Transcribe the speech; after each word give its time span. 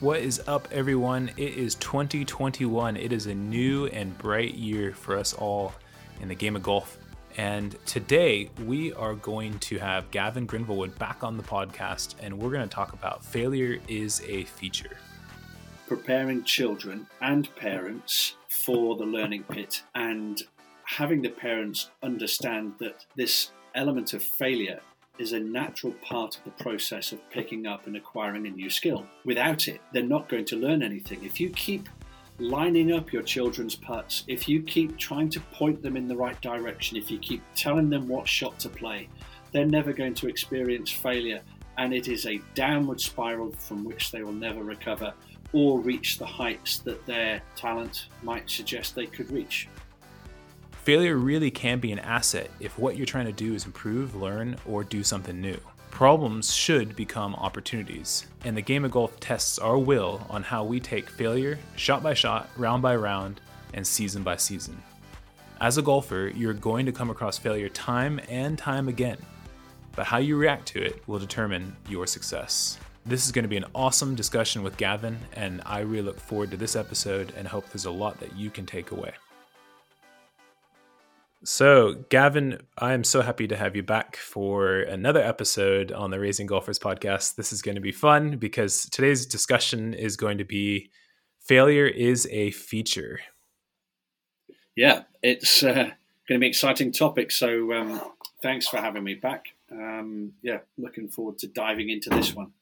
What 0.00 0.20
is 0.20 0.42
up, 0.46 0.68
everyone? 0.72 1.30
It 1.38 1.54
is 1.54 1.74
2021. 1.76 2.98
It 2.98 3.14
is 3.14 3.24
a 3.28 3.34
new 3.34 3.86
and 3.86 4.16
bright 4.18 4.52
year 4.52 4.92
for 4.92 5.16
us 5.16 5.32
all 5.32 5.72
in 6.20 6.28
the 6.28 6.34
game 6.34 6.54
of 6.54 6.62
golf. 6.62 6.98
And 7.38 7.74
today 7.86 8.50
we 8.66 8.92
are 8.92 9.14
going 9.14 9.58
to 9.60 9.78
have 9.78 10.10
Gavin 10.10 10.44
Grenville-Wood 10.44 10.98
back 10.98 11.24
on 11.24 11.38
the 11.38 11.42
podcast, 11.42 12.14
and 12.20 12.38
we're 12.38 12.50
going 12.50 12.68
to 12.68 12.74
talk 12.74 12.92
about 12.92 13.24
failure 13.24 13.78
is 13.88 14.20
a 14.28 14.44
feature. 14.44 14.98
Preparing 15.86 16.44
children 16.44 17.06
and 17.22 17.48
parents 17.56 18.36
for 18.48 18.96
the 18.96 19.06
learning 19.06 19.44
pit, 19.44 19.82
and 19.94 20.42
having 20.84 21.22
the 21.22 21.30
parents 21.30 21.90
understand 22.02 22.74
that 22.80 23.06
this 23.16 23.50
element 23.74 24.12
of 24.12 24.22
failure 24.22 24.80
is 25.18 25.32
a 25.32 25.40
natural 25.40 25.92
part 26.02 26.36
of 26.36 26.44
the 26.44 26.62
process 26.62 27.12
of 27.12 27.30
picking 27.30 27.66
up 27.66 27.86
and 27.86 27.96
acquiring 27.96 28.46
a 28.46 28.50
new 28.50 28.70
skill. 28.70 29.06
Without 29.24 29.68
it, 29.68 29.80
they're 29.92 30.02
not 30.02 30.28
going 30.28 30.44
to 30.46 30.56
learn 30.56 30.82
anything. 30.82 31.24
If 31.24 31.40
you 31.40 31.50
keep 31.50 31.88
lining 32.38 32.92
up 32.92 33.12
your 33.12 33.22
children's 33.22 33.74
putts, 33.74 34.24
if 34.28 34.48
you 34.48 34.62
keep 34.62 34.98
trying 34.98 35.30
to 35.30 35.40
point 35.40 35.82
them 35.82 35.96
in 35.96 36.06
the 36.06 36.16
right 36.16 36.40
direction, 36.40 36.96
if 36.96 37.10
you 37.10 37.18
keep 37.18 37.42
telling 37.54 37.88
them 37.88 38.08
what 38.08 38.28
shot 38.28 38.58
to 38.60 38.68
play, 38.68 39.08
they're 39.52 39.64
never 39.64 39.92
going 39.92 40.14
to 40.14 40.28
experience 40.28 40.90
failure. 40.90 41.40
And 41.78 41.92
it 41.92 42.08
is 42.08 42.26
a 42.26 42.40
downward 42.54 43.00
spiral 43.00 43.52
from 43.52 43.84
which 43.84 44.10
they 44.10 44.22
will 44.22 44.32
never 44.32 44.62
recover 44.62 45.12
or 45.52 45.80
reach 45.80 46.18
the 46.18 46.26
heights 46.26 46.78
that 46.80 47.04
their 47.06 47.42
talent 47.54 48.08
might 48.22 48.50
suggest 48.50 48.94
they 48.94 49.06
could 49.06 49.30
reach. 49.30 49.68
Failure 50.86 51.16
really 51.16 51.50
can 51.50 51.80
be 51.80 51.90
an 51.90 51.98
asset 51.98 52.48
if 52.60 52.78
what 52.78 52.96
you're 52.96 53.06
trying 53.06 53.26
to 53.26 53.32
do 53.32 53.54
is 53.54 53.66
improve, 53.66 54.14
learn, 54.14 54.56
or 54.64 54.84
do 54.84 55.02
something 55.02 55.40
new. 55.40 55.58
Problems 55.90 56.54
should 56.54 56.94
become 56.94 57.34
opportunities, 57.34 58.24
and 58.44 58.56
the 58.56 58.62
game 58.62 58.84
of 58.84 58.92
golf 58.92 59.18
tests 59.18 59.58
our 59.58 59.78
will 59.78 60.24
on 60.30 60.44
how 60.44 60.62
we 60.62 60.78
take 60.78 61.10
failure 61.10 61.58
shot 61.74 62.04
by 62.04 62.14
shot, 62.14 62.48
round 62.56 62.82
by 62.82 62.94
round, 62.94 63.40
and 63.74 63.84
season 63.84 64.22
by 64.22 64.36
season. 64.36 64.80
As 65.60 65.76
a 65.76 65.82
golfer, 65.82 66.30
you're 66.32 66.54
going 66.54 66.86
to 66.86 66.92
come 66.92 67.10
across 67.10 67.36
failure 67.36 67.68
time 67.68 68.20
and 68.28 68.56
time 68.56 68.86
again, 68.86 69.18
but 69.96 70.06
how 70.06 70.18
you 70.18 70.36
react 70.36 70.66
to 70.66 70.84
it 70.84 71.02
will 71.08 71.18
determine 71.18 71.74
your 71.88 72.06
success. 72.06 72.78
This 73.04 73.26
is 73.26 73.32
going 73.32 73.42
to 73.42 73.48
be 73.48 73.56
an 73.56 73.66
awesome 73.74 74.14
discussion 74.14 74.62
with 74.62 74.76
Gavin, 74.76 75.18
and 75.32 75.62
I 75.66 75.80
really 75.80 76.02
look 76.02 76.20
forward 76.20 76.52
to 76.52 76.56
this 76.56 76.76
episode 76.76 77.32
and 77.36 77.48
hope 77.48 77.68
there's 77.70 77.86
a 77.86 77.90
lot 77.90 78.20
that 78.20 78.36
you 78.36 78.50
can 78.50 78.66
take 78.66 78.92
away. 78.92 79.14
So, 81.46 82.04
Gavin, 82.08 82.58
I 82.76 82.92
am 82.92 83.04
so 83.04 83.22
happy 83.22 83.46
to 83.46 83.56
have 83.56 83.76
you 83.76 83.84
back 83.84 84.16
for 84.16 84.80
another 84.80 85.22
episode 85.22 85.92
on 85.92 86.10
the 86.10 86.18
Raising 86.18 86.48
Golfers 86.48 86.80
podcast. 86.80 87.36
This 87.36 87.52
is 87.52 87.62
going 87.62 87.76
to 87.76 87.80
be 87.80 87.92
fun 87.92 88.36
because 88.36 88.86
today's 88.90 89.24
discussion 89.26 89.94
is 89.94 90.16
going 90.16 90.38
to 90.38 90.44
be 90.44 90.90
failure 91.38 91.86
is 91.86 92.26
a 92.32 92.50
feature. 92.50 93.20
Yeah, 94.74 95.02
it's 95.22 95.62
uh, 95.62 95.72
going 95.72 95.86
to 96.30 96.38
be 96.40 96.46
an 96.46 96.50
exciting 96.50 96.90
topic. 96.90 97.30
So, 97.30 97.72
um, 97.74 98.00
thanks 98.42 98.66
for 98.66 98.78
having 98.78 99.04
me 99.04 99.14
back. 99.14 99.44
Um, 99.70 100.32
yeah, 100.42 100.58
looking 100.76 101.06
forward 101.06 101.38
to 101.38 101.46
diving 101.46 101.90
into 101.90 102.10
this 102.10 102.34
one. 102.34 102.54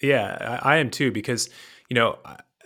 Yeah, 0.00 0.58
I, 0.62 0.76
I 0.76 0.76
am 0.78 0.88
too 0.90 1.12
because, 1.12 1.50
you 1.90 1.94
know, 1.94 2.16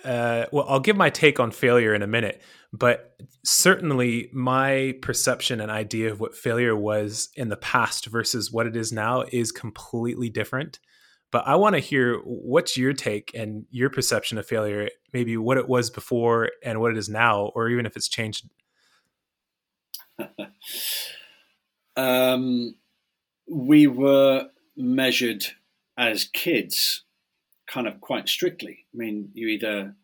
uh, 0.05 0.47
well, 0.53 0.67
I'll 0.69 0.81
give 0.81 0.97
my 0.97 1.11
take 1.11 1.41
on 1.41 1.51
failure 1.51 1.95
in 1.95 2.03
a 2.03 2.07
minute, 2.07 2.43
but 2.73 3.17
certainly 3.45 4.31
my 4.33 4.95
perception 5.03 5.61
and 5.61 5.71
idea 5.71 6.11
of 6.13 6.21
what 6.21 6.37
failure 6.37 6.77
was 6.77 7.31
in 7.35 7.49
the 7.49 7.57
past 7.57 8.07
versus 8.07 8.53
what 8.53 8.67
it 8.67 8.77
is 8.77 8.93
now 8.93 9.25
is 9.33 9.53
completely 9.53 10.29
different. 10.29 10.79
But 11.31 11.47
I 11.47 11.57
want 11.57 11.75
to 11.75 11.81
hear 11.81 12.21
what's 12.25 12.77
your 12.77 12.93
take 12.95 13.33
and 13.35 13.67
your 13.71 13.91
perception 13.91 14.39
of 14.39 14.47
failure, 14.47 14.89
maybe 15.13 15.37
what 15.37 15.59
it 15.59 15.69
was 15.69 15.91
before 15.91 16.51
and 16.65 16.81
what 16.81 16.91
it 16.91 16.97
is 16.97 17.09
now, 17.09 17.53
or 17.55 17.69
even 17.69 17.85
if 17.85 17.97
it's 17.97 18.09
changed. 18.09 18.49
um, 21.97 22.75
we 23.47 23.87
were 23.87 24.49
measured 24.77 25.45
as 25.99 26.25
kids 26.33 27.05
kind 27.69 27.87
of 27.87 28.01
quite 28.01 28.29
strictly. 28.29 28.85
I 28.95 28.97
mean, 28.97 29.31
you 29.35 29.49
either 29.49 29.95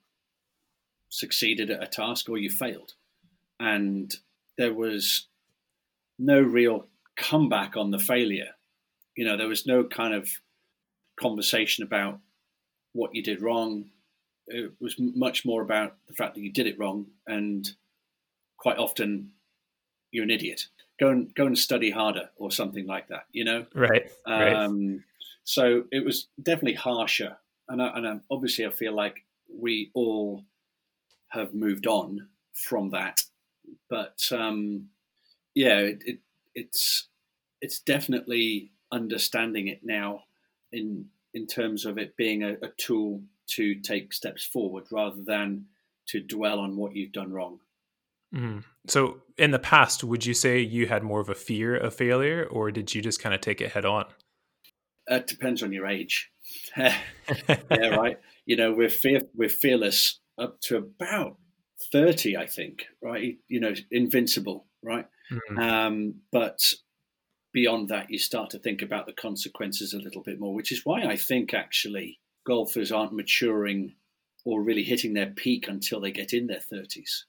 succeeded 1.08 1.70
at 1.70 1.82
a 1.82 1.86
task 1.86 2.28
or 2.28 2.38
you 2.38 2.50
failed. 2.50 2.94
And 3.58 4.14
there 4.58 4.74
was 4.74 5.26
no 6.18 6.40
real 6.40 6.86
comeback 7.16 7.76
on 7.76 7.90
the 7.90 7.98
failure. 7.98 8.50
You 9.16 9.24
know, 9.24 9.36
there 9.36 9.48
was 9.48 9.66
no 9.66 9.84
kind 9.84 10.14
of 10.14 10.28
conversation 11.16 11.84
about 11.84 12.18
what 12.92 13.14
you 13.14 13.22
did 13.22 13.40
wrong. 13.40 13.86
It 14.48 14.72
was 14.80 14.96
much 14.98 15.44
more 15.44 15.62
about 15.62 15.96
the 16.08 16.14
fact 16.14 16.34
that 16.34 16.40
you 16.40 16.52
did 16.52 16.66
it 16.66 16.78
wrong, 16.78 17.06
and 17.26 17.70
quite 18.58 18.76
often 18.76 19.30
you're 20.10 20.24
an 20.24 20.30
idiot. 20.30 20.66
Go 21.00 21.08
and 21.08 21.34
go 21.34 21.46
and 21.46 21.58
study 21.58 21.90
harder, 21.90 22.30
or 22.36 22.50
something 22.50 22.86
like 22.86 23.08
that. 23.08 23.26
You 23.32 23.44
know, 23.44 23.66
right? 23.74 24.10
Um, 24.26 24.88
right. 24.88 25.00
So 25.44 25.84
it 25.90 26.04
was 26.04 26.26
definitely 26.42 26.74
harsher, 26.74 27.36
and, 27.68 27.82
I, 27.82 27.90
and 27.96 28.20
obviously 28.30 28.66
I 28.66 28.70
feel 28.70 28.94
like 28.94 29.24
we 29.48 29.90
all 29.94 30.44
have 31.28 31.54
moved 31.54 31.86
on 31.86 32.28
from 32.52 32.90
that. 32.90 33.22
But 33.88 34.20
um, 34.32 34.88
yeah, 35.54 35.78
it, 35.78 36.02
it, 36.04 36.18
it's 36.54 37.08
it's 37.60 37.80
definitely 37.80 38.72
understanding 38.92 39.68
it 39.68 39.80
now 39.82 40.24
in 40.72 41.06
in 41.32 41.46
terms 41.46 41.84
of 41.84 41.98
it 41.98 42.16
being 42.16 42.42
a, 42.42 42.52
a 42.62 42.68
tool 42.76 43.22
to 43.46 43.74
take 43.76 44.12
steps 44.12 44.44
forward 44.44 44.84
rather 44.90 45.22
than 45.22 45.66
to 46.06 46.20
dwell 46.20 46.60
on 46.60 46.76
what 46.76 46.94
you've 46.94 47.12
done 47.12 47.32
wrong. 47.32 47.58
Mm-hmm. 48.34 48.60
So, 48.86 49.22
in 49.38 49.50
the 49.50 49.58
past, 49.58 50.04
would 50.04 50.26
you 50.26 50.34
say 50.34 50.60
you 50.60 50.86
had 50.86 51.02
more 51.02 51.20
of 51.20 51.28
a 51.28 51.34
fear 51.34 51.76
of 51.76 51.94
failure, 51.94 52.46
or 52.50 52.70
did 52.70 52.94
you 52.94 53.00
just 53.00 53.20
kind 53.20 53.34
of 53.34 53.40
take 53.40 53.60
it 53.60 53.72
head 53.72 53.84
on? 53.84 54.06
It 55.06 55.26
depends 55.26 55.62
on 55.62 55.72
your 55.72 55.86
age. 55.86 56.30
yeah, 56.76 56.96
right. 57.70 58.18
You 58.46 58.56
know, 58.56 58.72
we're 58.72 58.88
fear, 58.88 59.22
we're 59.34 59.48
fearless 59.48 60.20
up 60.38 60.60
to 60.62 60.76
about 60.76 61.36
30, 61.92 62.36
I 62.36 62.46
think, 62.46 62.86
right? 63.02 63.38
You 63.48 63.60
know, 63.60 63.74
invincible, 63.90 64.66
right? 64.82 65.06
Mm-hmm. 65.30 65.58
Um, 65.58 66.14
but 66.32 66.72
beyond 67.52 67.88
that, 67.88 68.10
you 68.10 68.18
start 68.18 68.50
to 68.50 68.58
think 68.58 68.82
about 68.82 69.06
the 69.06 69.12
consequences 69.12 69.94
a 69.94 69.98
little 69.98 70.22
bit 70.22 70.40
more, 70.40 70.54
which 70.54 70.72
is 70.72 70.82
why 70.84 71.04
I 71.04 71.16
think 71.16 71.54
actually 71.54 72.20
golfers 72.46 72.92
aren't 72.92 73.14
maturing 73.14 73.94
or 74.44 74.62
really 74.62 74.84
hitting 74.84 75.14
their 75.14 75.30
peak 75.30 75.68
until 75.68 76.00
they 76.00 76.10
get 76.10 76.32
in 76.32 76.46
their 76.46 76.60
30s. 76.60 77.22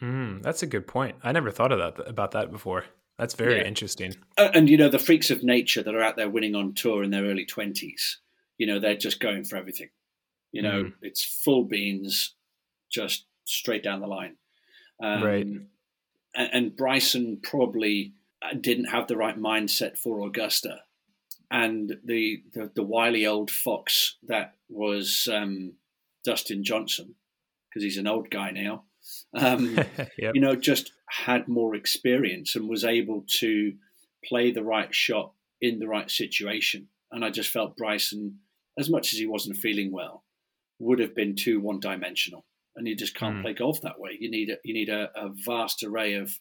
Mm, 0.00 0.42
that's 0.42 0.62
a 0.62 0.66
good 0.66 0.86
point. 0.86 1.16
I 1.22 1.32
never 1.32 1.50
thought 1.50 1.72
of 1.72 1.78
that 1.78 2.08
about 2.08 2.30
that 2.32 2.50
before. 2.50 2.86
That's 3.18 3.34
very 3.34 3.58
yeah. 3.58 3.66
interesting. 3.66 4.16
Uh, 4.38 4.48
and 4.54 4.68
you 4.68 4.76
know, 4.76 4.88
the 4.88 4.98
freaks 4.98 5.30
of 5.30 5.44
nature 5.44 5.82
that 5.82 5.94
are 5.94 6.02
out 6.02 6.16
there 6.16 6.30
winning 6.30 6.54
on 6.54 6.74
tour 6.74 7.02
in 7.02 7.10
their 7.10 7.24
early 7.24 7.46
20s, 7.46 8.16
you 8.62 8.68
know, 8.68 8.78
they're 8.78 8.94
just 8.94 9.18
going 9.18 9.42
for 9.42 9.56
everything. 9.56 9.88
You 10.52 10.62
know, 10.62 10.84
mm. 10.84 10.92
it's 11.02 11.24
full 11.24 11.64
beans, 11.64 12.36
just 12.92 13.26
straight 13.44 13.82
down 13.82 14.00
the 14.00 14.06
line. 14.06 14.36
Um, 15.02 15.24
right. 15.24 15.44
And, 15.44 15.66
and, 16.36 16.76
Bryson 16.76 17.40
probably 17.42 18.12
didn't 18.60 18.84
have 18.84 19.08
the 19.08 19.16
right 19.16 19.36
mindset 19.36 19.98
for 19.98 20.24
Augusta. 20.24 20.82
And 21.50 21.96
the, 22.04 22.44
the, 22.52 22.70
the 22.72 22.84
wily 22.84 23.26
old 23.26 23.50
fox 23.50 24.14
that 24.28 24.54
was 24.68 25.28
um, 25.32 25.72
Dustin 26.24 26.62
Johnson, 26.62 27.16
because 27.68 27.82
he's 27.82 27.98
an 27.98 28.06
old 28.06 28.30
guy 28.30 28.52
now, 28.52 28.84
um, 29.34 29.74
yep. 30.16 30.36
you 30.36 30.40
know, 30.40 30.54
just 30.54 30.92
had 31.10 31.48
more 31.48 31.74
experience 31.74 32.54
and 32.54 32.68
was 32.68 32.84
able 32.84 33.24
to 33.40 33.72
play 34.24 34.52
the 34.52 34.62
right 34.62 34.94
shot 34.94 35.32
in 35.60 35.80
the 35.80 35.88
right 35.88 36.08
situation. 36.08 36.86
And 37.10 37.24
I 37.24 37.30
just 37.30 37.50
felt 37.50 37.76
Bryson, 37.76 38.38
as 38.78 38.90
much 38.90 39.12
as 39.12 39.18
he 39.18 39.26
wasn't 39.26 39.56
feeling 39.56 39.92
well, 39.92 40.24
would 40.78 40.98
have 40.98 41.14
been 41.14 41.36
too 41.36 41.60
one 41.60 41.80
dimensional 41.80 42.44
and 42.76 42.86
you 42.86 42.96
just 42.96 43.14
can't 43.14 43.36
mm. 43.36 43.42
play 43.42 43.54
golf 43.54 43.80
that 43.82 44.00
way. 44.00 44.16
You 44.18 44.30
need 44.30 44.50
a, 44.50 44.56
you 44.64 44.74
need 44.74 44.88
a, 44.88 45.10
a, 45.14 45.30
vast 45.44 45.82
array 45.82 46.14
of 46.14 46.32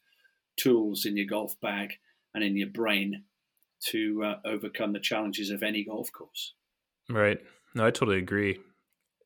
tools 0.57 1.05
in 1.05 1.17
your 1.17 1.25
golf 1.25 1.59
bag 1.61 1.93
and 2.33 2.43
in 2.43 2.57
your 2.57 2.69
brain 2.69 3.23
to 3.89 4.23
uh, 4.23 4.35
overcome 4.45 4.93
the 4.93 4.99
challenges 4.99 5.49
of 5.49 5.63
any 5.63 5.83
golf 5.83 6.11
course. 6.11 6.53
Right. 7.09 7.39
No, 7.75 7.85
I 7.85 7.91
totally 7.91 8.17
agree. 8.17 8.59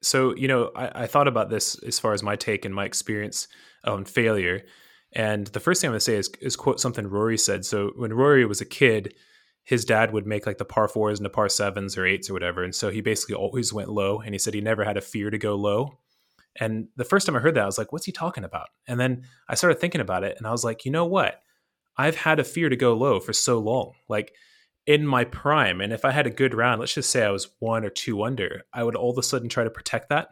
So, 0.02 0.36
you 0.36 0.48
know, 0.48 0.72
I, 0.75 1.04
I, 1.04 1.07
thought 1.07 1.28
about 1.28 1.50
this 1.50 1.81
as 1.84 2.00
far 2.00 2.13
as 2.13 2.24
my 2.24 2.36
take 2.36 2.63
and 2.63 2.74
my 2.74 2.86
experience 2.86 3.48
on 3.84 4.06
failure. 4.06 4.62
And 5.13 5.48
the 5.48 5.60
first 5.60 5.81
thing 5.81 5.90
I'm 5.90 5.94
going 5.94 6.00
to 6.00 6.06
say 6.06 6.16
is, 6.16 6.30
is 6.42 6.56
quote 6.56 6.80
something 6.80 7.07
Rory 7.07 7.38
said. 7.38 7.66
So 7.66 7.92
when 7.96 8.13
Rory 8.13 8.46
was 8.46 8.62
a 8.62 8.66
kid, 8.66 9.16
his 9.66 9.84
dad 9.84 10.14
would 10.14 10.28
make 10.28 10.46
like 10.46 10.60
the 10.60 10.66
par 10.66 10.88
fours 10.88 11.20
and 11.20 11.26
the 11.26 11.30
par 11.30 11.50
sevens 11.50 11.98
or 11.98 12.06
eights 12.06 12.30
or 12.30 12.34
whatever. 12.34 12.64
And 12.64 12.74
so 12.74 12.90
he 12.90 13.02
basically 13.02 13.36
always 13.36 13.74
went 13.74 13.90
low. 13.90 14.22
And 14.22 14.34
he 14.34 14.40
said 14.40 14.54
he 14.54 14.62
never 14.62 14.86
had 14.86 14.96
a 14.96 15.02
fear 15.02 15.30
to 15.32 15.38
go 15.38 15.56
low. 15.56 15.98
And 16.60 16.88
the 16.96 17.04
first 17.04 17.26
time 17.26 17.36
I 17.36 17.40
heard 17.40 17.56
that, 17.56 17.64
I 17.64 17.66
was 17.66 17.78
like, 17.78 17.92
what's 17.92 18.06
he 18.06 18.12
talking 18.12 18.44
about? 18.44 18.68
And 18.88 19.00
then 19.00 19.24
I 19.50 19.56
started 19.56 19.80
thinking 19.80 20.02
about 20.02 20.24
it 20.24 20.38
and 20.38 20.48
I 20.48 20.52
was 20.52 20.64
like, 20.64 20.86
you 20.86 20.92
know 20.92 21.06
what? 21.06 21.42
I've 21.98 22.16
had 22.16 22.40
a 22.40 22.44
fear 22.44 22.70
to 22.70 22.76
go 22.76 22.94
low 22.94 23.20
for 23.20 23.34
so 23.34 23.58
long. 23.58 23.94
Like 24.08 24.34
in 24.86 25.06
my 25.06 25.24
prime, 25.24 25.82
and 25.82 25.92
if 25.92 26.06
I 26.06 26.12
had 26.12 26.28
a 26.28 26.32
good 26.32 26.54
round, 26.54 26.80
let's 26.80 26.94
just 26.94 27.10
say 27.10 27.26
I 27.26 27.32
was 27.32 27.50
one 27.60 27.84
or 27.84 27.90
two 27.90 28.24
under, 28.24 28.62
I 28.72 28.84
would 28.84 28.96
all 28.96 29.12
of 29.12 29.18
a 29.18 29.24
sudden 29.24 29.50
try 29.50 29.64
to 29.64 29.70
protect 29.72 30.10
that. 30.10 30.30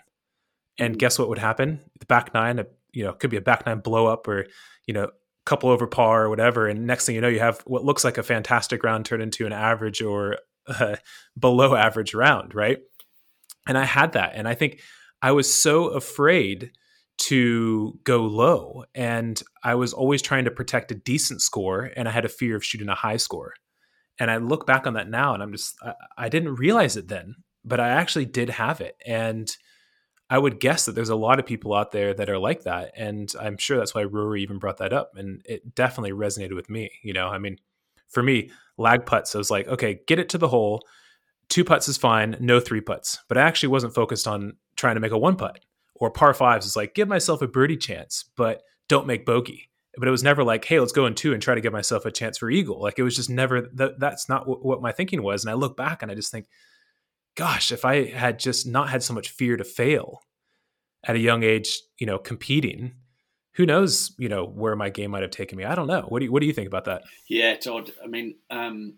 And 0.77 0.95
mm. 0.95 0.99
guess 0.99 1.17
what 1.17 1.29
would 1.29 1.39
happen? 1.39 1.79
The 1.99 2.05
back 2.05 2.33
nine, 2.33 2.63
you 2.91 3.03
know, 3.03 3.13
could 3.13 3.31
be 3.31 3.37
a 3.37 3.41
back 3.41 3.65
nine 3.65 3.79
blow 3.79 4.05
up 4.05 4.27
or, 4.27 4.45
you 4.85 4.93
know, 4.93 5.09
couple 5.45 5.69
over 5.69 5.87
par 5.87 6.23
or 6.23 6.29
whatever. 6.29 6.67
And 6.67 6.87
next 6.87 7.05
thing 7.05 7.15
you 7.15 7.21
know, 7.21 7.27
you 7.27 7.39
have 7.39 7.61
what 7.65 7.83
looks 7.83 8.03
like 8.03 8.17
a 8.17 8.23
fantastic 8.23 8.83
round 8.83 9.05
turn 9.05 9.21
into 9.21 9.45
an 9.45 9.53
average 9.53 10.01
or 10.01 10.37
uh, 10.67 10.95
below 11.39 11.75
average 11.75 12.13
round, 12.13 12.55
right? 12.55 12.79
And 13.67 13.77
I 13.77 13.85
had 13.85 14.13
that. 14.13 14.31
And 14.35 14.47
I 14.47 14.55
think 14.55 14.81
I 15.21 15.31
was 15.31 15.53
so 15.53 15.87
afraid 15.87 16.71
to 17.19 17.99
go 18.03 18.23
low. 18.23 18.83
And 18.95 19.41
I 19.63 19.75
was 19.75 19.93
always 19.93 20.21
trying 20.21 20.45
to 20.45 20.51
protect 20.51 20.91
a 20.91 20.95
decent 20.95 21.41
score. 21.41 21.91
And 21.95 22.07
I 22.07 22.11
had 22.11 22.25
a 22.25 22.29
fear 22.29 22.55
of 22.55 22.65
shooting 22.65 22.89
a 22.89 22.95
high 22.95 23.17
score. 23.17 23.53
And 24.19 24.29
I 24.29 24.37
look 24.37 24.65
back 24.67 24.85
on 24.85 24.93
that 24.93 25.09
now 25.09 25.33
and 25.33 25.41
I'm 25.41 25.51
just, 25.51 25.75
I, 25.81 25.93
I 26.17 26.29
didn't 26.29 26.55
realize 26.55 26.97
it 26.97 27.07
then, 27.07 27.35
but 27.65 27.79
I 27.79 27.89
actually 27.89 28.25
did 28.25 28.49
have 28.49 28.81
it. 28.81 28.95
And 29.05 29.49
I 30.29 30.37
would 30.37 30.59
guess 30.59 30.85
that 30.85 30.93
there's 30.93 31.09
a 31.09 31.15
lot 31.15 31.39
of 31.39 31.45
people 31.45 31.73
out 31.73 31.91
there 31.91 32.13
that 32.13 32.29
are 32.29 32.39
like 32.39 32.63
that. 32.63 32.91
And 32.95 33.31
I'm 33.39 33.57
sure 33.57 33.77
that's 33.77 33.93
why 33.93 34.03
Rory 34.03 34.41
even 34.41 34.57
brought 34.57 34.77
that 34.77 34.93
up. 34.93 35.11
And 35.15 35.41
it 35.45 35.75
definitely 35.75 36.11
resonated 36.11 36.55
with 36.55 36.69
me. 36.69 36.91
You 37.03 37.13
know, 37.13 37.27
I 37.27 37.37
mean, 37.37 37.57
for 38.09 38.23
me, 38.23 38.51
lag 38.77 39.05
putts, 39.05 39.35
I 39.35 39.37
was 39.37 39.51
like, 39.51 39.67
okay, 39.67 39.99
get 40.07 40.19
it 40.19 40.29
to 40.29 40.37
the 40.37 40.47
hole. 40.47 40.81
Two 41.49 41.63
putts 41.63 41.87
is 41.87 41.97
fine, 41.97 42.37
no 42.39 42.59
three 42.59 42.81
putts. 42.81 43.19
But 43.27 43.37
I 43.37 43.41
actually 43.41 43.69
wasn't 43.69 43.93
focused 43.93 44.27
on 44.27 44.53
trying 44.75 44.95
to 44.95 45.01
make 45.01 45.11
a 45.11 45.17
one 45.17 45.35
putt 45.35 45.59
or 45.95 46.09
par 46.11 46.33
fives 46.33 46.65
is 46.65 46.75
like 46.75 46.95
give 46.95 47.07
myself 47.07 47.41
a 47.41 47.47
birdie 47.47 47.77
chance, 47.77 48.25
but 48.35 48.63
don't 48.87 49.07
make 49.07 49.25
bogey. 49.25 49.69
But 49.97 50.07
it 50.07 50.11
was 50.11 50.23
never 50.23 50.43
like, 50.43 50.65
hey, 50.65 50.79
let's 50.79 50.91
go 50.91 51.05
in 51.05 51.13
two 51.13 51.33
and 51.33 51.41
try 51.41 51.53
to 51.53 51.61
give 51.61 51.71
myself 51.71 52.05
a 52.05 52.11
chance 52.11 52.37
for 52.37 52.49
eagle. 52.49 52.81
Like 52.81 52.97
it 52.97 53.03
was 53.03 53.15
just 53.15 53.29
never 53.29 53.69
that. 53.75 53.99
That's 53.99 54.27
not 54.27 54.41
w- 54.41 54.59
what 54.59 54.81
my 54.81 54.91
thinking 54.91 55.21
was. 55.21 55.43
And 55.43 55.51
I 55.51 55.53
look 55.53 55.77
back 55.77 56.01
and 56.01 56.11
I 56.11 56.15
just 56.15 56.31
think, 56.31 56.47
gosh, 57.35 57.71
if 57.71 57.85
I 57.85 58.05
had 58.05 58.39
just 58.39 58.67
not 58.67 58.89
had 58.89 59.03
so 59.03 59.13
much 59.13 59.29
fear 59.29 59.57
to 59.57 59.63
fail 59.63 60.21
at 61.05 61.15
a 61.15 61.19
young 61.19 61.43
age, 61.43 61.81
you 61.97 62.05
know, 62.05 62.17
competing, 62.17 62.93
who 63.55 63.65
knows, 63.65 64.13
you 64.17 64.29
know, 64.29 64.45
where 64.45 64.75
my 64.75 64.89
game 64.89 65.11
might 65.11 65.21
have 65.21 65.31
taken 65.31 65.57
me. 65.57 65.63
I 65.63 65.75
don't 65.75 65.87
know. 65.87 66.05
What 66.07 66.19
do 66.19 66.25
you, 66.25 66.31
what 66.31 66.41
do 66.41 66.47
you 66.47 66.53
think 66.53 66.67
about 66.67 66.85
that? 66.85 67.03
Yeah, 67.27 67.55
Todd. 67.55 67.91
I 68.03 68.07
mean, 68.07 68.35
um, 68.49 68.95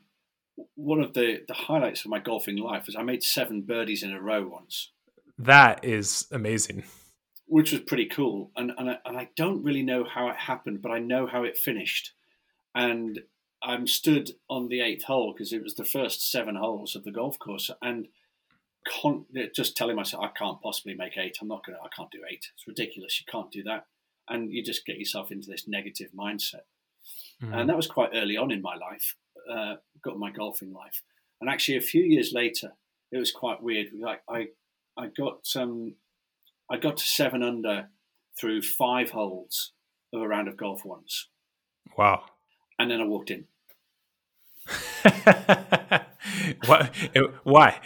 one 0.76 1.02
of 1.02 1.14
the 1.14 1.42
the 1.48 1.54
highlights 1.54 2.06
of 2.06 2.12
my 2.12 2.20
golfing 2.20 2.58
life 2.58 2.86
was 2.86 2.96
I 2.96 3.04
made 3.04 3.24
seven 3.24 3.62
birdies 3.62 4.04
in 4.04 4.12
a 4.12 4.22
row 4.22 4.48
once. 4.48 4.92
That 5.38 5.84
is 5.84 6.28
amazing. 6.32 6.84
Which 7.48 7.72
was 7.72 7.82
pretty 7.82 8.06
cool. 8.06 8.52
And, 8.56 8.72
and, 8.78 8.90
I, 8.90 8.98
and 9.06 9.18
I 9.18 9.30
don't 9.36 9.64
really 9.64 9.84
know 9.84 10.04
how 10.04 10.30
it 10.30 10.36
happened, 10.36 10.82
but 10.82 10.92
I 10.92 11.00
know 11.00 11.28
how 11.28 11.44
it 11.44 11.58
finished. 11.58 12.14
And 12.74 13.20
I'm 13.62 13.86
stood 13.86 14.32
on 14.50 14.68
the 14.68 14.82
eighth 14.82 15.04
hole 15.04 15.34
because 15.34 15.52
it 15.52 15.62
was 15.62 15.76
the 15.76 15.86
first 15.86 16.32
seven 16.32 16.56
holes 16.56 16.96
of 16.96 17.04
the 17.04 17.12
golf 17.12 17.38
course. 17.38 17.70
And 17.82 18.08
con- 18.88 19.26
just 19.56 19.76
telling 19.76 19.96
myself, 19.96 20.24
I 20.24 20.38
can't 20.38 20.62
possibly 20.62 20.94
make 20.96 21.18
eight. 21.18 21.38
I'm 21.42 21.48
not 21.48 21.66
going 21.66 21.78
to, 21.78 21.84
I 21.84 21.90
can't 21.96 22.12
do 22.12 22.22
eight. 22.30 22.46
It's 22.54 22.68
ridiculous. 22.68 23.20
You 23.20 23.26
can't 23.32 23.52
do 23.52 23.64
that. 23.64 23.86
And 24.28 24.52
you 24.52 24.64
just 24.64 24.86
get 24.86 24.98
yourself 24.98 25.32
into 25.32 25.50
this 25.50 25.68
negative 25.68 26.10
mindset. 26.18 26.66
Mm-hmm. 27.42 27.54
And 27.54 27.70
that 27.70 27.76
was 27.76 27.88
quite 27.88 28.12
early 28.14 28.38
on 28.38 28.52
in 28.52 28.62
my 28.62 28.76
life, 28.76 29.16
uh, 29.52 29.76
got 30.04 30.18
my 30.18 30.32
golfing 30.32 30.74
life. 30.74 31.04
And 31.42 31.50
actually, 31.50 31.78
a 31.78 31.82
few 31.82 32.04
years 32.04 32.32
later, 32.34 32.74
it 33.12 33.18
was 33.18 33.32
quite 33.32 33.62
weird. 33.62 33.88
Like 34.00 34.22
I 34.30 34.48
I 34.98 35.08
got 35.08 35.46
um, 35.56 35.96
I 36.70 36.78
got 36.78 36.98
to 36.98 37.06
seven 37.06 37.44
under 37.44 37.90
through 38.40 38.62
five 38.62 39.12
holes 39.12 39.72
of 40.14 40.22
a 40.22 40.28
round 40.28 40.48
of 40.48 40.58
golf 40.58 40.86
once. 40.86 41.28
Wow! 41.98 42.24
And 42.80 42.90
then 42.90 43.02
I 43.02 43.06
walked 43.06 43.32
in. 43.32 43.46
what? 46.66 46.96
Why? 47.44 47.80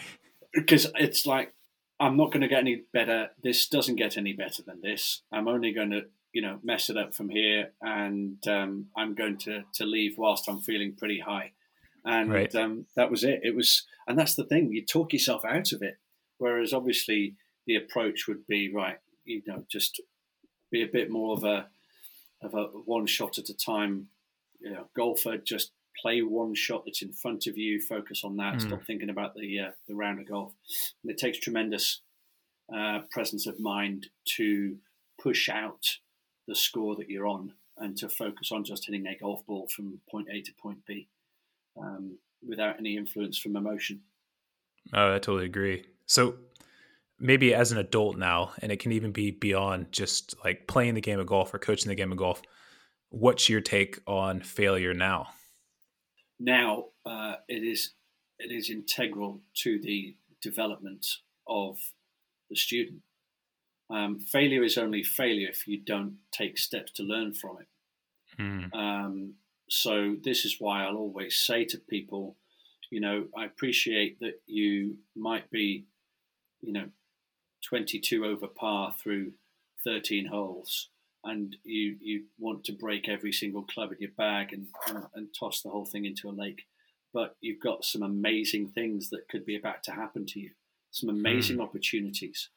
Because 0.54 0.88
it's 0.96 1.26
like 1.26 1.54
I'm 2.00 2.18
not 2.18 2.32
going 2.32 2.42
to 2.42 2.48
get 2.48 2.60
any 2.60 2.84
better. 2.94 3.30
This 3.44 3.68
doesn't 3.68 3.98
get 3.98 4.18
any 4.18 4.34
better 4.34 4.64
than 4.66 4.82
this. 4.82 5.22
I'm 5.32 5.48
only 5.48 5.74
going 5.74 5.92
to, 5.92 6.02
you 6.34 6.42
know, 6.42 6.60
mess 6.64 6.90
it 6.90 6.98
up 6.98 7.14
from 7.14 7.30
here, 7.30 7.74
and 7.82 8.46
um, 8.48 8.88
I'm 8.96 9.16
going 9.16 9.38
to 9.40 9.64
to 9.76 9.86
leave 9.86 10.18
whilst 10.18 10.50
I'm 10.50 10.62
feeling 10.62 10.96
pretty 10.98 11.20
high. 11.20 11.52
And 12.06 12.32
right. 12.32 12.56
um, 12.56 12.86
that 12.96 13.12
was 13.12 13.24
it. 13.24 13.42
It 13.44 13.56
was, 13.56 13.86
and 14.08 14.18
that's 14.18 14.36
the 14.36 14.46
thing. 14.46 14.72
You 14.72 14.86
talk 14.86 15.12
yourself 15.12 15.44
out 15.44 15.74
of 15.74 15.82
it. 15.82 15.98
Whereas 16.38 16.74
obviously 16.74 17.36
the 17.68 17.76
approach 17.76 18.28
would 18.28 18.48
be 18.48 18.72
right, 18.74 18.98
you 19.26 19.42
know, 19.46 19.66
just 19.70 20.02
be 20.72 20.82
a 20.82 20.88
bit 20.88 21.12
more 21.12 21.36
of 21.36 21.44
a 21.44 21.68
of 22.42 22.54
a 22.54 22.64
one 22.86 23.06
shot 23.06 23.38
at 23.38 23.50
a 23.50 23.54
time, 23.54 24.08
you 24.62 24.72
know, 24.72 24.88
golfer. 24.96 25.38
Just 25.38 25.72
play 26.02 26.22
one 26.22 26.56
shot 26.56 26.84
that's 26.86 27.02
in 27.02 27.12
front 27.12 27.48
of 27.48 27.58
you, 27.58 27.82
focus 27.82 28.24
on 28.24 28.38
that, 28.38 28.56
mm. 28.56 28.62
stop 28.62 28.84
thinking 28.84 29.10
about 29.10 29.36
the 29.36 29.60
uh, 29.60 29.72
the 29.88 29.96
round 29.96 30.20
of 30.20 30.28
golf. 30.28 30.54
And 31.04 31.12
it 31.12 31.18
takes 31.18 31.40
tremendous 31.40 32.02
uh, 32.74 33.00
presence 33.12 33.48
of 33.48 33.60
mind 33.60 34.08
to 34.38 34.78
push 35.22 35.50
out 35.50 35.98
the 36.48 36.56
score 36.56 36.96
that 36.96 37.10
you're 37.10 37.28
on 37.28 37.54
and 37.78 37.98
to 37.98 38.10
focus 38.10 38.52
on 38.52 38.64
just 38.64 38.86
hitting 38.86 39.08
a 39.08 39.18
golf 39.18 39.46
ball 39.46 39.68
from 39.74 40.00
point 40.10 40.28
A 40.32 40.42
to 40.42 40.52
point 40.62 40.80
B 40.86 41.08
um, 41.80 42.18
without 42.48 42.78
any 42.80 42.98
influence 42.98 43.38
from 43.38 43.56
emotion. 43.56 44.02
Oh, 44.94 45.16
I 45.16 45.20
totally 45.20 45.46
agree. 45.46 45.86
So 46.06 46.36
maybe 47.20 47.54
as 47.54 47.72
an 47.72 47.78
adult 47.78 48.18
now, 48.18 48.52
and 48.62 48.72
it 48.72 48.80
can 48.80 48.92
even 48.92 49.12
be 49.12 49.32
beyond 49.32 49.92
just 49.92 50.36
like 50.44 50.68
playing 50.68 50.96
the 50.96 51.02
game 51.02 51.20
of 51.20 51.28
golf 51.28 51.54
or 51.54 51.60
coaching 51.60 51.90
the 51.90 51.96
game 51.96 52.12
of 52.12 52.18
golf. 52.18 52.42
What's 53.10 53.50
your 53.50 53.62
take 53.62 54.00
on 54.08 54.42
failure 54.42 54.94
now? 54.94 55.28
Now 56.40 56.86
uh, 57.06 57.36
it 57.48 57.64
is 57.64 57.92
it 58.38 58.52
is 58.52 58.70
integral 58.70 59.42
to 59.64 59.80
the 59.80 60.16
development 60.42 61.06
of 61.48 61.78
the 62.50 62.56
student. 62.56 63.02
Um, 63.90 64.20
failure 64.20 64.64
is 64.64 64.78
only 64.78 65.04
failure 65.04 65.50
if 65.50 65.68
you 65.68 65.80
don't 65.80 66.18
take 66.32 66.58
steps 66.58 66.92
to 66.94 67.04
learn 67.04 67.34
from 67.34 67.58
it. 67.60 68.42
Mm. 68.42 68.74
Um, 68.74 69.34
so 69.70 70.16
this 70.24 70.46
is 70.46 70.58
why 70.60 70.84
I'll 70.84 70.96
always 70.96 71.36
say 71.36 71.66
to 71.66 71.78
people, 71.78 72.38
you 72.92 73.02
know, 73.02 73.26
I 73.36 73.46
appreciate 73.46 74.20
that 74.20 74.42
you 74.46 74.98
might 75.16 75.50
be 75.50 75.86
you 76.62 76.74
know, 76.74 76.90
22 77.68 78.26
over 78.26 78.48
par 78.48 78.94
through 79.02 79.34
13 79.84 80.28
holes, 80.28 80.90
and 81.24 81.56
you 81.64 81.98
you 82.02 82.24
want 82.38 82.64
to 82.66 82.72
break 82.72 83.10
every 83.10 83.32
single 83.32 83.64
club 83.64 83.92
in 83.92 83.98
your 84.00 84.12
bag 84.18 84.54
and 84.54 84.68
and 85.14 85.28
toss 85.38 85.62
the 85.62 85.70
whole 85.70 85.86
thing 85.86 86.06
into 86.06 86.30
a 86.30 86.32
lake, 86.32 86.64
but 87.14 87.36
you've 87.42 87.62
got 87.62 87.86
some 87.86 88.04
amazing 88.04 88.70
things 88.70 89.10
that 89.10 89.28
could 89.30 89.46
be 89.46 89.56
about 89.56 89.84
to 89.84 89.92
happen 89.92 90.26
to 90.28 90.40
you, 90.40 90.52
some 90.92 91.10
amazing 91.10 91.58
mm. 91.58 91.64
opportunities, 91.64 92.50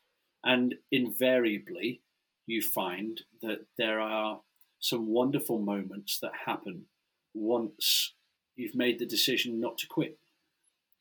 and 0.44 0.74
invariably 0.90 2.00
you 2.46 2.60
find 2.60 3.22
that 3.40 3.66
there 3.78 4.00
are 4.00 4.40
some 4.80 5.06
wonderful 5.06 5.58
moments 5.58 6.18
that 6.20 6.32
happen 6.46 6.86
once 7.34 8.12
you've 8.56 8.74
made 8.74 8.98
the 8.98 9.06
decision 9.06 9.60
not 9.60 9.78
to 9.78 9.86
quit. 9.86 10.18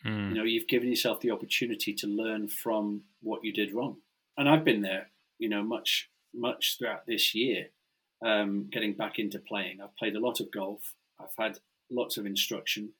Mm. 0.05 0.29
You 0.29 0.35
know, 0.35 0.43
you've 0.43 0.67
given 0.67 0.89
yourself 0.89 1.19
the 1.19 1.31
opportunity 1.31 1.93
to 1.95 2.07
learn 2.07 2.47
from 2.47 3.01
what 3.21 3.43
you 3.43 3.51
did 3.51 3.73
wrong. 3.73 3.97
And 4.37 4.47
I've 4.47 4.63
been 4.63 4.81
there, 4.81 5.09
you 5.39 5.49
know, 5.49 5.63
much, 5.63 6.09
much 6.33 6.77
throughout 6.77 7.05
this 7.07 7.33
year, 7.35 7.67
um, 8.25 8.67
getting 8.71 8.93
back 8.93 9.19
into 9.19 9.39
playing. 9.39 9.79
I've 9.81 9.95
played 9.97 10.15
a 10.15 10.19
lot 10.19 10.39
of 10.39 10.51
golf. 10.51 10.93
I've 11.19 11.35
had 11.38 11.59
lots 11.89 12.17
of 12.17 12.25
instruction. 12.25 12.93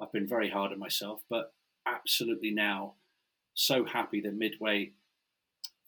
I've 0.00 0.12
been 0.12 0.28
very 0.28 0.50
hard 0.50 0.72
on 0.72 0.78
myself, 0.78 1.22
but 1.30 1.52
absolutely 1.86 2.50
now 2.50 2.94
so 3.54 3.84
happy 3.84 4.20
that 4.20 4.34
midway 4.34 4.92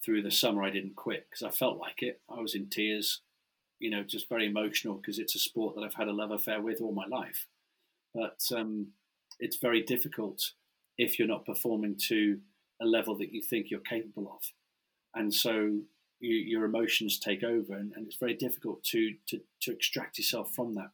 through 0.04 0.22
the 0.22 0.30
summer 0.30 0.62
I 0.62 0.70
didn't 0.70 0.94
quit 0.94 1.26
because 1.28 1.42
I 1.42 1.50
felt 1.50 1.78
like 1.78 2.02
it. 2.02 2.20
I 2.30 2.40
was 2.40 2.54
in 2.54 2.68
tears, 2.68 3.22
you 3.80 3.90
know, 3.90 4.04
just 4.04 4.28
very 4.28 4.46
emotional 4.46 4.94
because 4.94 5.18
it's 5.18 5.34
a 5.34 5.40
sport 5.40 5.74
that 5.74 5.82
I've 5.82 5.94
had 5.94 6.08
a 6.08 6.12
love 6.12 6.30
affair 6.30 6.60
with 6.60 6.80
all 6.80 6.92
my 6.92 7.06
life. 7.06 7.46
But 8.14 8.40
um, 8.54 8.88
it's 9.40 9.56
very 9.56 9.82
difficult 9.82 10.52
if 10.96 11.18
you're 11.18 11.28
not 11.28 11.44
performing 11.44 11.96
to 12.08 12.38
a 12.80 12.86
level 12.86 13.16
that 13.18 13.32
you 13.32 13.42
think 13.42 13.70
you're 13.70 13.80
capable 13.80 14.30
of. 14.32 14.42
And 15.14 15.34
so 15.34 15.80
you, 16.20 16.34
your 16.34 16.64
emotions 16.64 17.18
take 17.18 17.42
over, 17.42 17.74
and, 17.74 17.92
and 17.94 18.06
it's 18.06 18.16
very 18.16 18.34
difficult 18.34 18.82
to, 18.84 19.14
to, 19.28 19.40
to 19.62 19.72
extract 19.72 20.18
yourself 20.18 20.54
from 20.54 20.74
that. 20.74 20.90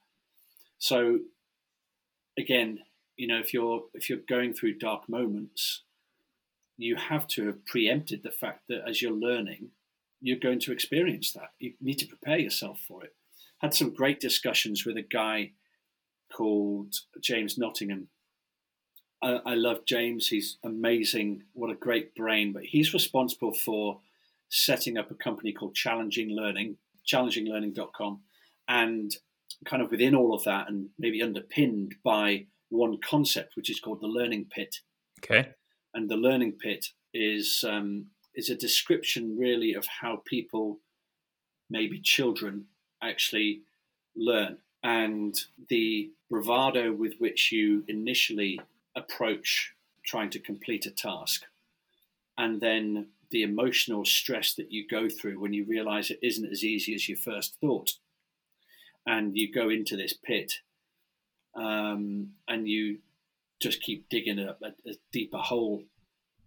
So, 0.78 1.20
again, 2.38 2.80
you 3.16 3.28
know, 3.28 3.38
if 3.38 3.52
you're 3.52 3.84
if 3.94 4.08
you're 4.08 4.18
going 4.28 4.54
through 4.54 4.78
dark 4.78 5.08
moments, 5.08 5.82
you 6.76 6.96
have 6.96 7.26
to 7.28 7.46
have 7.46 7.64
preempted 7.66 8.22
the 8.22 8.30
fact 8.30 8.62
that 8.68 8.82
as 8.88 9.00
you're 9.00 9.12
learning, 9.12 9.70
you're 10.20 10.38
going 10.38 10.60
to 10.60 10.72
experience 10.72 11.32
that. 11.32 11.50
You 11.58 11.74
need 11.80 11.98
to 11.98 12.06
prepare 12.06 12.38
yourself 12.38 12.80
for 12.80 13.04
it. 13.04 13.14
Had 13.58 13.74
some 13.74 13.94
great 13.94 14.18
discussions 14.18 14.84
with 14.84 14.96
a 14.96 15.02
guy 15.02 15.52
called 16.32 16.94
James 17.20 17.58
Nottingham. 17.58 18.08
I, 19.22 19.40
I 19.44 19.54
love 19.54 19.84
James. 19.86 20.28
He's 20.28 20.58
amazing. 20.64 21.44
What 21.52 21.70
a 21.70 21.76
great 21.76 22.14
brain. 22.14 22.52
But 22.52 22.64
he's 22.64 22.94
responsible 22.94 23.52
for 23.52 24.00
setting 24.52 24.98
up 24.98 25.10
a 25.10 25.14
company 25.14 25.52
called 25.52 25.74
Challenging 25.74 26.30
Learning, 26.30 26.76
challenginglearning.com. 27.06 28.20
And 28.68 29.16
kind 29.64 29.82
of 29.82 29.90
within 29.90 30.14
all 30.14 30.34
of 30.34 30.44
that, 30.44 30.68
and 30.68 30.88
maybe 30.98 31.22
underpinned 31.22 31.94
by 32.04 32.46
one 32.68 32.98
concept, 32.98 33.56
which 33.56 33.70
is 33.70 33.80
called 33.80 34.00
the 34.00 34.06
learning 34.06 34.46
pit. 34.50 34.76
Okay. 35.22 35.50
And 35.94 36.08
the 36.08 36.16
learning 36.16 36.52
pit 36.52 36.86
is 37.14 37.64
um, 37.68 38.06
is 38.34 38.50
a 38.50 38.56
description 38.56 39.36
really 39.38 39.74
of 39.74 39.86
how 39.86 40.22
people, 40.24 40.78
maybe 41.68 42.00
children, 42.00 42.66
actually 43.02 43.62
learn 44.16 44.58
and 44.82 45.38
the 45.68 46.10
bravado 46.28 46.92
with 46.92 47.14
which 47.18 47.52
you 47.52 47.84
initially 47.88 48.60
approach 48.96 49.72
trying 50.04 50.30
to 50.30 50.40
complete 50.40 50.86
a 50.86 50.90
task, 50.90 51.44
and 52.36 52.60
then 52.60 53.06
the 53.32 53.42
emotional 53.42 54.04
stress 54.04 54.54
that 54.54 54.70
you 54.70 54.86
go 54.86 55.08
through 55.08 55.40
when 55.40 55.52
you 55.52 55.64
realize 55.64 56.10
it 56.10 56.20
isn't 56.22 56.52
as 56.52 56.62
easy 56.62 56.94
as 56.94 57.08
you 57.08 57.16
first 57.16 57.56
thought. 57.60 57.94
And 59.04 59.36
you 59.36 59.52
go 59.52 59.68
into 59.68 59.96
this 59.96 60.12
pit 60.12 60.52
um, 61.56 62.28
and 62.46 62.68
you 62.68 62.98
just 63.60 63.82
keep 63.82 64.08
digging 64.08 64.38
a, 64.38 64.56
a, 64.62 64.90
a 64.90 64.94
deeper 65.12 65.38
hole 65.38 65.82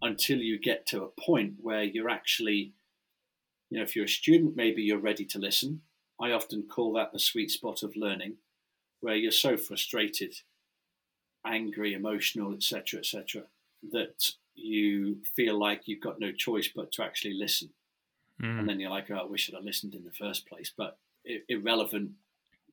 until 0.00 0.38
you 0.38 0.58
get 0.58 0.86
to 0.86 1.02
a 1.02 1.20
point 1.20 1.54
where 1.60 1.82
you're 1.82 2.08
actually, 2.08 2.72
you 3.68 3.78
know, 3.78 3.82
if 3.82 3.96
you're 3.96 4.04
a 4.04 4.08
student, 4.08 4.56
maybe 4.56 4.82
you're 4.82 4.98
ready 4.98 5.24
to 5.26 5.38
listen. 5.38 5.82
I 6.20 6.30
often 6.30 6.62
call 6.62 6.94
that 6.94 7.12
the 7.12 7.18
sweet 7.18 7.50
spot 7.50 7.82
of 7.82 7.96
learning, 7.96 8.36
where 9.00 9.16
you're 9.16 9.32
so 9.32 9.56
frustrated, 9.56 10.34
angry, 11.44 11.92
emotional, 11.92 12.54
etc., 12.54 13.00
etc., 13.00 13.42
that 13.90 14.30
you 14.56 15.18
feel 15.34 15.58
like 15.58 15.82
you've 15.86 16.02
got 16.02 16.18
no 16.18 16.32
choice 16.32 16.68
but 16.74 16.90
to 16.92 17.04
actually 17.04 17.34
listen. 17.34 17.70
Mm. 18.42 18.60
And 18.60 18.68
then 18.68 18.80
you're 18.80 18.90
like, 18.90 19.10
oh, 19.10 19.16
I 19.16 19.24
wish 19.24 19.48
I'd 19.48 19.56
have 19.56 19.64
listened 19.64 19.94
in 19.94 20.04
the 20.04 20.12
first 20.12 20.46
place. 20.48 20.72
But 20.76 20.98
irrelevant 21.48 22.12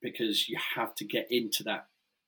because 0.01 0.49
you 0.49 0.57
have 0.75 0.93
to 0.95 1.05
get 1.05 1.27
into 1.31 1.63
that 1.63 1.87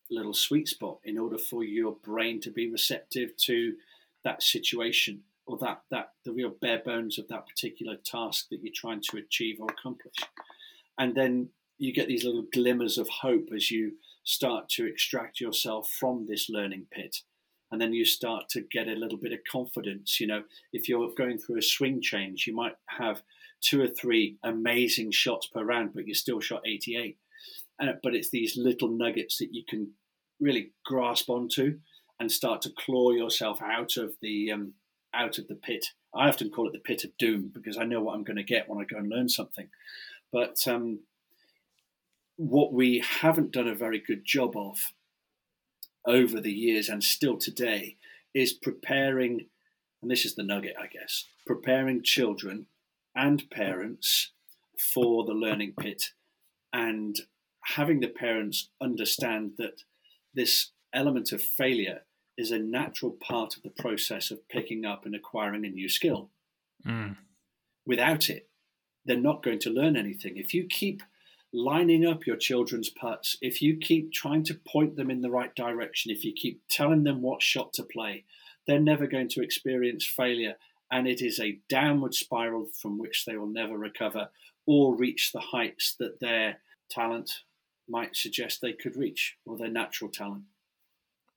little 0.09 0.33
sweet 0.33 0.67
spot 0.67 0.99
in 1.03 1.17
order 1.17 1.37
for 1.37 1.63
your 1.63 1.93
brain 2.03 2.39
to 2.41 2.51
be 2.51 2.71
receptive 2.71 3.35
to 3.37 3.75
that 4.23 4.41
situation 4.41 5.21
or 5.45 5.57
that 5.57 5.81
that 5.91 6.13
the 6.23 6.31
real 6.31 6.53
bare 6.61 6.81
bones 6.83 7.17
of 7.19 7.27
that 7.27 7.47
particular 7.47 7.95
task 7.97 8.47
that 8.49 8.63
you're 8.63 8.73
trying 8.73 9.01
to 9.01 9.17
achieve 9.17 9.57
or 9.59 9.67
accomplish 9.69 10.15
and 10.97 11.15
then 11.15 11.49
you 11.77 11.91
get 11.91 12.07
these 12.07 12.23
little 12.23 12.45
glimmers 12.53 12.97
of 12.97 13.09
hope 13.09 13.49
as 13.53 13.71
you 13.71 13.93
start 14.23 14.69
to 14.69 14.85
extract 14.85 15.41
yourself 15.41 15.89
from 15.89 16.25
this 16.27 16.49
learning 16.49 16.85
pit 16.91 17.17
and 17.75 17.81
then 17.81 17.91
you 17.91 18.05
start 18.05 18.47
to 18.47 18.61
get 18.71 18.87
a 18.87 18.93
little 18.93 19.17
bit 19.17 19.33
of 19.33 19.39
confidence 19.51 20.21
you 20.21 20.27
know 20.27 20.43
if 20.71 20.87
you're 20.87 21.11
going 21.17 21.37
through 21.37 21.57
a 21.57 21.61
swing 21.61 22.01
change 22.01 22.47
you 22.47 22.55
might 22.55 22.75
have 22.85 23.21
two 23.59 23.81
or 23.81 23.87
three 23.87 24.37
amazing 24.43 25.11
shots 25.11 25.45
per 25.47 25.61
round 25.61 25.91
but 25.93 26.07
you 26.07 26.13
still 26.13 26.39
shot 26.39 26.61
88 26.65 27.17
uh, 27.81 27.87
but 28.01 28.15
it's 28.15 28.29
these 28.29 28.55
little 28.55 28.87
nuggets 28.87 29.39
that 29.39 29.53
you 29.53 29.63
can 29.67 29.91
really 30.39 30.71
grasp 30.85 31.29
onto 31.29 31.79
and 32.21 32.31
start 32.31 32.61
to 32.61 32.71
claw 32.77 33.11
yourself 33.11 33.61
out 33.61 33.97
of 33.97 34.15
the 34.21 34.49
um, 34.49 34.73
out 35.13 35.37
of 35.37 35.47
the 35.49 35.55
pit. 35.55 35.87
I 36.13 36.29
often 36.29 36.49
call 36.49 36.67
it 36.67 36.73
the 36.73 36.79
pit 36.79 37.03
of 37.03 37.17
doom 37.17 37.51
because 37.53 37.77
I 37.77 37.83
know 37.83 38.01
what 38.01 38.13
I'm 38.13 38.23
going 38.23 38.37
to 38.37 38.43
get 38.43 38.69
when 38.69 38.79
I 38.79 38.85
go 38.85 38.97
and 38.97 39.09
learn 39.09 39.27
something. 39.27 39.67
But 40.31 40.65
um, 40.65 40.99
what 42.37 42.73
we 42.73 43.03
haven't 43.21 43.51
done 43.51 43.67
a 43.67 43.75
very 43.75 43.99
good 43.99 44.23
job 44.25 44.55
of 44.55 44.77
over 46.07 46.39
the 46.39 46.51
years 46.51 46.89
and 46.89 47.03
still 47.03 47.37
today 47.37 47.97
is 48.33 48.53
preparing, 48.53 49.47
and 50.01 50.11
this 50.11 50.25
is 50.25 50.35
the 50.35 50.43
nugget, 50.43 50.75
I 50.79 50.87
guess, 50.87 51.25
preparing 51.45 52.03
children 52.03 52.67
and 53.15 53.49
parents 53.49 54.31
for 54.93 55.25
the 55.25 55.33
learning 55.33 55.73
pit 55.79 56.11
and 56.73 57.15
having 57.63 58.01
the 58.01 58.07
parents 58.07 58.69
understand 58.81 59.53
that 59.57 59.83
this 60.33 60.71
element 60.93 61.31
of 61.31 61.41
failure 61.41 62.01
is 62.37 62.51
a 62.51 62.59
natural 62.59 63.11
part 63.11 63.55
of 63.55 63.63
the 63.63 63.81
process 63.81 64.29
of 64.29 64.47
picking 64.49 64.85
up 64.85 65.05
and 65.05 65.15
acquiring 65.15 65.65
a 65.65 65.69
new 65.69 65.87
skill. 65.87 66.29
Mm. 66.85 67.15
Without 67.85 68.29
it, 68.29 68.49
they're 69.05 69.17
not 69.17 69.43
going 69.43 69.59
to 69.59 69.69
learn 69.69 69.95
anything. 69.95 70.35
If 70.35 70.53
you 70.53 70.65
keep 70.65 71.01
lining 71.55 72.05
up 72.05 72.25
your 72.25 72.35
children's 72.35 72.89
putts, 72.89 73.37
if 73.41 73.61
you 73.61 73.77
keep 73.77 74.11
trying 74.11 74.43
to 74.43 74.53
point 74.53 74.95
them 74.95 75.09
in 75.09 75.21
the 75.21 75.29
right 75.29 75.53
direction, 75.55 76.11
if 76.11 76.23
you 76.23 76.33
keep 76.33 76.61
telling 76.69 77.03
them 77.03 77.21
what 77.21 77.41
shot 77.41 77.73
to 77.73 77.83
play, 77.83 78.25
they're 78.67 78.79
never 78.79 79.07
going 79.07 79.29
to 79.29 79.41
experience 79.41 80.05
failure. 80.05 80.55
And 80.91 81.07
it 81.07 81.21
is 81.21 81.39
a 81.39 81.59
downward 81.69 82.13
spiral 82.13 82.67
from 82.81 82.99
which 82.99 83.25
they 83.25 83.37
will 83.37 83.47
never 83.47 83.77
recover 83.77 84.29
or 84.67 84.95
reach 84.95 85.31
the 85.31 85.39
heights 85.39 85.95
that 85.99 86.19
their 86.19 86.57
talent 86.89 87.31
might 87.87 88.15
suggest 88.15 88.61
they 88.61 88.73
could 88.73 88.95
reach 88.95 89.35
or 89.45 89.57
their 89.57 89.69
natural 89.69 90.09
talent. 90.09 90.43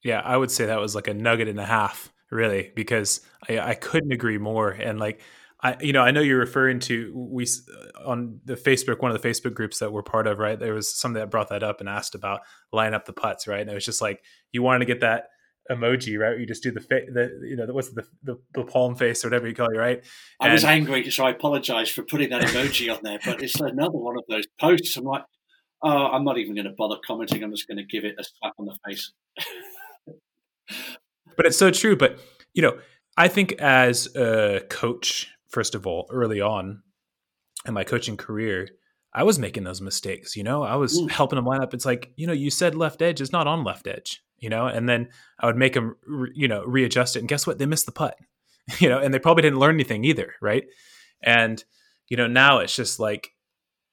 Yeah, 0.03 0.21
I 0.25 0.37
would 0.37 0.51
say 0.51 0.67
that 0.67 0.81
was 0.81 0.95
like 0.95 1.09
a 1.09 1.15
nugget 1.15 1.49
and 1.49 1.61
a 1.61 1.65
half, 1.67 2.13
really, 2.31 2.73
because 2.75 3.21
I, 3.49 3.59
I 3.59 3.75
couldn't 3.75 4.13
agree 4.13 4.39
more. 4.39 4.71
And 4.71 4.99
like, 4.99 5.21
I, 5.61 5.77
you 5.81 5.93
know, 5.93 6.03
I 6.03 6.13
know 6.13 6.21
you're 6.21 6.39
referring 6.39 6.79
to 6.81 7.13
we 7.15 7.45
uh, 7.45 8.09
on 8.09 8.41
the 8.45 8.55
Facebook, 8.55 9.01
one 9.01 9.11
of 9.11 9.21
the 9.21 9.29
Facebook 9.29 9.55
groups 9.55 9.81
that 9.81 9.93
we're 9.93 10.03
part 10.03 10.29
of, 10.29 10.39
right? 10.39 10.59
There 10.59 10.75
was 10.75 10.95
somebody 10.95 11.25
that 11.25 11.31
brought 11.31 11.49
that 11.49 11.65
up 11.65 11.81
and 11.81 11.89
asked 11.89 12.15
about 12.15 12.43
line 12.73 12.95
up 12.95 13.07
the 13.07 13.13
putts, 13.13 13.49
right? 13.49 13.61
And 13.61 13.71
it 13.71 13.75
was 13.75 13.85
just 13.85 14.01
like 14.01 14.23
you 14.53 14.63
wanted 14.63 14.81
to 14.81 14.85
get 14.85 15.01
that 15.01 15.31
emoji, 15.69 16.17
right? 16.19 16.39
You 16.39 16.47
just 16.47 16.63
do 16.63 16.71
the 16.71 16.81
fa- 16.81 17.07
the 17.13 17.41
you 17.43 17.57
know 17.57 17.67
what's 17.73 17.93
the, 17.93 18.05
the 18.23 18.39
the 18.55 18.65
palm 18.65 18.95
face 18.95 19.25
or 19.25 19.29
whatever 19.29 19.49
you 19.49 19.55
call 19.55 19.69
it, 19.69 19.77
right? 19.77 20.05
And 20.41 20.51
I 20.51 20.53
was 20.53 20.65
angry, 20.65 21.11
so 21.11 21.27
I 21.27 21.31
apologize 21.31 21.91
for 21.91 22.03
putting 22.03 22.31
that 22.31 22.43
emoji 22.43 22.95
on 22.95 23.01
there. 23.03 23.19
But 23.25 23.43
it's 23.43 23.59
another 23.61 23.99
one 23.99 24.17
of 24.17 24.25
those 24.29 24.47
posts. 24.61 24.97
I'm 24.97 25.05
like, 25.05 25.25
oh, 25.83 26.07
I'm 26.07 26.25
not 26.25 26.39
even 26.39 26.55
going 26.55 26.67
to 26.67 26.75
bother 26.77 26.97
commenting. 27.05 27.43
I'm 27.43 27.51
just 27.51 27.67
going 27.67 27.79
to 27.79 27.85
give 27.85 28.05
it 28.05 28.15
a 28.19 28.25
slap 28.25 28.55
on 28.59 28.67
the 28.67 28.77
face. 28.87 29.13
but 31.37 31.47
it's 31.47 31.59
so 31.59 31.73
true. 31.73 31.97
But 31.97 32.21
you 32.55 32.63
know, 32.63 32.79
I 33.17 33.27
think 33.27 33.53
as 33.55 34.15
a 34.15 34.61
coach, 34.69 35.29
first 35.49 35.75
of 35.75 35.87
all, 35.87 36.09
early 36.11 36.41
on 36.41 36.83
in 37.67 37.75
my 37.75 37.85
coaching 37.85 38.17
career, 38.17 38.69
I 39.13 39.23
was 39.23 39.39
making 39.39 39.65
those 39.65 39.81
mistakes. 39.81 40.37
You 40.37 40.45
know, 40.45 40.63
I 40.63 40.77
was 40.77 41.01
mm. 41.01 41.11
helping 41.11 41.37
them 41.37 41.47
line 41.47 41.63
up. 41.63 41.75
It's 41.75 41.87
like, 41.87 42.13
you 42.17 42.27
know, 42.27 42.33
you 42.33 42.51
said 42.51 42.75
left 42.75 43.03
edge 43.03 43.21
is 43.21 43.33
not 43.33 43.47
on 43.47 43.65
left 43.65 43.87
edge. 43.87 44.23
You 44.39 44.49
know, 44.51 44.67
and 44.67 44.89
then 44.89 45.09
I 45.41 45.47
would 45.47 45.57
make 45.57 45.73
them, 45.73 45.97
re, 46.07 46.31
you 46.33 46.47
know, 46.47 46.65
readjust 46.65 47.17
it. 47.17 47.21
And 47.21 47.29
guess 47.29 47.45
what? 47.45 47.59
They 47.59 47.67
missed 47.67 47.87
the 47.87 47.93
putt. 47.93 48.17
You 48.81 48.91
know, 48.91 48.99
and 48.99 49.15
they 49.15 49.19
probably 49.19 49.41
didn't 49.41 49.61
learn 49.61 49.77
anything 49.77 50.05
either, 50.05 50.35
right? 50.43 50.65
And 51.23 51.65
you 52.11 52.19
know, 52.19 52.27
now 52.27 52.59
it's 52.59 52.77
just 52.77 53.01
like 53.01 53.31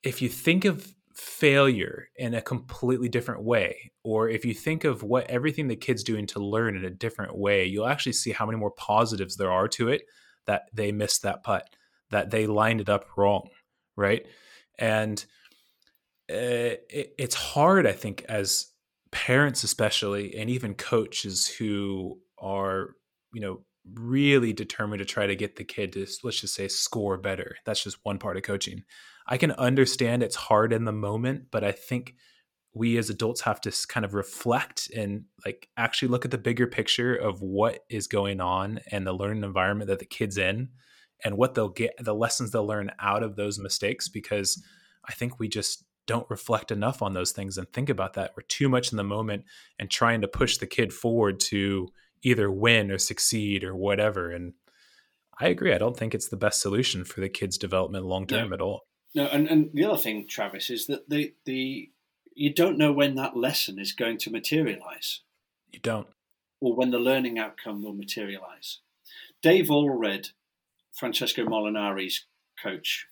if 0.03 0.21
you 0.21 0.27
think 0.27 0.65
of 0.65 0.93
failure 1.13 2.09
in 2.17 2.33
a 2.33 2.41
completely 2.41 3.07
different 3.07 3.41
way 3.41 3.91
or 4.03 4.27
if 4.27 4.43
you 4.43 4.53
think 4.53 4.83
of 4.83 5.01
what 5.01 5.29
everything 5.29 5.69
the 5.69 5.75
kids 5.75 6.03
doing 6.03 6.27
to 6.27 6.39
learn 6.39 6.75
in 6.75 6.83
a 6.83 6.89
different 6.89 7.38
way 7.38 7.65
you'll 7.65 7.88
actually 7.88 8.12
see 8.12 8.31
how 8.31 8.45
many 8.45 8.57
more 8.57 8.71
positives 8.71 9.38
there 9.38 9.51
are 9.51 9.69
to 9.69 9.88
it 9.88 10.01
that 10.46 10.70
they 10.74 10.92
missed 10.92 11.24
that 11.24 11.44
putt 11.44 11.68
that 12.12 12.32
they 12.32 12.48
lined 12.48 12.82
it 12.82 12.90
up 12.90 13.06
wrong 13.18 13.50
right? 13.98 14.25
And 14.78 15.24
eh, 16.28 16.75
it, 16.90 17.14
it's 17.18 17.36
hard 17.36 17.88
i 17.88 17.94
think 17.94 18.25
as 18.28 18.72
parents 19.12 19.64
especially 19.64 20.36
and 20.36 20.50
even 20.50 20.74
coaches 20.74 21.48
who 21.48 22.20
are 22.38 22.96
you 23.34 23.42
know 23.42 23.62
really 23.94 24.52
determined 24.52 25.00
to 25.00 25.06
try 25.06 25.28
to 25.28 25.36
get 25.36 25.56
the 25.56 25.64
kid 25.64 25.94
to 25.94 26.08
let's 26.24 26.42
just 26.42 26.56
say 26.56 26.68
score 26.68 27.18
better. 27.18 27.56
That's 27.66 27.84
just 27.84 28.00
one 28.04 28.18
part 28.18 28.38
of 28.38 28.44
coaching. 28.44 28.84
I 29.28 29.38
can 29.38 29.52
understand 29.52 30.24
it's 30.24 30.36
hard 30.36 30.74
in 30.74 30.86
the 30.86 30.92
moment, 30.92 31.46
but 31.52 31.64
I 31.64 31.72
think 31.72 32.16
we 32.75 32.98
as 32.98 33.10
adults 33.10 33.41
have 33.41 33.62
to 33.62 33.72
kind 33.88 34.05
of 34.05 34.13
reflect 34.13 34.91
and 34.96 35.24
like 35.46 35.70
actually 35.77 36.10
look 36.10 36.25
at 36.25 36.32
the 36.32 36.38
bigger 36.38 36.67
picture 36.67 37.15
of 37.15 37.41
what 37.41 37.86
is 37.89 38.05
going 38.05 38.41
on 38.41 38.82
and 38.91 39.08
the 39.08 39.13
learning 39.13 39.44
environment 39.44 39.88
that 39.88 40.00
the 40.00 40.05
kids 40.05 40.38
in 40.38 40.67
and 41.24 41.38
what 41.38 41.55
they'll 41.55 41.70
get 41.70 41.96
the 41.98 42.13
lessons 42.13 42.51
they'll 42.51 42.67
learn 42.67 42.91
out 43.00 43.24
of 43.24 43.38
those 43.38 43.58
mistakes 43.58 44.10
because 44.10 44.62
I 45.08 45.13
think 45.13 45.39
we 45.39 45.48
just 45.48 45.86
don't 46.05 46.29
reflect 46.29 46.70
enough 46.70 47.01
on 47.01 47.13
those 47.13 47.32
things 47.32 47.58
and 47.58 47.72
think 47.72 47.89
about 47.89 48.13
that. 48.13 48.34
We're 48.36 48.44
too 48.44 48.67
much 48.67 48.91
in 48.91 48.98
the 48.98 49.03
moment 49.03 49.46
and 49.79 49.89
trying 49.89 50.22
to 50.22 50.27
push 50.27 50.58
the 50.58 50.67
kid 50.67 50.94
forward 50.94 51.39
to 51.51 51.88
either 52.24 52.51
win 52.51 52.91
or 52.91 52.98
succeed 52.98 53.63
or 53.63 53.74
whatever. 53.74 54.32
And 54.32 54.53
I 55.39 55.48
agree. 55.48 55.74
I 55.74 55.77
don't 55.77 55.98
think 55.98 56.13
it's 56.13 56.27
the 56.27 56.38
best 56.38 56.62
solution 56.62 57.05
for 57.05 57.22
the 57.22 57.29
kid's 57.29 57.58
development 57.58 58.05
long 58.05 58.27
term 58.27 58.51
at 58.53 58.62
all. 58.62 58.82
No, 59.15 59.27
and, 59.27 59.48
and 59.48 59.70
the 59.74 59.86
other 59.86 59.98
thing, 59.98 60.27
Travis, 60.27 60.70
is 60.70 60.88
that 60.88 61.10
the 61.10 61.34
the 61.46 61.89
you 62.36 62.54
don't 62.54 62.77
know 62.77 62.92
when 62.92 63.15
that 63.15 63.38
lesson 63.38 63.80
is 63.80 63.94
going 63.94 64.18
to 64.20 64.30
materialize. 64.30 65.22
You 65.72 65.80
don't. 65.80 66.08
Or 66.60 66.75
when 66.75 66.92
the 66.92 67.00
learning 67.00 67.39
outcome 67.39 67.82
will 67.82 67.94
materialize. 67.94 68.80
Dave 69.42 69.72
Alred, 69.72 70.30
Francesco 70.94 71.46
Molinari's 71.46 72.25
coach, 72.62 73.08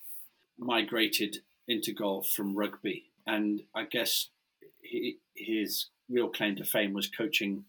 migrated 0.57 1.37
into 1.67 1.93
golf 1.93 2.29
from 2.29 2.55
rugby, 2.55 3.11
and 3.25 3.61
I 3.73 3.85
guess 3.85 4.29
he, 4.81 5.19
his 5.35 5.87
real 6.09 6.29
claim 6.29 6.55
to 6.57 6.65
fame 6.65 6.93
was 6.93 7.07
coaching 7.07 7.63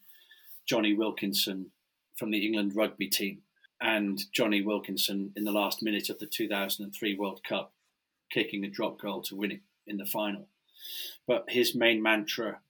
Jonny 0.67 0.95
Wilkinson 0.95 1.71
from 2.17 2.31
the 2.31 2.45
England 2.45 2.75
rugby 2.75 3.09
team, 3.09 3.43
and 3.81 4.21
Jonny 4.33 4.63
Wilkinson 4.63 5.33
in 5.37 5.45
the 5.45 5.53
last 5.53 5.83
minute 5.83 6.11
of 6.11 6.19
the 6.19 6.27
2003 6.27 7.17
World 7.17 7.43
Cup, 7.49 7.73
kicking 8.31 8.65
a 8.65 8.71
drop 8.71 9.01
goal 9.01 9.23
to 9.23 9.37
win 9.37 9.53
it 9.53 9.61
in 9.87 9.99
the 9.99 10.07
final. 10.07 10.49
But 11.27 11.45
his 11.49 11.75
main 11.75 12.03
mantra 12.03 12.61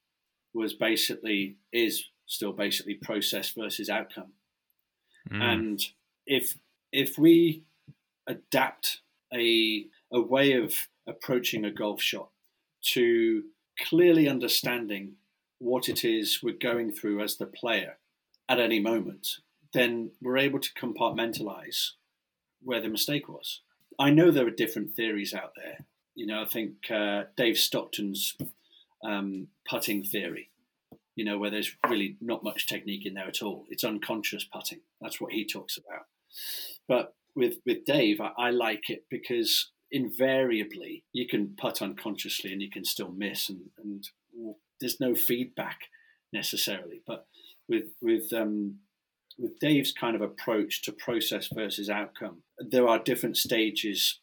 was 0.52 0.74
basically 0.74 1.56
is 1.72 2.04
still 2.26 2.52
basically 2.52 2.94
process 2.94 3.50
versus 3.50 3.88
outcome. 3.88 4.32
Mm. 5.30 5.42
And 5.42 5.86
if 6.26 6.56
if 6.92 7.18
we 7.18 7.64
adapt 8.26 9.00
a 9.32 9.86
a 10.12 10.20
way 10.20 10.52
of 10.52 10.74
approaching 11.06 11.64
a 11.64 11.70
golf 11.70 12.00
shot 12.00 12.30
to 12.82 13.44
clearly 13.78 14.28
understanding 14.28 15.14
what 15.58 15.88
it 15.88 16.04
is 16.04 16.42
we're 16.42 16.54
going 16.54 16.92
through 16.92 17.22
as 17.22 17.36
the 17.36 17.46
player 17.46 17.98
at 18.48 18.60
any 18.60 18.78
moment, 18.78 19.38
then 19.72 20.10
we're 20.22 20.38
able 20.38 20.60
to 20.60 20.72
compartmentalize 20.74 21.92
where 22.62 22.80
the 22.80 22.88
mistake 22.88 23.28
was. 23.28 23.60
I 23.98 24.10
know 24.10 24.30
there 24.30 24.46
are 24.46 24.50
different 24.50 24.94
theories 24.94 25.34
out 25.34 25.52
there. 25.56 25.86
You 26.14 26.26
know, 26.26 26.42
I 26.42 26.46
think 26.46 26.90
uh, 26.90 27.24
Dave 27.36 27.58
Stockton's 27.58 28.36
um, 29.04 29.48
putting 29.68 30.04
theory, 30.04 30.50
you 31.16 31.24
know, 31.24 31.38
where 31.38 31.50
there's 31.50 31.76
really 31.88 32.16
not 32.20 32.44
much 32.44 32.66
technique 32.66 33.06
in 33.06 33.14
there 33.14 33.28
at 33.28 33.42
all. 33.42 33.66
It's 33.68 33.84
unconscious 33.84 34.44
putting. 34.44 34.80
That's 35.00 35.20
what 35.20 35.32
he 35.32 35.46
talks 35.46 35.76
about. 35.76 36.06
But 36.88 37.14
with 37.34 37.56
with 37.66 37.84
Dave, 37.84 38.20
I, 38.20 38.30
I 38.38 38.50
like 38.50 38.90
it 38.90 39.04
because 39.10 39.70
invariably 39.90 41.04
you 41.12 41.26
can 41.28 41.54
putt 41.56 41.80
unconsciously 41.82 42.52
and 42.52 42.60
you 42.60 42.70
can 42.70 42.84
still 42.84 43.12
miss, 43.12 43.48
and, 43.48 43.70
and 43.82 44.04
there's 44.80 45.00
no 45.00 45.14
feedback 45.14 45.78
necessarily. 46.32 47.02
But 47.06 47.26
with 47.68 47.86
with 48.00 48.32
um, 48.32 48.76
with 49.38 49.58
Dave's 49.58 49.92
kind 49.92 50.14
of 50.14 50.22
approach 50.22 50.82
to 50.82 50.92
process 50.92 51.48
versus 51.52 51.90
outcome, 51.90 52.42
there 52.58 52.86
are 52.88 52.98
different 52.98 53.36
stages 53.36 54.20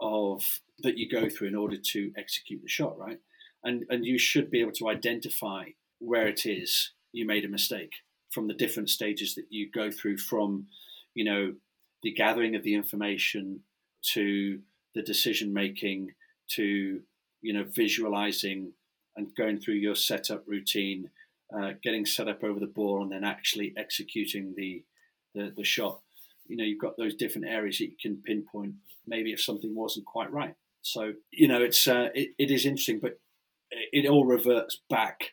of 0.00 0.60
that 0.80 0.98
you 0.98 1.08
go 1.08 1.28
through 1.28 1.48
in 1.48 1.54
order 1.54 1.76
to 1.92 2.12
execute 2.16 2.62
the 2.62 2.68
shot, 2.68 2.98
right? 2.98 3.18
And 3.62 3.84
and 3.88 4.04
you 4.04 4.18
should 4.18 4.50
be 4.50 4.60
able 4.60 4.72
to 4.72 4.88
identify 4.88 5.70
where 5.98 6.28
it 6.28 6.44
is 6.44 6.92
you 7.12 7.26
made 7.26 7.44
a 7.44 7.48
mistake 7.48 7.92
from 8.30 8.48
the 8.48 8.54
different 8.54 8.90
stages 8.90 9.36
that 9.36 9.46
you 9.48 9.70
go 9.70 9.90
through 9.90 10.18
from, 10.18 10.66
you 11.14 11.24
know, 11.24 11.54
the 12.02 12.12
gathering 12.12 12.56
of 12.56 12.64
the 12.64 12.74
information 12.74 13.60
to 14.02 14.58
the 14.94 15.02
decision 15.02 15.52
making 15.52 16.10
to, 16.48 17.00
you 17.40 17.52
know, 17.52 17.64
visualizing 17.74 18.72
and 19.16 19.34
going 19.36 19.60
through 19.60 19.74
your 19.74 19.94
setup 19.94 20.42
routine, 20.46 21.10
uh, 21.56 21.70
getting 21.82 22.04
set 22.04 22.28
up 22.28 22.42
over 22.42 22.58
the 22.58 22.66
ball, 22.66 23.02
and 23.02 23.12
then 23.12 23.22
actually 23.22 23.72
executing 23.76 24.54
the, 24.56 24.82
the, 25.34 25.52
the 25.56 25.64
shot. 25.64 26.00
You 26.48 26.56
know, 26.56 26.64
you've 26.64 26.80
got 26.80 26.96
those 26.98 27.14
different 27.14 27.46
areas 27.46 27.78
that 27.78 27.84
you 27.84 27.96
can 28.00 28.16
pinpoint. 28.16 28.74
Maybe 29.06 29.32
if 29.32 29.40
something 29.40 29.74
wasn't 29.74 30.06
quite 30.06 30.32
right. 30.32 30.56
So 30.84 31.14
you 31.30 31.48
know, 31.48 31.62
it's 31.62 31.88
uh, 31.88 32.10
it, 32.14 32.30
it 32.38 32.50
is 32.50 32.66
interesting, 32.66 33.00
but 33.00 33.18
it 33.70 34.06
all 34.06 34.26
reverts 34.26 34.80
back 34.88 35.32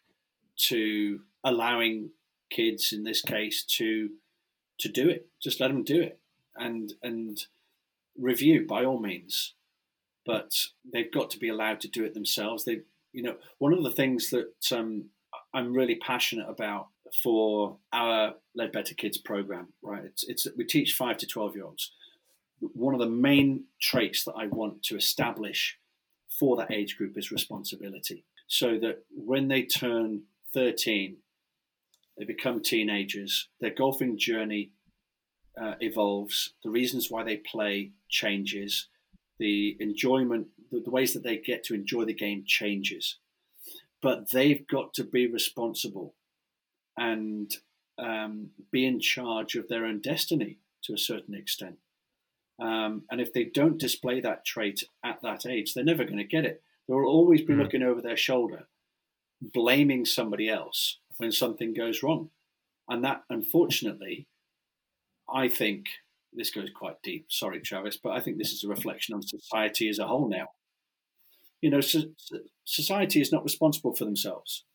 to 0.70 1.20
allowing 1.44 2.12
kids, 2.50 2.94
in 2.94 3.04
this 3.04 3.22
case, 3.22 3.64
to 3.78 4.10
to 4.80 4.90
do 4.90 5.10
it. 5.10 5.28
Just 5.44 5.60
let 5.60 5.68
them 5.68 5.84
do 5.84 6.02
it, 6.02 6.20
and 6.56 6.94
and 7.04 7.46
review 8.18 8.66
by 8.66 8.86
all 8.86 9.00
means. 9.00 9.54
But 10.26 10.54
they've 10.92 11.12
got 11.12 11.30
to 11.32 11.40
be 11.40 11.50
allowed 11.50 11.82
to 11.82 11.90
do 11.90 12.06
it 12.06 12.14
themselves. 12.14 12.64
They 12.64 12.82
you 13.12 13.22
know, 13.22 13.36
one 13.58 13.74
of 13.74 13.84
the 13.84 13.92
things 13.92 14.30
that 14.30 14.54
um, 14.72 15.10
I'm 15.54 15.74
really 15.74 15.96
passionate 15.96 16.48
about 16.50 16.88
for 17.22 17.78
our 17.92 18.36
Leadbetter 18.58 18.96
Kids 18.96 19.18
program, 19.18 19.74
right? 19.82 20.06
It's, 20.06 20.24
it's 20.24 20.48
we 20.56 20.64
teach 20.64 20.94
five 20.94 21.18
to 21.18 21.28
twelve 21.28 21.56
year 21.56 21.66
olds. 21.66 21.92
One 22.62 22.94
of 22.94 23.00
the 23.00 23.10
main 23.10 23.66
traits 23.82 24.24
that 24.26 24.34
I 24.34 24.48
want 24.48 24.84
to 24.84 24.96
establish 24.96 25.78
for 26.30 26.56
that 26.58 26.72
age 26.72 26.98
group 26.98 27.18
is 27.18 27.32
responsibility, 27.32 28.26
so 28.48 28.78
that 28.80 29.04
when 29.10 29.48
they 29.48 29.64
turn 29.64 30.24
13, 30.54 31.18
they 32.18 32.26
become 32.26 32.62
teenagers, 32.62 33.50
their 33.60 33.74
golfing 33.74 34.18
journey 34.18 34.72
uh, 35.60 35.76
evolves, 35.80 36.54
the 36.64 36.70
reasons 36.70 37.10
why 37.10 37.24
they 37.24 37.38
play 37.38 37.92
changes, 38.10 38.88
the 39.40 39.76
enjoyment, 39.80 40.48
the, 40.72 40.82
the 40.82 40.92
ways 40.92 41.14
that 41.14 41.24
they 41.24 41.38
get 41.38 41.64
to 41.66 41.74
enjoy 41.74 42.06
the 42.06 42.14
game 42.14 42.44
changes. 42.46 43.18
But 44.02 44.32
they've 44.32 44.66
got 44.68 44.94
to 44.96 45.04
be 45.04 45.28
responsible 45.28 46.16
and 46.98 47.52
um, 47.98 48.50
be 48.72 48.86
in 48.86 49.00
charge 49.00 49.56
of 49.56 49.68
their 49.68 49.86
own 49.86 50.00
destiny 50.00 50.60
to 50.84 50.94
a 50.94 50.98
certain 50.98 51.36
extent. 51.36 51.78
Um, 52.62 53.04
and 53.10 53.20
if 53.20 53.34
they 53.34 53.46
don't 53.46 53.80
display 53.80 54.22
that 54.22 54.46
trait 54.46 54.84
at 55.04 55.20
that 55.24 55.48
age, 55.48 55.74
they're 55.74 55.84
never 55.84 56.04
going 56.04 56.18
to 56.18 56.24
get 56.24 56.46
it. 56.46 56.62
They'll 56.88 56.98
always 56.98 57.42
be 57.42 57.54
mm. 57.54 57.58
looking 57.58 57.82
over 57.82 58.02
their 58.02 58.18
shoulder, 58.18 58.68
blaming 59.42 60.06
somebody 60.06 60.48
else 60.48 61.00
when 61.18 61.32
something 61.32 61.74
goes 61.74 62.04
wrong. 62.04 62.30
And 62.88 63.04
that, 63.04 63.24
unfortunately, 63.30 64.28
I 65.34 65.48
think 65.48 65.86
this 66.34 66.52
goes 66.52 66.70
quite 66.76 67.02
deep. 67.04 67.28
Sorry, 67.30 67.60
Travis, 67.62 67.98
but 67.98 68.12
I 68.12 68.20
think 68.20 68.38
this 68.38 68.52
is 68.52 68.64
a 68.64 68.70
reflection 68.70 69.16
on 69.16 69.24
society 69.24 69.90
as 69.90 69.98
a 69.98 70.08
whole 70.08 70.30
now. 70.30 70.50
You 71.62 71.72
know, 71.72 71.82
so, 71.82 72.02
society 72.64 73.22
is 73.22 73.32
not 73.32 73.44
responsible 73.44 73.96
for 73.96 74.06
themselves. 74.06 74.66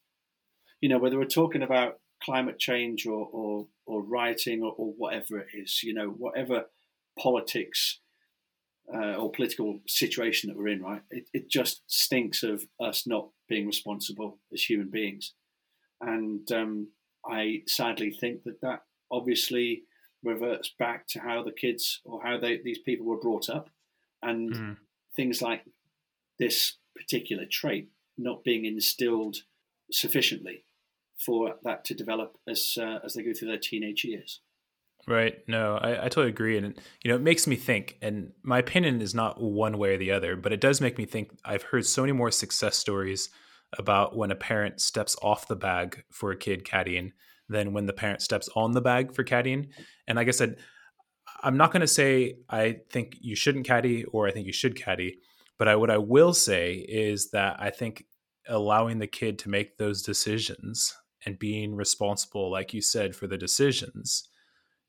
You 0.81 0.89
know, 0.89 0.99
whether 0.99 1.19
we're 1.19 1.27
talking 1.27 1.63
about 1.63 2.01
climate 2.23 2.59
change 2.59 3.07
or 3.07 3.29
or, 3.33 3.67
or 3.87 4.03
rioting 4.03 4.63
or, 4.63 4.73
or 4.77 4.93
whatever 4.97 5.39
it 5.39 5.49
is, 5.55 5.83
you 5.83 5.95
know, 5.95 6.09
whatever 6.09 6.67
politics 7.19 8.01
uh, 8.95 9.15
or 9.15 9.31
political 9.31 9.81
situation 9.87 10.49
that 10.49 10.57
we're 10.57 10.69
in, 10.69 10.83
right? 10.83 11.03
It, 11.11 11.29
it 11.33 11.51
just 11.51 11.83
stinks 11.87 12.43
of 12.43 12.67
us 12.81 13.07
not 13.07 13.29
being 13.49 13.67
responsible 13.67 14.39
as 14.53 14.63
human 14.63 14.91
beings. 14.91 15.35
And 16.01 16.51
um, 16.53 16.89
I 17.29 17.63
sadly 17.67 18.11
think 18.11 18.45
that 18.45 18.61
that 18.61 18.83
obviously 19.11 19.83
reverts 20.23 20.73
back 20.79 21.07
to 21.09 21.21
how 21.21 21.43
the 21.43 21.53
kids 21.53 22.01
or 22.05 22.23
how 22.23 22.39
they, 22.39 22.61
these 22.63 22.79
people 22.79 23.07
were 23.07 23.21
brought 23.21 23.49
up, 23.49 23.71
and 24.23 24.53
mm. 24.53 24.77
things 25.15 25.41
like 25.43 25.63
this 26.39 26.77
particular 26.95 27.45
trait 27.51 27.89
not 28.19 28.45
being 28.45 28.65
instilled 28.65 29.37
sufficiently 29.91 30.65
for 31.19 31.57
that 31.63 31.85
to 31.85 31.95
develop 31.95 32.37
as 32.49 32.77
uh, 32.81 32.99
as 33.05 33.15
they 33.15 33.23
go 33.23 33.33
through 33.33 33.49
their 33.49 33.59
teenage 33.59 34.05
years. 34.05 34.41
Right. 35.09 35.37
No, 35.47 35.77
I, 35.77 36.07
I 36.07 36.09
totally 36.09 36.31
agree. 36.31 36.59
And, 36.59 36.75
you 37.05 37.11
know, 37.11 37.15
it 37.15 37.23
makes 37.23 37.47
me 37.47 37.55
think, 37.55 37.97
and 38.03 38.33
my 38.43 38.59
opinion 38.59 39.01
is 39.01 39.15
not 39.15 39.41
one 39.41 39.79
way 39.79 39.95
or 39.95 39.99
the 39.99 40.11
other, 40.11 40.35
but 40.35 40.53
it 40.53 40.61
does 40.61 40.81
make 40.81 40.99
me 40.99 41.05
think. 41.05 41.31
I've 41.45 41.63
heard 41.63 41.87
so 41.87 42.03
many 42.03 42.13
more 42.13 42.33
success 42.33 42.77
stories 42.77 43.29
about 43.79 44.17
when 44.17 44.33
a 44.33 44.37
parent 44.37 44.81
steps 44.81 45.17
off 45.23 45.47
the 45.47 45.55
bag 45.55 46.03
for 46.11 46.33
a 46.33 46.37
kid 46.37 46.65
caddying 46.65 47.13
than 47.49 47.73
when 47.73 47.87
the 47.87 47.93
parent 47.93 48.21
steps 48.21 48.49
on 48.57 48.73
the 48.73 48.81
bag 48.81 49.15
for 49.15 49.23
caddying. 49.23 49.69
And 50.09 50.17
like 50.17 50.27
I 50.27 50.33
said, 50.33 50.57
I'm 51.41 51.57
not 51.57 51.71
going 51.71 51.83
to 51.83 51.87
say 51.87 52.39
I 52.51 52.79
think 52.91 53.17
you 53.21 53.37
shouldn't 53.37 53.67
caddy 53.67 54.05
or 54.07 54.27
I 54.27 54.33
think 54.33 54.47
you 54.47 54.53
should 54.53 54.75
caddy, 54.75 55.19
but 55.57 55.69
I, 55.69 55.77
what 55.77 55.91
I 55.91 55.99
will 55.99 56.35
say 56.35 56.75
is 56.75 57.31
that 57.31 57.57
I 57.61 57.71
think 57.71 58.07
allowing 58.49 58.99
the 58.99 59.07
kid 59.07 59.39
to 59.41 59.51
make 59.51 59.77
those 59.77 60.03
decisions 60.03 60.97
and 61.25 61.39
being 61.39 61.77
responsible, 61.77 62.51
like 62.51 62.75
you 62.75 62.81
said, 62.81 63.15
for 63.15 63.29
the 63.29 63.39
decisions 63.39 64.29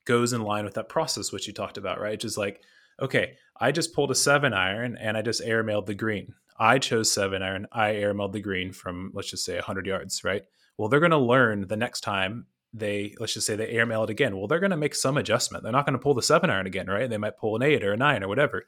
goes 0.07 0.33
in 0.33 0.41
line 0.41 0.65
with 0.65 0.73
that 0.73 0.89
process, 0.89 1.31
which 1.31 1.45
you 1.45 1.53
talked 1.53 1.77
about, 1.77 1.99
right? 1.99 2.19
Just 2.19 2.37
like, 2.37 2.61
okay, 2.99 3.33
I 3.59 3.71
just 3.71 3.93
pulled 3.93 4.09
a 4.09 4.15
seven 4.15 4.53
iron 4.53 4.97
and 4.97 5.15
I 5.15 5.21
just 5.21 5.45
airmailed 5.45 5.85
the 5.85 5.93
green. 5.93 6.33
I 6.57 6.79
chose 6.79 7.11
seven 7.11 7.43
iron. 7.43 7.67
I 7.71 7.89
airmailed 7.89 8.31
the 8.31 8.39
green 8.39 8.71
from, 8.71 9.11
let's 9.13 9.29
just 9.29 9.45
say, 9.45 9.55
100 9.55 9.85
yards, 9.85 10.23
right? 10.23 10.41
Well, 10.77 10.89
they're 10.89 10.99
going 10.99 11.11
to 11.11 11.17
learn 11.17 11.67
the 11.67 11.77
next 11.77 12.01
time 12.01 12.47
they 12.73 13.15
let's 13.19 13.33
just 13.33 13.47
say 13.47 13.55
they 13.55 13.69
airmail 13.69 14.03
it 14.03 14.09
again. 14.09 14.37
Well, 14.37 14.47
they're 14.47 14.59
going 14.59 14.71
to 14.71 14.77
make 14.77 14.95
some 14.95 15.17
adjustment. 15.17 15.63
They're 15.63 15.71
not 15.71 15.85
going 15.85 15.97
to 15.97 16.03
pull 16.03 16.13
the 16.13 16.21
seven 16.21 16.49
iron 16.49 16.67
again, 16.67 16.87
right? 16.87 17.09
They 17.09 17.17
might 17.17 17.37
pull 17.37 17.55
an 17.55 17.63
eight 17.63 17.83
or 17.83 17.93
a 17.93 17.97
nine 17.97 18.23
or 18.23 18.27
whatever. 18.27 18.65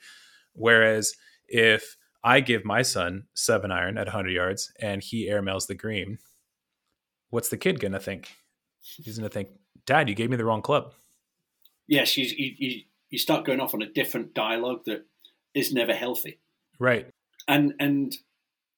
Whereas 0.53 1.13
if 1.47 1.97
I 2.23 2.39
give 2.39 2.65
my 2.65 2.81
son 2.81 3.25
seven 3.33 3.71
iron 3.71 3.97
at 3.97 4.07
100 4.07 4.29
yards 4.31 4.71
and 4.79 5.03
he 5.03 5.27
airmails 5.29 5.67
the 5.67 5.75
green, 5.75 6.17
what's 7.29 7.49
the 7.49 7.57
kid 7.57 7.79
going 7.79 7.91
to 7.91 7.99
think? 7.99 8.35
He's 8.81 9.17
going 9.17 9.29
to 9.29 9.33
think, 9.33 9.49
Dad, 9.85 10.09
you 10.09 10.15
gave 10.15 10.29
me 10.29 10.37
the 10.37 10.45
wrong 10.45 10.61
club. 10.61 10.93
Yes, 11.89 12.17
you, 12.17 12.25
you, 12.37 12.81
you 13.09 13.17
start 13.17 13.45
going 13.45 13.59
off 13.59 13.73
on 13.73 13.81
a 13.81 13.89
different 13.89 14.33
dialogue 14.33 14.85
that 14.85 15.05
is 15.53 15.73
never 15.73 15.93
healthy. 15.93 16.39
Right. 16.77 17.07
And 17.47 17.73
and 17.79 18.15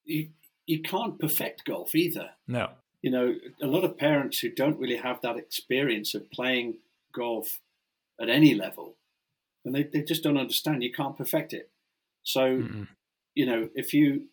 you, 0.06 0.30
you 0.66 0.82
can't 0.82 1.20
perfect 1.20 1.66
golf 1.66 1.94
either. 1.94 2.32
No 2.48 2.70
you 3.02 3.10
know, 3.10 3.36
a 3.62 3.68
lot 3.68 3.84
of 3.84 3.98
parents 3.98 4.40
who 4.40 4.50
don't 4.50 4.80
really 4.80 4.98
have 4.98 5.22
that 5.22 5.38
experience 5.38 6.14
of 6.14 6.30
playing 6.32 6.76
golf 7.14 7.60
at 8.20 8.30
any 8.30 8.54
level, 8.54 8.96
and 9.66 9.74
they, 9.74 9.84
they 9.84 10.04
just 10.04 10.24
don't 10.24 10.38
understand. 10.38 10.84
You 10.84 10.92
can't 10.92 11.18
perfect 11.18 11.54
it. 11.54 11.70
So, 12.24 12.42
Mm-mm. 12.42 12.88
you 13.34 13.46
know, 13.46 13.70
if 13.74 13.94
you 13.94 14.28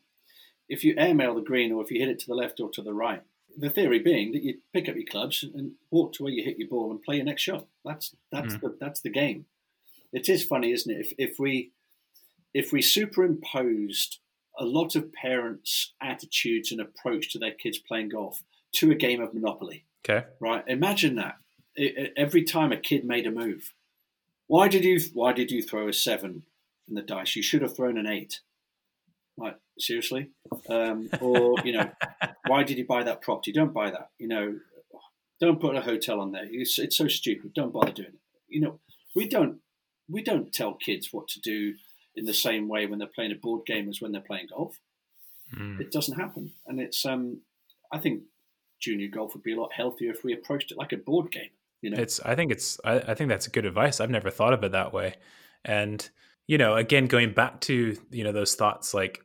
if 0.69 0.85
you 0.85 0.95
airmail 0.99 1.35
the 1.35 1.41
green 1.41 1.73
or 1.73 1.83
if 1.83 1.91
you 1.91 1.99
hit 1.99 2.11
it 2.11 2.19
to 2.21 2.27
the 2.27 2.35
left 2.35 2.61
or 2.61 2.69
to 2.71 2.83
the 2.83 2.93
right, 2.93 3.23
the 3.57 3.71
theory 3.71 3.99
being 3.99 4.33
that 4.33 4.43
you 4.43 4.59
pick 4.75 4.87
up 4.88 4.97
your 4.97 5.07
clubs 5.07 5.43
and 5.43 5.73
walk 5.91 6.12
to 6.12 6.23
where 6.23 6.33
you 6.33 6.45
hit 6.45 6.59
your 6.59 6.69
ball 6.69 6.91
and 6.91 7.03
play 7.03 7.17
your 7.17 7.25
next 7.25 7.43
shot. 7.43 7.67
That's 7.88 8.14
that's 8.31 8.55
mm. 8.55 8.61
the 8.61 8.77
that's 8.81 9.01
the 9.01 9.11
game. 9.11 9.46
It 10.12 10.29
is 10.29 10.44
funny, 10.44 10.72
isn't 10.72 10.92
it? 10.92 11.01
If 11.01 11.12
if 11.18 11.38
we 11.38 11.72
if 12.55 12.72
we 12.72 12.83
superimposed 12.83 14.18
a 14.59 14.64
lot 14.64 14.96
of 14.96 15.12
parents' 15.12 15.92
attitudes 16.03 16.72
and 16.72 16.81
approach 16.81 17.31
to 17.33 17.38
their 17.38 17.53
kids 17.53 17.79
playing 17.79 18.11
golf 18.11 18.42
to 18.72 18.90
a 18.90 18.94
game 18.94 19.20
of 19.20 19.33
Monopoly. 19.33 19.85
Okay. 20.09 20.27
Right. 20.40 20.64
Imagine 20.66 21.16
that. 21.16 21.37
It, 21.77 22.12
every 22.16 22.42
time 22.42 22.72
a 22.72 22.77
kid 22.77 23.05
made 23.05 23.27
a 23.27 23.31
move, 23.31 23.72
why 24.46 24.68
did 24.68 24.85
you 24.85 25.01
why 25.14 25.33
did 25.33 25.51
you 25.51 25.62
throw 25.62 25.88
a 25.88 25.92
seven 25.92 26.42
in 26.88 26.94
the 26.94 27.03
dice? 27.03 27.37
You 27.37 27.42
should 27.42 27.62
have 27.62 27.77
thrown 27.77 27.98
an 27.98 28.07
eight. 28.07 28.40
Like 29.37 29.57
seriously, 29.79 30.31
um, 30.68 31.09
or 31.20 31.55
you 31.64 31.72
know, 31.74 31.90
why 32.48 32.64
did 32.64 32.77
you 32.77 32.85
buy 32.85 33.05
that 33.05 33.22
property? 33.22 33.53
Don't 33.53 33.72
buy 33.72 33.90
that. 33.92 34.11
You 34.18 34.27
know, 34.27 34.59
don't 35.40 35.61
put 35.61 35.77
a 35.77 35.81
hotel 35.81 36.20
on 36.20 36.33
there. 36.33 36.46
It's, 36.51 36.79
it's 36.79 36.96
so 36.96 37.09
stupid. 37.09 37.55
Don't 37.55 37.72
bother 37.72 37.92
doing 37.92 38.09
it. 38.09 38.20
You 38.48 38.61
know, 38.61 38.81
we 39.14 39.29
don't 39.29 39.59
we 40.09 40.22
don't 40.22 40.53
tell 40.53 40.74
kids 40.74 41.12
what 41.12 41.29
to 41.29 41.40
do 41.40 41.74
in 42.16 42.24
the 42.24 42.35
same 42.35 42.66
way 42.66 42.87
when 42.87 42.98
they're 42.98 43.09
playing 43.09 43.33
a 43.33 43.37
board 43.37 43.66
game 43.66 43.88
as 43.88 44.01
when 44.01 44.12
they're 44.12 44.20
playing 44.20 44.48
golf. 44.51 44.79
Mm. 45.55 45.81
It 45.81 45.92
doesn't 45.92 46.18
happen, 46.18 46.53
and 46.66 46.81
it's 46.81 47.05
um, 47.05 47.40
I 47.92 47.98
think 47.98 48.22
junior 48.81 49.09
golf 49.09 49.35
would 49.35 49.42
be 49.42 49.55
a 49.55 49.61
lot 49.61 49.72
healthier 49.72 50.11
if 50.11 50.24
we 50.24 50.33
approached 50.33 50.72
it 50.72 50.79
like 50.79 50.92
a 50.92 50.96
board 50.96 51.31
game. 51.31 51.51
You 51.81 51.90
know, 51.90 52.03
it's 52.03 52.20
I 52.20 52.35
think 52.35 52.53
it's 52.53 52.79
I, 52.85 52.96
I 52.98 53.14
think 53.14 53.29
that's 53.29 53.48
good 53.48 53.64
advice. 53.64 54.01
I've 54.01 54.11
never 54.11 54.31
thought 54.31 54.53
of 54.53 54.64
it 54.64 54.72
that 54.72 54.92
way, 54.92 55.14
and 55.64 56.09
you 56.46 56.59
know, 56.59 56.74
again, 56.74 57.07
going 57.07 57.33
back 57.33 57.61
to 57.62 57.96
you 58.11 58.24
know 58.24 58.33
those 58.33 58.55
thoughts 58.55 58.92
like 58.94 59.24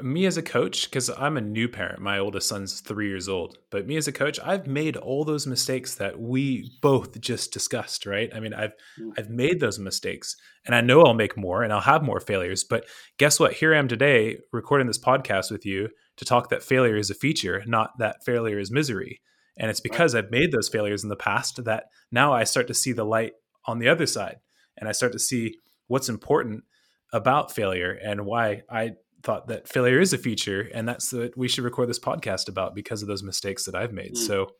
me 0.00 0.24
as 0.24 0.38
a 0.38 0.42
coach, 0.42 0.84
because 0.84 1.10
I'm 1.10 1.36
a 1.36 1.42
new 1.42 1.68
parent, 1.68 2.00
my 2.00 2.18
oldest 2.18 2.48
son's 2.48 2.80
three 2.80 3.08
years 3.08 3.28
old, 3.28 3.58
but 3.70 3.86
me 3.86 3.96
as 3.96 4.08
a 4.08 4.12
coach, 4.12 4.40
I've 4.42 4.66
made 4.66 4.96
all 4.96 5.24
those 5.24 5.46
mistakes 5.46 5.96
that 5.96 6.18
we 6.18 6.70
both 6.80 7.20
just 7.20 7.52
discussed, 7.52 8.06
right? 8.06 8.30
I 8.34 8.40
mean, 8.40 8.54
I've 8.54 8.72
mm. 8.98 9.12
I've 9.18 9.28
made 9.28 9.60
those 9.60 9.78
mistakes 9.78 10.36
and 10.64 10.74
I 10.74 10.80
know 10.80 11.02
I'll 11.02 11.12
make 11.12 11.36
more 11.36 11.62
and 11.62 11.72
I'll 11.72 11.80
have 11.80 12.02
more 12.02 12.20
failures. 12.20 12.64
But 12.64 12.86
guess 13.18 13.38
what? 13.38 13.52
Here 13.52 13.74
I 13.74 13.78
am 13.78 13.88
today 13.88 14.38
recording 14.50 14.86
this 14.86 14.98
podcast 14.98 15.50
with 15.50 15.66
you 15.66 15.90
to 16.16 16.24
talk 16.24 16.48
that 16.48 16.62
failure 16.62 16.96
is 16.96 17.10
a 17.10 17.14
feature, 17.14 17.62
not 17.66 17.98
that 17.98 18.24
failure 18.24 18.58
is 18.58 18.70
misery. 18.70 19.20
And 19.58 19.70
it's 19.70 19.80
because. 19.80 20.14
I've 20.14 20.30
made 20.30 20.52
those 20.52 20.70
failures 20.70 21.02
in 21.02 21.10
the 21.10 21.16
past 21.16 21.62
that 21.64 21.84
now 22.10 22.32
I 22.32 22.44
start 22.44 22.66
to 22.68 22.74
see 22.74 22.92
the 22.92 23.04
light 23.04 23.32
on 23.66 23.78
the 23.78 23.88
other 23.88 24.06
side 24.06 24.36
and 24.78 24.88
I 24.88 24.92
start 24.92 25.12
to 25.12 25.18
see 25.18 25.56
what's 25.88 26.08
important 26.08 26.64
about 27.12 27.52
failure 27.52 27.92
and 27.92 28.24
why 28.24 28.62
I 28.70 28.92
thought 29.22 29.48
that 29.48 29.68
failure 29.68 30.00
is 30.00 30.12
a 30.12 30.18
feature 30.18 30.68
and 30.74 30.88
that's 30.88 31.12
what 31.12 31.36
we 31.36 31.48
should 31.48 31.64
record 31.64 31.88
this 31.88 31.98
podcast 31.98 32.48
about 32.48 32.74
because 32.74 33.02
of 33.02 33.08
those 33.08 33.22
mistakes 33.22 33.64
that 33.64 33.74
I've 33.74 33.92
made. 33.92 34.14
Mm. 34.14 34.18
So 34.18 34.52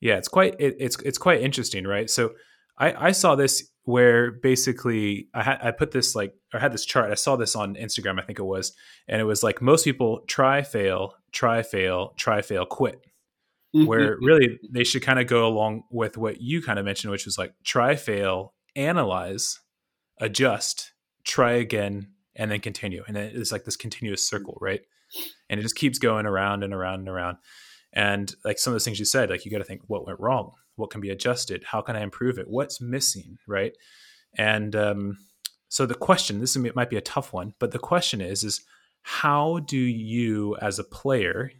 yeah, 0.00 0.16
it's 0.16 0.28
quite 0.28 0.56
it, 0.58 0.76
it's 0.78 0.96
it's 1.00 1.18
quite 1.18 1.40
interesting, 1.40 1.84
right? 1.84 2.10
So 2.10 2.32
I, 2.78 3.08
I 3.08 3.12
saw 3.12 3.34
this 3.36 3.70
where 3.84 4.32
basically 4.32 5.28
I 5.34 5.42
had 5.42 5.58
I 5.62 5.70
put 5.70 5.90
this 5.92 6.14
like 6.14 6.34
or 6.52 6.60
had 6.60 6.72
this 6.72 6.84
chart. 6.84 7.10
I 7.10 7.14
saw 7.14 7.36
this 7.36 7.54
on 7.56 7.76
Instagram, 7.76 8.20
I 8.20 8.24
think 8.24 8.38
it 8.38 8.44
was, 8.44 8.72
and 9.08 9.20
it 9.20 9.24
was 9.24 9.42
like 9.42 9.62
most 9.62 9.84
people 9.84 10.20
try, 10.26 10.62
fail, 10.62 11.14
try, 11.32 11.62
fail, 11.62 12.14
try, 12.16 12.42
fail, 12.42 12.66
quit. 12.66 13.00
where 13.86 14.18
really 14.20 14.58
they 14.70 14.84
should 14.84 15.02
kind 15.02 15.18
of 15.18 15.26
go 15.26 15.46
along 15.46 15.84
with 15.90 16.18
what 16.18 16.40
you 16.40 16.60
kind 16.60 16.78
of 16.78 16.84
mentioned, 16.84 17.10
which 17.10 17.24
was 17.24 17.38
like 17.38 17.54
try, 17.64 17.94
fail, 17.96 18.54
analyze, 18.76 19.60
adjust, 20.20 20.92
try 21.24 21.52
again, 21.52 22.08
and 22.36 22.50
then 22.50 22.60
continue. 22.60 23.02
And 23.06 23.16
it's 23.16 23.52
like 23.52 23.64
this 23.64 23.76
continuous 23.76 24.26
circle, 24.26 24.58
right? 24.60 24.80
And 25.50 25.60
it 25.60 25.62
just 25.62 25.76
keeps 25.76 25.98
going 25.98 26.26
around 26.26 26.62
and 26.62 26.72
around 26.72 27.00
and 27.00 27.08
around. 27.08 27.38
And 27.92 28.34
like 28.44 28.58
some 28.58 28.72
of 28.72 28.74
those 28.74 28.84
things 28.84 28.98
you 28.98 29.04
said, 29.04 29.30
like 29.30 29.44
you 29.44 29.50
got 29.50 29.58
to 29.58 29.64
think 29.64 29.82
what 29.86 30.06
went 30.06 30.20
wrong, 30.20 30.52
what 30.76 30.90
can 30.90 31.00
be 31.00 31.10
adjusted, 31.10 31.64
how 31.64 31.82
can 31.82 31.96
I 31.96 32.02
improve 32.02 32.38
it, 32.38 32.48
what's 32.48 32.80
missing, 32.80 33.36
right? 33.46 33.72
And 34.38 34.74
um, 34.74 35.18
so 35.68 35.84
the 35.84 35.94
question, 35.94 36.40
this 36.40 36.56
might 36.56 36.90
be 36.90 36.96
a 36.96 37.02
tough 37.02 37.32
one, 37.32 37.54
but 37.58 37.72
the 37.72 37.78
question 37.78 38.20
is, 38.20 38.44
is 38.44 38.64
how 39.02 39.58
do 39.58 39.76
you 39.76 40.56
as 40.62 40.78
a 40.78 40.84
player 40.84 41.50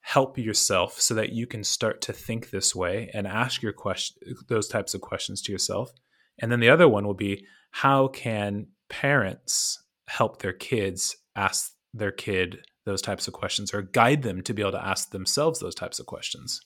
help 0.00 0.38
yourself 0.38 1.00
so 1.00 1.14
that 1.14 1.32
you 1.32 1.46
can 1.46 1.62
start 1.62 2.00
to 2.00 2.12
think 2.12 2.50
this 2.50 2.74
way 2.74 3.10
and 3.12 3.26
ask 3.26 3.62
your 3.62 3.72
question, 3.72 4.34
those 4.48 4.66
types 4.66 4.94
of 4.94 5.00
questions 5.00 5.40
to 5.42 5.52
yourself? 5.52 5.92
And 6.40 6.50
then 6.50 6.60
the 6.60 6.70
other 6.70 6.88
one 6.88 7.06
will 7.06 7.14
be, 7.14 7.46
how 7.70 8.08
can 8.08 8.68
parents 8.88 9.82
help 10.08 10.40
their 10.40 10.52
kids 10.52 11.16
ask 11.36 11.72
their 11.94 12.12
kid 12.12 12.60
those 12.86 13.02
types 13.02 13.28
of 13.28 13.34
questions 13.34 13.72
or 13.74 13.82
guide 13.82 14.22
them 14.22 14.42
to 14.42 14.54
be 14.54 14.62
able 14.62 14.72
to 14.72 14.86
ask 14.86 15.10
themselves 15.10 15.60
those 15.60 15.74
types 15.74 15.98
of 15.98 16.06
questions? 16.06 16.60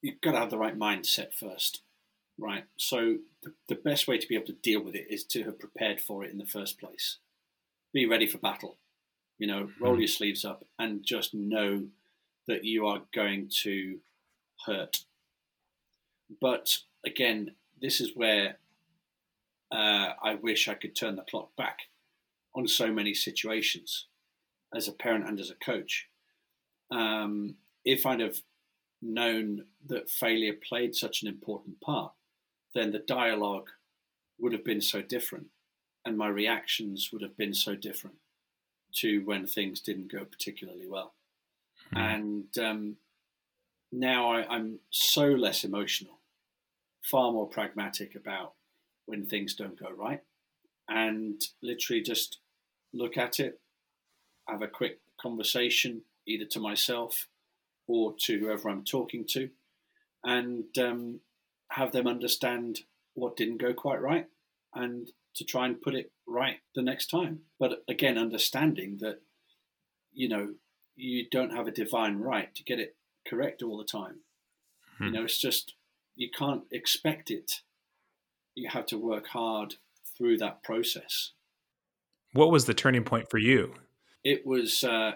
You've 0.00 0.20
got 0.20 0.32
to 0.32 0.38
have 0.38 0.50
the 0.50 0.58
right 0.58 0.78
mindset 0.78 1.32
first, 1.32 1.82
right? 2.38 2.64
So, 2.76 3.18
the, 3.42 3.52
the 3.68 3.74
best 3.74 4.06
way 4.06 4.18
to 4.18 4.28
be 4.28 4.36
able 4.36 4.46
to 4.46 4.52
deal 4.52 4.82
with 4.82 4.94
it 4.94 5.06
is 5.10 5.24
to 5.26 5.44
have 5.44 5.58
prepared 5.58 6.00
for 6.00 6.24
it 6.24 6.30
in 6.30 6.38
the 6.38 6.46
first 6.46 6.78
place. 6.78 7.18
Be 7.92 8.06
ready 8.06 8.26
for 8.26 8.38
battle. 8.38 8.78
You 9.38 9.48
know, 9.48 9.70
roll 9.80 9.92
mm-hmm. 9.92 10.02
your 10.02 10.08
sleeves 10.08 10.44
up 10.44 10.64
and 10.78 11.04
just 11.04 11.34
know 11.34 11.86
that 12.46 12.64
you 12.64 12.86
are 12.86 13.02
going 13.12 13.50
to 13.62 13.98
hurt. 14.66 14.98
But 16.40 16.78
again, 17.04 17.52
this 17.80 18.00
is 18.00 18.12
where 18.14 18.58
uh, 19.72 20.12
I 20.22 20.34
wish 20.34 20.68
I 20.68 20.74
could 20.74 20.94
turn 20.94 21.16
the 21.16 21.22
clock 21.22 21.56
back 21.56 21.78
on 22.54 22.68
so 22.68 22.92
many 22.92 23.14
situations 23.14 24.06
as 24.74 24.86
a 24.86 24.92
parent 24.92 25.26
and 25.26 25.40
as 25.40 25.50
a 25.50 25.64
coach. 25.64 26.08
Um, 26.90 27.56
if 27.84 28.04
I'd 28.04 28.20
have 28.20 28.42
known 29.00 29.64
that 29.86 30.10
failure 30.10 30.52
played 30.52 30.94
such 30.94 31.22
an 31.22 31.28
important 31.28 31.80
part, 31.80 32.12
then 32.74 32.92
the 32.92 32.98
dialogue 32.98 33.70
would 34.38 34.52
have 34.52 34.64
been 34.64 34.80
so 34.80 35.00
different 35.00 35.46
and 36.04 36.18
my 36.18 36.28
reactions 36.28 37.10
would 37.12 37.22
have 37.22 37.36
been 37.36 37.54
so 37.54 37.74
different 37.74 38.16
to 38.92 39.24
when 39.24 39.46
things 39.46 39.80
didn't 39.80 40.12
go 40.12 40.24
particularly 40.24 40.86
well. 40.86 41.14
Mm. 41.94 42.14
And 42.14 42.58
um, 42.58 42.96
now 43.90 44.32
I, 44.32 44.46
I'm 44.54 44.80
so 44.90 45.26
less 45.26 45.64
emotional, 45.64 46.18
far 47.02 47.32
more 47.32 47.48
pragmatic 47.48 48.14
about 48.14 48.54
when 49.06 49.26
things 49.26 49.54
don't 49.54 49.78
go 49.78 49.90
right, 49.90 50.20
and 50.88 51.40
literally 51.62 52.02
just 52.02 52.38
look 52.92 53.16
at 53.16 53.40
it, 53.40 53.60
have 54.48 54.62
a 54.62 54.68
quick 54.68 55.00
conversation 55.20 56.02
either 56.26 56.44
to 56.44 56.60
myself 56.60 57.26
or 57.86 58.14
to 58.18 58.38
whoever 58.38 58.68
I'm 58.68 58.84
talking 58.84 59.24
to, 59.30 59.50
and 60.24 60.66
um, 60.78 61.20
have 61.70 61.92
them 61.92 62.06
understand 62.06 62.80
what 63.14 63.36
didn't 63.36 63.58
go 63.58 63.74
quite 63.74 64.00
right 64.00 64.26
and 64.74 65.10
to 65.34 65.44
try 65.44 65.66
and 65.66 65.80
put 65.80 65.94
it 65.94 66.12
right 66.26 66.56
the 66.74 66.82
next 66.82 67.06
time. 67.08 67.40
But 67.58 67.82
again, 67.88 68.18
understanding 68.18 68.98
that, 69.00 69.20
you 70.12 70.28
know, 70.28 70.54
you 70.94 71.26
don't 71.30 71.54
have 71.54 71.66
a 71.66 71.72
divine 71.72 72.18
right 72.18 72.54
to 72.54 72.62
get 72.62 72.78
it 72.78 72.96
correct 73.26 73.62
all 73.62 73.78
the 73.78 73.84
time. 73.84 74.20
Hmm. 74.98 75.04
You 75.04 75.10
know, 75.12 75.24
it's 75.24 75.38
just, 75.38 75.74
you 76.14 76.30
can't 76.30 76.64
expect 76.70 77.30
it 77.30 77.62
you 78.54 78.68
have 78.68 78.86
to 78.86 78.98
work 78.98 79.28
hard 79.28 79.74
through 80.16 80.38
that 80.38 80.62
process. 80.62 81.32
What 82.32 82.50
was 82.50 82.64
the 82.64 82.74
turning 82.74 83.04
point 83.04 83.30
for 83.30 83.38
you? 83.38 83.74
It 84.24 84.46
was 84.46 84.84
uh, 84.84 85.12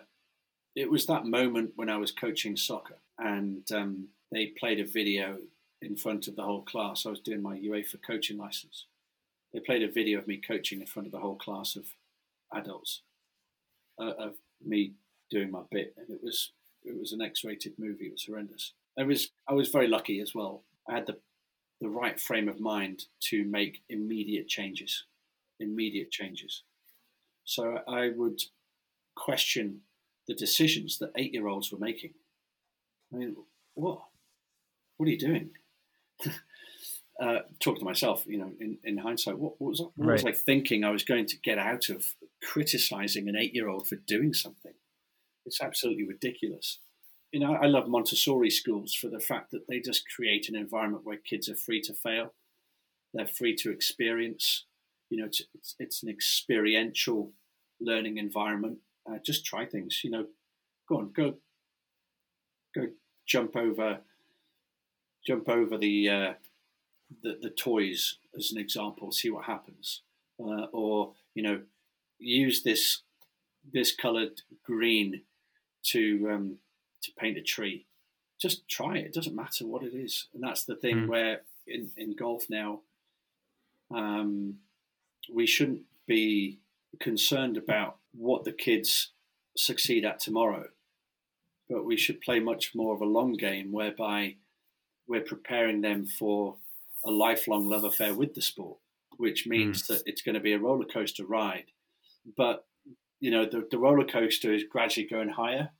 it 0.74 0.90
was 0.90 1.06
that 1.06 1.24
moment 1.24 1.72
when 1.76 1.88
I 1.88 1.96
was 1.96 2.10
coaching 2.10 2.56
soccer, 2.56 2.98
and 3.18 3.70
um, 3.72 4.08
they 4.32 4.46
played 4.58 4.80
a 4.80 4.86
video 4.86 5.38
in 5.80 5.96
front 5.96 6.28
of 6.28 6.36
the 6.36 6.42
whole 6.42 6.62
class. 6.62 7.06
I 7.06 7.10
was 7.10 7.20
doing 7.20 7.42
my 7.42 7.56
UEFA 7.56 7.96
coaching 8.06 8.36
license. 8.36 8.86
They 9.52 9.60
played 9.60 9.82
a 9.82 9.90
video 9.90 10.18
of 10.18 10.26
me 10.26 10.38
coaching 10.38 10.80
in 10.80 10.86
front 10.86 11.06
of 11.06 11.12
the 11.12 11.20
whole 11.20 11.36
class 11.36 11.76
of 11.76 11.86
adults, 12.52 13.02
uh, 13.98 14.12
of 14.18 14.34
me 14.64 14.92
doing 15.30 15.50
my 15.50 15.62
bit, 15.70 15.94
and 15.96 16.10
it 16.10 16.22
was 16.22 16.52
it 16.84 16.98
was 16.98 17.12
an 17.12 17.22
X-rated 17.22 17.74
movie. 17.78 18.06
It 18.06 18.12
was 18.12 18.24
horrendous. 18.24 18.72
I 18.98 19.04
was 19.04 19.30
I 19.48 19.54
was 19.54 19.68
very 19.68 19.88
lucky 19.88 20.20
as 20.20 20.34
well. 20.34 20.62
I 20.88 20.94
had 20.94 21.06
the 21.06 21.18
the 21.80 21.88
right 21.88 22.20
frame 22.20 22.48
of 22.48 22.60
mind 22.60 23.04
to 23.20 23.44
make 23.44 23.82
immediate 23.88 24.48
changes. 24.48 25.04
Immediate 25.60 26.10
changes. 26.10 26.62
So 27.44 27.78
I 27.88 28.10
would 28.14 28.40
question 29.14 29.80
the 30.26 30.34
decisions 30.34 30.98
that 30.98 31.12
eight 31.16 31.32
year 31.32 31.48
olds 31.48 31.70
were 31.70 31.78
making. 31.78 32.14
I 33.12 33.16
mean, 33.16 33.36
what? 33.74 34.02
What 34.96 35.06
are 35.06 35.12
you 35.12 35.18
doing? 35.18 35.50
uh, 37.20 37.40
talk 37.60 37.78
to 37.78 37.84
myself, 37.84 38.24
you 38.26 38.38
know, 38.38 38.52
in, 38.58 38.78
in 38.82 38.98
hindsight, 38.98 39.38
what, 39.38 39.60
what 39.60 39.70
was, 39.70 39.80
what 39.80 39.92
right. 39.96 40.12
was 40.14 40.24
I 40.24 40.32
thinking 40.32 40.84
I 40.84 40.90
was 40.90 41.04
going 41.04 41.26
to 41.26 41.36
get 41.38 41.58
out 41.58 41.88
of 41.88 42.04
criticizing 42.42 43.28
an 43.28 43.36
eight 43.36 43.54
year 43.54 43.68
old 43.68 43.86
for 43.86 43.96
doing 43.96 44.32
something? 44.32 44.72
It's 45.44 45.60
absolutely 45.60 46.04
ridiculous 46.04 46.78
you 47.32 47.40
know, 47.40 47.54
I 47.54 47.66
love 47.66 47.88
Montessori 47.88 48.50
schools 48.50 48.94
for 48.94 49.08
the 49.08 49.20
fact 49.20 49.50
that 49.50 49.66
they 49.68 49.80
just 49.80 50.04
create 50.14 50.48
an 50.48 50.56
environment 50.56 51.04
where 51.04 51.16
kids 51.16 51.48
are 51.48 51.56
free 51.56 51.80
to 51.82 51.94
fail. 51.94 52.32
They're 53.12 53.26
free 53.26 53.54
to 53.56 53.70
experience. 53.70 54.64
You 55.10 55.18
know, 55.18 55.26
it's, 55.26 55.42
it's, 55.54 55.74
it's 55.78 56.02
an 56.02 56.08
experiential 56.08 57.32
learning 57.80 58.18
environment. 58.18 58.78
Uh, 59.08 59.18
just 59.24 59.44
try 59.44 59.64
things. 59.64 60.00
You 60.04 60.10
know, 60.10 60.26
go 60.88 60.98
on, 60.98 61.12
go, 61.14 61.34
go, 62.74 62.88
jump 63.26 63.56
over, 63.56 63.98
jump 65.26 65.48
over 65.48 65.78
the 65.78 66.08
uh, 66.08 66.32
the, 67.22 67.38
the 67.40 67.50
toys 67.50 68.18
as 68.36 68.52
an 68.52 68.58
example. 68.58 69.12
See 69.12 69.30
what 69.30 69.44
happens, 69.44 70.02
uh, 70.40 70.66
or 70.72 71.12
you 71.34 71.42
know, 71.42 71.60
use 72.18 72.62
this 72.62 73.02
this 73.72 73.94
coloured 73.94 74.42
green 74.64 75.22
to 75.84 76.28
um, 76.32 76.58
to 77.06 77.12
paint 77.18 77.38
a 77.38 77.42
tree. 77.42 77.86
Just 78.40 78.68
try 78.68 78.98
it. 78.98 79.06
It 79.06 79.14
doesn't 79.14 79.34
matter 79.34 79.66
what 79.66 79.82
it 79.82 79.94
is, 79.94 80.28
and 80.34 80.42
that's 80.42 80.64
the 80.64 80.76
thing 80.76 80.96
mm. 80.96 81.08
where 81.08 81.40
in 81.66 81.90
in 81.96 82.14
golf 82.14 82.44
now, 82.50 82.80
um, 83.94 84.56
we 85.32 85.46
shouldn't 85.46 85.82
be 86.06 86.58
concerned 87.00 87.56
about 87.56 87.96
what 88.12 88.44
the 88.44 88.52
kids 88.52 89.12
succeed 89.56 90.04
at 90.04 90.20
tomorrow, 90.20 90.68
but 91.68 91.84
we 91.84 91.96
should 91.96 92.20
play 92.20 92.40
much 92.40 92.74
more 92.74 92.94
of 92.94 93.00
a 93.00 93.06
long 93.06 93.32
game 93.32 93.72
whereby 93.72 94.36
we're 95.08 95.20
preparing 95.20 95.80
them 95.80 96.06
for 96.06 96.56
a 97.04 97.10
lifelong 97.10 97.68
love 97.68 97.84
affair 97.84 98.14
with 98.14 98.34
the 98.34 98.42
sport, 98.42 98.78
which 99.16 99.46
means 99.46 99.82
mm. 99.82 99.86
that 99.88 100.02
it's 100.06 100.22
going 100.22 100.34
to 100.34 100.40
be 100.40 100.52
a 100.52 100.58
roller 100.58 100.84
coaster 100.84 101.24
ride. 101.24 101.66
But 102.36 102.66
you 103.20 103.30
know, 103.30 103.46
the, 103.46 103.66
the 103.70 103.78
roller 103.78 104.04
coaster 104.04 104.52
is 104.52 104.64
gradually 104.64 105.06
going 105.06 105.30
higher, 105.30 105.70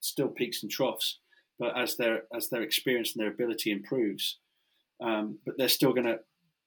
still 0.00 0.28
peaks 0.28 0.62
and 0.62 0.70
troughs. 0.70 1.18
But 1.58 1.76
as 1.76 1.96
their 1.96 2.24
as 2.34 2.48
their 2.48 2.62
experience 2.62 3.12
and 3.12 3.22
their 3.22 3.30
ability 3.30 3.70
improves, 3.70 4.38
um, 5.00 5.38
but 5.44 5.56
they're 5.58 5.68
still 5.68 5.92
going 5.92 6.06
to 6.06 6.20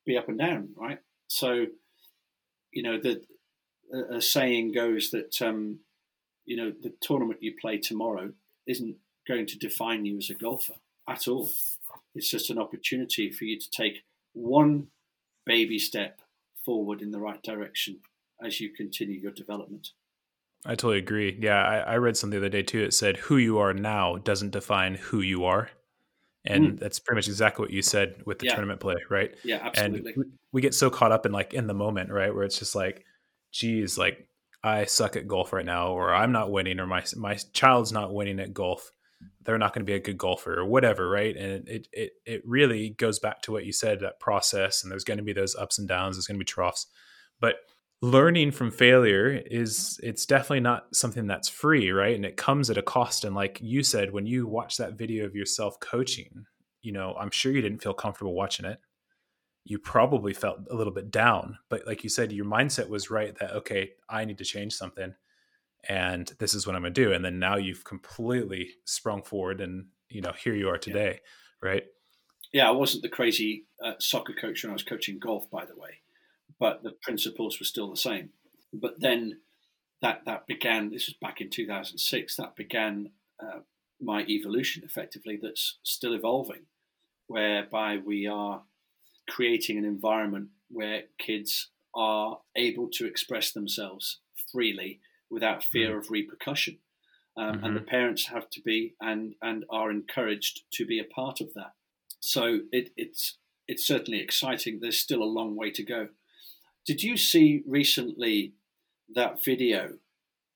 be 0.06 0.18
up 0.18 0.30
and 0.30 0.38
down, 0.38 0.70
right? 0.76 1.00
So, 1.28 1.66
you 2.72 2.84
know, 2.84 3.00
the 3.00 3.22
a, 4.10 4.22
saying 4.22 4.74
goes 4.74 5.12
that 5.12 5.42
um, 5.42 5.80
you 6.46 6.58
know 6.58 6.72
the 6.82 6.94
tournament 7.02 7.44
you 7.44 7.54
play 7.60 7.78
tomorrow 7.78 8.32
isn't 8.68 8.96
going 9.28 9.46
to 9.48 9.58
define 9.58 10.06
you 10.06 10.18
as 10.18 10.30
a 10.30 10.34
golfer 10.34 10.74
at 11.10 11.28
all. 11.28 11.50
It's 12.16 12.30
just 12.30 12.50
an 12.50 12.60
opportunity 12.60 13.32
for 13.32 13.46
you 13.46 13.60
to 13.60 13.70
take 13.70 14.04
one 14.34 14.88
baby 15.46 15.80
step 15.80 16.22
forward 16.64 17.02
in 17.02 17.12
the 17.12 17.20
right 17.20 17.42
direction 17.44 18.00
as 18.44 18.60
you 18.60 18.70
continue 18.70 19.20
your 19.20 19.32
development. 19.32 19.90
I 20.66 20.72
totally 20.72 21.00
agree. 21.00 21.38
Yeah, 21.40 21.62
I, 21.62 21.78
I, 21.80 21.98
read 21.98 22.16
something 22.16 22.40
the 22.40 22.46
other 22.46 22.50
day 22.50 22.64
too. 22.64 22.82
It 22.82 22.94
said, 22.94 23.18
"Who 23.18 23.38
you 23.38 23.58
are 23.58 23.74
now 23.74 24.18
doesn't 24.18 24.52
define 24.52 24.96
who 24.96 25.20
you 25.20 25.44
are," 25.44 25.70
and 26.46 26.74
mm. 26.74 26.80
that's 26.80 27.00
pretty 27.00 27.18
much 27.18 27.28
exactly 27.28 27.64
what 27.64 27.74
you 27.74 27.82
said 27.82 28.24
with 28.26 28.40
the 28.40 28.46
yeah. 28.46 28.54
tournament 28.54 28.80
play, 28.80 28.96
right? 29.10 29.36
Yeah, 29.44 29.60
absolutely. 29.62 30.14
And 30.14 30.32
we 30.54 30.62
get 30.62 30.74
so 30.74 30.90
caught 30.90 31.12
up 31.12 31.26
in 31.26 31.34
like 31.34 31.54
in 31.54 31.68
the 31.68 31.74
moment, 31.74 32.12
right, 32.12 32.34
where 32.34 32.46
it's 32.46 32.60
just 32.60 32.76
like, 32.76 33.04
"Geez, 33.52 33.98
like 33.98 34.26
I 34.64 34.86
suck 34.86 35.18
at 35.18 35.28
golf 35.28 35.52
right 35.52 35.66
now, 35.66 35.90
or 35.90 36.14
I'm 36.14 36.32
not 36.32 36.50
winning, 36.50 36.80
or 36.80 36.88
my 36.88 37.04
my 37.18 37.36
child's 37.52 37.92
not 37.92 38.14
winning 38.14 38.40
at 38.40 38.54
golf." 38.54 38.90
They're 39.42 39.58
not 39.58 39.74
going 39.74 39.86
to 39.86 39.90
be 39.90 39.96
a 39.96 40.00
good 40.00 40.18
golfer 40.18 40.58
or 40.58 40.66
whatever, 40.66 41.10
right? 41.10 41.36
And 41.36 41.68
it 41.68 41.90
it 41.92 42.12
it 42.26 42.42
really 42.46 42.92
goes 42.92 43.20
back 43.20 43.42
to 43.44 43.52
what 43.52 43.66
you 43.66 43.74
said 43.74 44.00
that 44.00 44.22
process, 44.22 44.82
and 44.82 44.90
there's 44.90 45.04
going 45.04 45.18
to 45.18 45.24
be 45.24 45.34
those 45.34 45.56
ups 45.56 45.78
and 45.78 45.90
downs. 45.90 46.16
There's 46.16 46.28
going 46.28 46.38
to 46.38 46.44
be 46.44 46.46
troughs, 46.46 46.88
but 47.42 47.56
learning 48.04 48.52
from 48.52 48.70
failure 48.70 49.42
is 49.46 49.98
it's 50.04 50.26
definitely 50.26 50.60
not 50.60 50.94
something 50.94 51.26
that's 51.26 51.48
free 51.48 51.90
right? 51.90 52.18
And 52.18 52.26
it 52.26 52.36
comes 52.36 52.70
at 52.70 52.78
a 52.78 52.82
cost. 52.82 53.24
And 53.24 53.34
like 53.34 53.60
you 53.62 53.82
said 53.82 54.12
when 54.12 54.26
you 54.26 54.46
watch 54.46 54.76
that 54.76 54.98
video 54.98 55.26
of 55.26 55.36
yourself 55.36 55.80
coaching 55.80 56.46
you 56.82 56.92
know 56.92 57.16
i'm 57.18 57.32
sure 57.32 57.54
you 57.54 57.62
didn't 57.62 57.82
feel 57.82 57.94
comfortable 57.94 58.34
watching 58.34 58.66
it. 58.66 58.80
You 59.64 59.80
probably 59.80 60.34
felt 60.34 60.60
a 60.70 60.76
little 60.76 60.92
bit 60.92 61.12
down. 61.12 61.58
But 61.70 61.88
like 61.88 62.04
you 62.04 62.10
said 62.10 62.34
your 62.34 62.44
mindset 62.44 62.90
was 62.90 63.10
right 63.10 63.34
that 63.40 63.54
okay 63.54 63.92
i 64.10 64.26
need 64.26 64.40
to 64.40 64.44
change 64.44 64.74
something 64.74 65.16
and 65.88 66.30
this 66.40 66.54
is 66.54 66.68
what 66.68 66.76
i'm 66.76 66.82
going 66.82 66.94
to 66.94 67.04
do. 67.06 67.14
And 67.14 67.24
then 67.24 67.40
now 67.40 67.56
you've 67.56 67.86
completely 67.86 68.72
sprung 68.84 69.24
forward 69.24 69.62
and 69.62 69.86
you 70.10 70.20
know 70.20 70.34
here 70.34 70.56
you 70.56 70.68
are 70.68 70.78
today 70.78 71.22
yeah. 71.64 71.70
right? 71.70 71.84
Yeah 72.52 72.68
i 72.68 72.72
wasn't 72.72 73.04
the 73.04 73.10
crazy 73.10 73.68
uh, 73.82 73.94
soccer 73.98 74.34
coach 74.34 74.62
when 74.62 74.72
i 74.72 74.74
was 74.74 74.84
coaching 74.84 75.20
golf 75.20 75.50
by 75.50 75.64
the 75.64 75.78
way 75.78 76.03
but 76.60 76.84
the 76.84 76.92
principles 76.92 77.60
were 77.60 77.66
still 77.66 77.90
the 77.90 77.98
same. 77.98 78.30
But 78.74 79.00
then 79.00 79.40
that 80.02 80.26
that 80.26 80.48
began. 80.48 80.92
This 80.92 81.08
was 81.08 81.16
back 81.20 81.42
in 81.42 81.50
2006. 81.50 82.36
That 82.36 82.56
began 82.56 83.12
uh, 83.42 83.60
my 84.02 84.22
evolution, 84.24 84.84
effectively. 84.86 85.40
That's 85.42 85.78
still 85.84 86.14
evolving, 86.14 86.66
whereby 87.28 87.98
we 87.98 88.28
are 88.28 88.64
creating 89.30 89.78
an 89.78 89.86
environment 89.86 90.50
where 90.70 91.04
kids 91.18 91.70
are 91.96 92.40
able 92.56 92.90
to 92.90 93.06
express 93.06 93.52
themselves 93.52 94.20
freely 94.52 95.00
without 95.30 95.64
fear 95.64 95.90
mm-hmm. 95.90 96.00
of 96.00 96.12
repercussion. 96.12 96.80
Um, 97.36 97.56
mm-hmm. 97.56 97.66
And 97.66 97.76
the 97.76 97.80
mm-hmm. 97.80 97.90
parents 97.90 98.28
have 98.28 98.50
to 98.52 98.62
be 98.62 98.96
and 99.02 99.36
and 99.42 99.66
are 99.70 99.90
encouraged 99.90 100.62
to 100.74 100.86
be 100.86 101.00
a 101.00 101.04
part 101.04 101.42
of 101.42 101.54
that. 101.54 101.74
So 102.20 102.60
it, 102.72 102.92
it's 102.96 103.38
it's 103.68 103.86
certainly 103.86 104.20
exciting. 104.20 104.80
There's 104.80 105.00
still 105.00 105.24
a 105.24 105.26
long 105.26 105.56
way 105.56 105.72
to 105.72 105.84
go. 105.84 106.10
Did 106.86 107.04
you 107.04 107.18
see 107.18 107.64
recently 107.66 108.54
that 109.16 109.44
video 109.44 109.94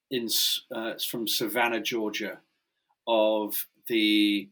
in 0.10 0.28
uh, 0.74 0.94
from 1.10 1.28
Savannah, 1.28 1.82
Georgia, 1.82 2.40
of 3.08 3.68
the 3.88 4.50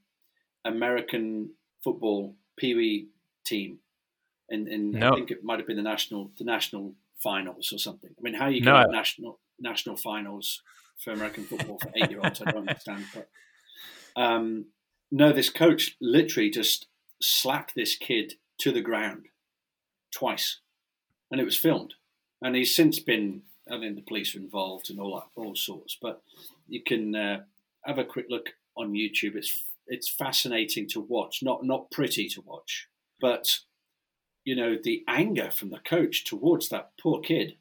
American 0.64 1.52
football 1.84 2.36
Pee 2.58 2.76
Wee 2.76 3.08
team? 3.46 3.80
and, 4.50 4.68
in 4.68 4.92
no. 4.92 5.12
I 5.12 5.16
think 5.16 5.32
it 5.32 5.44
might 5.44 5.60
have 5.60 5.68
been 5.68 5.78
the 5.78 5.84
national 5.84 6.32
the 6.38 6.44
national 6.44 6.94
finals 7.18 7.72
or 7.74 7.80
something. 7.80 8.10
I 8.18 8.22
mean, 8.22 8.34
how 8.34 8.48
you 8.48 8.62
get 8.62 8.72
no. 8.72 8.86
national 8.86 9.40
national 9.60 9.98
finals 9.98 10.62
for 10.98 11.12
American 11.12 11.44
football 11.46 11.80
for 11.80 11.92
eight 11.96 12.10
year 12.10 12.22
olds, 12.24 12.42
I 12.42 12.52
don't 12.52 12.68
understand. 12.70 13.06
But 13.14 13.30
um, 14.16 14.66
no, 15.12 15.32
this 15.32 15.50
coach 15.50 15.96
literally 16.00 16.50
just 16.50 16.88
slapped 17.22 17.76
this 17.76 17.96
kid 17.96 18.34
to 18.60 18.72
the 18.72 18.82
ground 18.82 19.28
twice 20.12 20.60
and 21.36 21.42
it 21.42 21.46
was 21.46 21.58
filmed. 21.58 21.96
And 22.42 22.56
he's 22.56 22.74
since 22.74 22.98
been, 22.98 23.42
I 23.70 23.78
mean, 23.78 23.96
the 23.96 24.02
police 24.02 24.34
are 24.34 24.40
involved 24.40 24.90
and 24.90 25.02
all 25.02 25.16
that, 25.16 25.28
all 25.36 25.54
sorts. 25.54 25.98
But 26.02 26.22
you 26.66 26.82
can 26.82 27.14
uh, 27.14 27.42
have 27.84 27.98
a 27.98 28.06
quick 28.06 28.28
look 28.30 28.52
on 28.78 28.94
YouTube. 28.94 29.36
It's 29.36 29.66
it's 29.86 30.10
fascinating 30.10 30.88
to 30.92 31.02
watch, 31.02 31.44
not 31.44 31.66
not 31.66 31.92
pretty 31.92 32.30
to 32.30 32.42
watch, 32.42 32.88
but 33.20 33.60
you 34.46 34.56
know 34.56 34.78
the 34.82 35.04
anger 35.10 35.52
from 35.52 35.72
the 35.72 35.80
coach 35.80 36.24
towards 36.24 36.70
that 36.70 36.92
poor 37.02 37.20
kid 37.20 37.58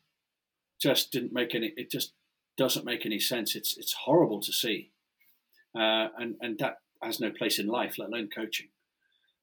just 0.81 1.11
didn't 1.11 1.33
make 1.33 1.53
any. 1.53 1.73
It 1.77 1.91
just 1.91 2.13
doesn't 2.57 2.87
make 2.87 3.05
any 3.05 3.19
sense. 3.19 3.57
It's 3.57 3.77
it's 3.77 3.95
horrible 4.05 4.41
to 4.43 4.53
see, 4.53 4.93
uh, 5.75 6.11
and 6.17 6.37
and 6.41 6.61
that 6.61 6.77
has 7.03 7.19
no 7.19 7.33
place 7.33 7.59
in 7.59 7.67
life, 7.67 7.99
let 7.99 8.11
alone 8.11 8.29
coaching. 8.33 8.69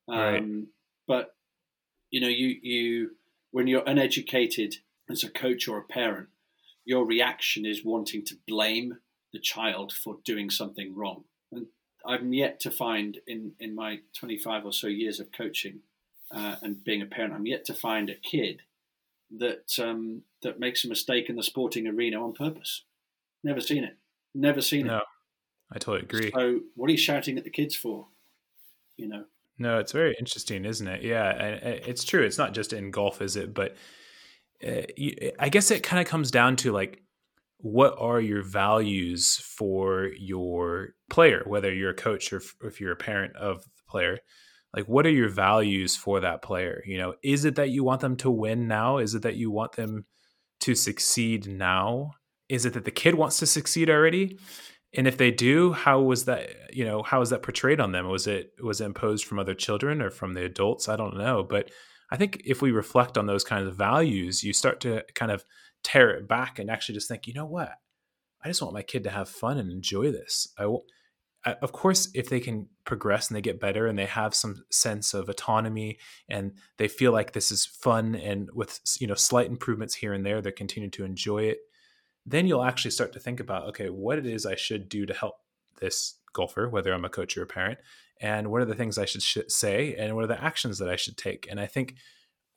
Um, 0.08 0.17
right. 0.17 0.44
But 1.06 1.36
you 2.12 2.22
know, 2.22 2.30
you 2.30 2.56
you 2.62 3.12
when 3.52 3.68
you're 3.68 3.84
uneducated 3.86 4.78
as 5.10 5.24
a 5.24 5.30
coach 5.30 5.68
or 5.68 5.78
a 5.78 5.84
parent, 5.84 6.30
your 6.86 7.06
reaction 7.06 7.66
is 7.66 7.86
wanting 7.86 8.26
to 8.26 8.36
blame 8.48 8.98
the 9.34 9.40
child 9.40 9.94
for 9.94 10.18
doing 10.26 10.50
something 10.50 10.96
wrong. 10.96 11.26
And 11.52 11.68
I'm 12.06 12.34
yet 12.34 12.60
to 12.62 12.72
find 12.72 13.20
in, 13.28 13.54
in 13.60 13.76
my 13.76 14.00
25 14.18 14.66
or 14.66 14.74
so 14.74 14.88
years 14.88 15.20
of 15.20 15.32
coaching 15.32 15.82
uh, 16.34 16.56
and 16.62 16.84
being 16.84 17.02
a 17.02 17.06
parent, 17.06 17.34
I'm 17.34 17.46
yet 17.46 17.66
to 17.66 17.74
find 17.74 18.10
a 18.10 18.16
kid 18.16 18.62
that 19.38 19.80
um, 19.80 20.24
that 20.42 20.60
makes 20.60 20.84
a 20.84 20.90
mistake 20.90 21.30
in 21.30 21.36
the 21.36 21.44
sporting 21.44 21.88
arena 21.88 22.22
on 22.22 22.34
purpose. 22.34 22.84
Never 23.44 23.62
seen 23.62 23.84
it. 23.84 23.98
Never 24.34 24.62
seen 24.62 24.88
no, 24.88 24.98
it. 24.98 25.04
I 25.72 25.78
totally 25.78 26.04
agree. 26.04 26.32
So 26.32 26.62
what 26.76 26.90
are 26.90 26.92
you 26.92 26.98
shouting 26.98 27.38
at 27.38 27.44
the 27.44 27.50
kids 27.50 27.76
for? 27.76 28.08
You 28.98 29.08
know. 29.08 29.26
No, 29.58 29.78
it's 29.80 29.92
very 29.92 30.16
interesting, 30.20 30.66
isn't 30.66 30.88
it? 30.88 31.04
Yeah, 31.04 31.30
it's 31.32 32.04
true. 32.04 32.24
It's 32.24 32.38
not 32.38 32.54
just 32.54 32.74
in 32.74 32.92
golf, 32.92 33.22
is 33.22 33.36
it? 33.36 33.54
But 33.54 33.76
uh, 34.66 34.82
I 35.40 35.50
guess 35.50 35.72
it 35.72 35.84
kind 35.84 36.02
of 36.02 36.08
comes 36.08 36.32
down 36.32 36.56
to 36.58 36.72
like, 36.72 37.02
what 37.58 37.96
are 38.00 38.20
your 38.20 38.42
values 38.42 39.36
for 39.38 40.10
your 40.18 40.90
player, 41.12 41.44
whether 41.46 41.72
you're 41.72 41.92
a 41.92 41.96
coach 41.96 42.34
or 42.34 42.42
if 42.64 42.82
you're 42.82 42.92
a 42.92 42.96
parent 42.96 43.36
of 43.36 43.64
the 43.64 43.84
player? 43.88 44.18
Like, 44.76 44.88
what 44.88 45.06
are 45.06 45.12
your 45.12 45.30
values 45.30 45.96
for 45.96 46.22
that 46.22 46.42
player? 46.42 46.82
You 46.86 46.98
know, 46.98 47.14
is 47.24 47.46
it 47.46 47.56
that 47.56 47.70
you 47.70 47.84
want 47.84 48.02
them 48.02 48.16
to 48.18 48.32
win 48.32 48.68
now? 48.68 48.98
Is 48.98 49.14
it 49.14 49.22
that 49.24 49.36
you 49.36 49.52
want 49.52 49.74
them 49.74 50.06
to 50.62 50.76
succeed 50.76 51.46
now? 51.48 52.12
Is 52.50 52.66
it 52.66 52.74
that 52.74 52.86
the 52.86 52.92
kid 52.92 53.16
wants 53.16 53.38
to 53.40 53.46
succeed 53.46 53.90
already? 53.90 54.40
And 54.93 55.08
if 55.08 55.17
they 55.17 55.32
do 55.32 55.71
how 55.73 56.01
was 56.01 56.25
that 56.25 56.49
you 56.73 56.86
know 56.86 57.04
how 57.04 57.19
was 57.19 57.30
that 57.30 57.43
portrayed 57.43 57.80
on 57.80 57.91
them? 57.91 58.08
Was 58.10 58.27
it 58.27 58.54
was 58.62 58.82
it 58.82 58.86
imposed 58.86 59.25
from 59.25 59.39
other 59.39 59.54
children 59.54 60.01
or 60.01 60.10
from 60.10 60.34
the 60.34 60.45
adults? 60.45 60.89
I 60.89 60.95
don't 60.95 61.17
know. 61.17 61.43
But 61.43 61.71
i 62.12 62.17
think 62.17 62.41
if 62.45 62.62
we 62.62 62.71
reflect 62.71 63.17
on 63.17 63.25
those 63.25 63.45
kinds 63.45 63.67
of 63.67 63.75
values 63.77 64.43
you 64.43 64.51
start 64.51 64.82
to 64.82 65.01
kind 65.15 65.32
of 65.32 65.45
tear 65.82 66.10
it 66.12 66.27
back 66.27 66.60
and 66.60 66.69
actually 66.69 66.95
just 66.95 67.08
think 67.08 67.27
you 67.27 67.34
know 67.34 67.45
what? 67.45 67.71
I 68.43 68.47
just 68.47 68.62
want 68.62 68.73
my 68.73 68.82
kid 68.82 69.04
to 69.06 69.12
have 69.12 69.30
fun 69.30 69.58
and 69.58 69.71
enjoy 69.71 70.12
this. 70.12 70.47
I 70.58 70.65
will 70.65 70.86
of 71.43 71.71
course, 71.71 72.10
if 72.13 72.30
they 72.30 72.39
can 72.39 72.67
progress 72.86 73.27
and 73.27 73.36
they 73.36 73.41
get 73.41 73.60
better 73.60 73.88
and 73.88 73.97
they 73.97 74.06
have 74.06 74.36
some 74.36 74.63
sense 74.69 75.13
of 75.13 75.27
autonomy 75.27 75.97
and 76.30 76.54
they 76.77 76.88
feel 76.88 77.12
like 77.12 77.34
this 77.34 77.51
is 77.51 77.65
fun 77.65 78.13
and 78.15 78.49
with 78.54 78.80
you 78.99 79.08
know 79.08 79.15
slight 79.15 79.47
improvements 79.47 79.95
here 79.95 80.13
and 80.13 80.25
there, 80.25 80.41
they 80.41 80.51
continue 80.51 80.89
to 80.91 81.04
enjoy 81.04 81.43
it. 81.43 81.58
Then 82.26 82.48
you'll 82.48 82.64
actually 82.64 82.92
start 82.92 83.14
to 83.14 83.20
think 83.20 83.40
about 83.40 83.68
okay, 83.70 83.90
what 83.90 84.18
it 84.18 84.26
is 84.26 84.46
I 84.46 84.56
should 84.56 84.90
do 84.90 85.06
to 85.06 85.14
help 85.14 85.36
this 85.80 86.16
golfer, 86.34 86.70
whether 86.70 86.94
I'm 86.94 87.06
a 87.06 87.10
coach 87.10 87.38
or 87.38 87.44
a 87.44 87.48
parent, 87.48 87.80
and 88.20 88.50
what 88.50 88.62
are 88.62 88.66
the 88.66 88.76
things 88.76 88.98
I 88.98 89.06
should 89.06 89.24
sh- 89.24 89.38
say, 89.48 89.96
and 89.96 90.16
what 90.16 90.24
are 90.24 90.28
the 90.28 90.44
actions 90.44 90.78
that 90.78 90.90
I 90.90 90.96
should 90.96 91.18
take. 91.18 91.48
And 91.50 91.60
I 91.60 91.66
think 91.66 91.96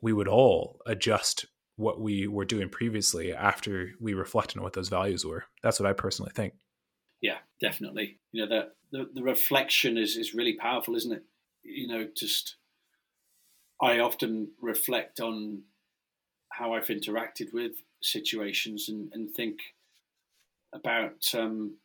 we 0.00 0.12
would 0.12 0.29
all 0.29 0.81
adjust 0.87 1.46
what 1.77 2.00
we 2.00 2.27
were 2.27 2.44
doing 2.44 2.68
previously 2.68 3.33
after 3.33 3.92
we 4.00 4.14
reflect 4.14 4.57
on 4.57 4.62
what 4.62 4.74
those 4.74 4.88
values 4.88 5.24
were. 5.24 5.44
That's 5.62 5.81
what 5.81 5.88
I 5.88 5.92
personally 5.92 6.33
think. 6.35 6.55
Yeah, 7.20 7.38
definitely. 7.61 8.18
You 8.33 8.46
know, 8.46 8.68
the, 8.92 8.98
the, 8.98 9.11
the 9.14 9.22
reflection 9.22 9.96
is, 9.96 10.16
is 10.16 10.35
really 10.35 10.55
powerful, 10.55 10.94
isn't 10.94 11.12
it? 11.12 11.24
You 11.62 11.88
know, 11.88 12.07
just 12.14 12.57
I 13.81 13.98
often 13.98 14.50
reflect 14.61 15.20
on 15.20 15.62
how 16.50 16.74
I've 16.74 16.87
interacted 16.87 17.53
with 17.53 17.72
situations 18.04 18.88
and, 18.88 19.10
and 19.12 19.30
think 19.30 19.58
about 20.74 21.24
um, 21.34 21.76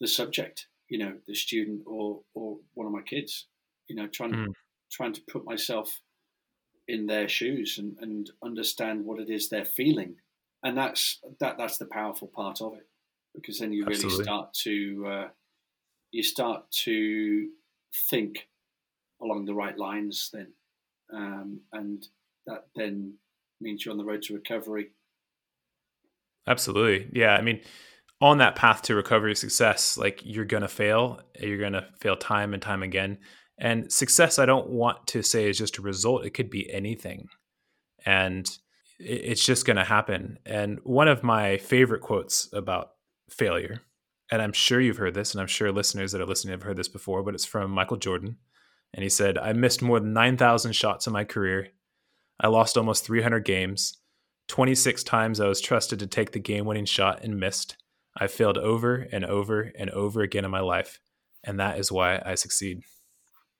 the 0.00 0.06
subject, 0.06 0.66
you 0.88 0.98
know, 0.98 1.14
the 1.26 1.34
student 1.34 1.82
or 1.86 2.20
or 2.34 2.58
one 2.74 2.86
of 2.86 2.92
my 2.92 3.02
kids, 3.02 3.46
you 3.88 3.96
know, 3.96 4.06
trying 4.06 4.32
mm. 4.32 4.52
trying 4.90 5.12
to 5.12 5.22
put 5.30 5.44
myself 5.44 6.00
in 6.88 7.06
their 7.06 7.28
shoes 7.28 7.78
and, 7.78 7.96
and 8.00 8.30
understand 8.44 9.04
what 9.04 9.20
it 9.20 9.30
is 9.30 9.48
they're 9.48 9.64
feeling. 9.64 10.16
And 10.62 10.76
that's 10.76 11.20
that 11.40 11.56
that's 11.56 11.78
the 11.78 11.86
powerful 11.86 12.28
part 12.28 12.60
of 12.60 12.74
it 12.74 12.86
because 13.34 13.58
then 13.58 13.72
you 13.72 13.84
really 13.84 13.94
Absolutely. 13.94 14.24
start 14.24 14.52
to 14.64 15.06
uh, 15.06 15.28
you 16.10 16.22
start 16.22 16.70
to 16.70 17.48
think 18.10 18.48
along 19.22 19.44
the 19.44 19.54
right 19.54 19.78
lines 19.78 20.30
then, 20.32 20.48
um, 21.12 21.60
and 21.72 22.06
that 22.46 22.66
then 22.74 23.14
means 23.60 23.84
you're 23.84 23.92
on 23.92 23.98
the 23.98 24.04
road 24.04 24.22
to 24.22 24.34
recovery. 24.34 24.90
Absolutely, 26.46 27.08
yeah. 27.12 27.34
I 27.34 27.42
mean, 27.42 27.60
on 28.20 28.38
that 28.38 28.56
path 28.56 28.82
to 28.82 28.94
recovery 28.94 29.34
success, 29.34 29.96
like 29.96 30.20
you're 30.24 30.44
gonna 30.44 30.68
fail, 30.68 31.20
you're 31.38 31.58
gonna 31.58 31.88
fail 32.00 32.16
time 32.16 32.54
and 32.54 32.62
time 32.62 32.82
again. 32.82 33.18
And 33.58 33.92
success, 33.92 34.38
I 34.38 34.46
don't 34.46 34.70
want 34.70 35.06
to 35.08 35.22
say 35.22 35.48
is 35.48 35.58
just 35.58 35.78
a 35.78 35.82
result; 35.82 36.24
it 36.24 36.30
could 36.30 36.50
be 36.50 36.70
anything, 36.72 37.28
and 38.06 38.48
it's 38.98 39.44
just 39.44 39.66
going 39.66 39.78
to 39.78 39.84
happen. 39.84 40.38
And 40.46 40.78
one 40.84 41.08
of 41.08 41.22
my 41.24 41.58
favorite 41.58 42.02
quotes 42.02 42.48
about 42.52 42.92
failure. 43.30 43.82
And 44.30 44.42
I'm 44.42 44.52
sure 44.52 44.80
you've 44.80 44.98
heard 44.98 45.14
this, 45.14 45.32
and 45.34 45.40
I'm 45.40 45.46
sure 45.48 45.72
listeners 45.72 46.12
that 46.12 46.20
are 46.20 46.26
listening 46.26 46.52
have 46.52 46.62
heard 46.62 46.76
this 46.76 46.88
before, 46.88 47.22
but 47.22 47.34
it's 47.34 47.44
from 47.46 47.70
Michael 47.70 47.96
Jordan. 47.96 48.36
And 48.94 49.02
he 49.02 49.08
said, 49.08 49.38
I 49.38 49.52
missed 49.54 49.82
more 49.82 50.00
than 50.00 50.12
9,000 50.12 50.72
shots 50.74 51.06
in 51.06 51.12
my 51.14 51.24
career. 51.24 51.68
I 52.40 52.48
lost 52.48 52.76
almost 52.76 53.04
300 53.06 53.44
games. 53.44 53.98
26 54.50 55.04
times 55.04 55.40
I 55.40 55.46
was 55.46 55.60
trusted 55.60 56.00
to 56.00 56.06
take 56.06 56.32
the 56.32 56.40
game 56.40 56.66
winning 56.66 56.84
shot 56.84 57.22
and 57.22 57.38
missed. 57.38 57.76
I 58.18 58.26
failed 58.26 58.58
over 58.58 59.06
and 59.12 59.24
over 59.24 59.70
and 59.78 59.88
over 59.90 60.22
again 60.22 60.44
in 60.44 60.50
my 60.50 60.60
life. 60.60 60.98
And 61.44 61.60
that 61.60 61.78
is 61.78 61.92
why 61.92 62.20
I 62.24 62.34
succeed. 62.34 62.82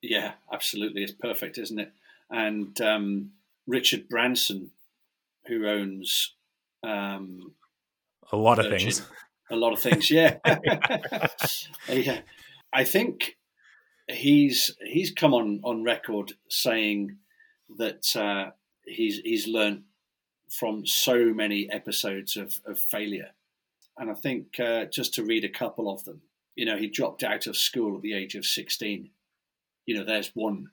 Yeah, 0.03 0.33
absolutely. 0.53 1.05
It's 1.05 1.12
perfect, 1.12 1.59
isn't 1.59 1.79
it? 1.79 1.92
And 2.29 2.79
um, 2.81 3.31
Richard 3.66 4.09
Branson, 4.09 4.72
who 5.46 5.66
owns 5.68 6.35
um, 6.83 7.55
a 8.33 8.37
lot 8.37 8.59
of 8.59 8.66
Virgin, 8.66 8.90
things 8.90 9.07
a 9.50 9.57
lot 9.57 9.72
of 9.72 9.81
things. 9.81 10.11
Yeah, 10.11 10.38
yeah. 11.88 12.20
I 12.72 12.85
think 12.85 13.37
he's 14.09 14.70
he's 14.85 15.12
come 15.12 15.35
on 15.35 15.61
on 15.64 15.83
record 15.83 16.33
saying 16.48 17.18
that 17.79 18.16
uh, 18.16 18.50
he's 18.87 19.18
he's 19.24 19.46
learned 19.46 19.83
from 20.50 20.84
so 20.84 21.32
many 21.32 21.70
episodes 21.70 22.36
of, 22.36 22.60
of 22.66 22.78
failure, 22.78 23.30
and 23.96 24.10
I 24.10 24.14
think 24.14 24.58
uh, 24.58 24.86
just 24.86 25.14
to 25.14 25.24
read 25.24 25.44
a 25.44 25.48
couple 25.48 25.92
of 25.92 26.04
them. 26.04 26.22
You 26.56 26.66
know, 26.66 26.76
he 26.76 26.88
dropped 26.88 27.22
out 27.22 27.46
of 27.46 27.56
school 27.56 27.96
at 27.96 28.02
the 28.02 28.14
age 28.14 28.34
of 28.34 28.44
sixteen. 28.44 29.10
You 29.86 29.96
know, 29.96 30.04
there's 30.04 30.32
one 30.34 30.70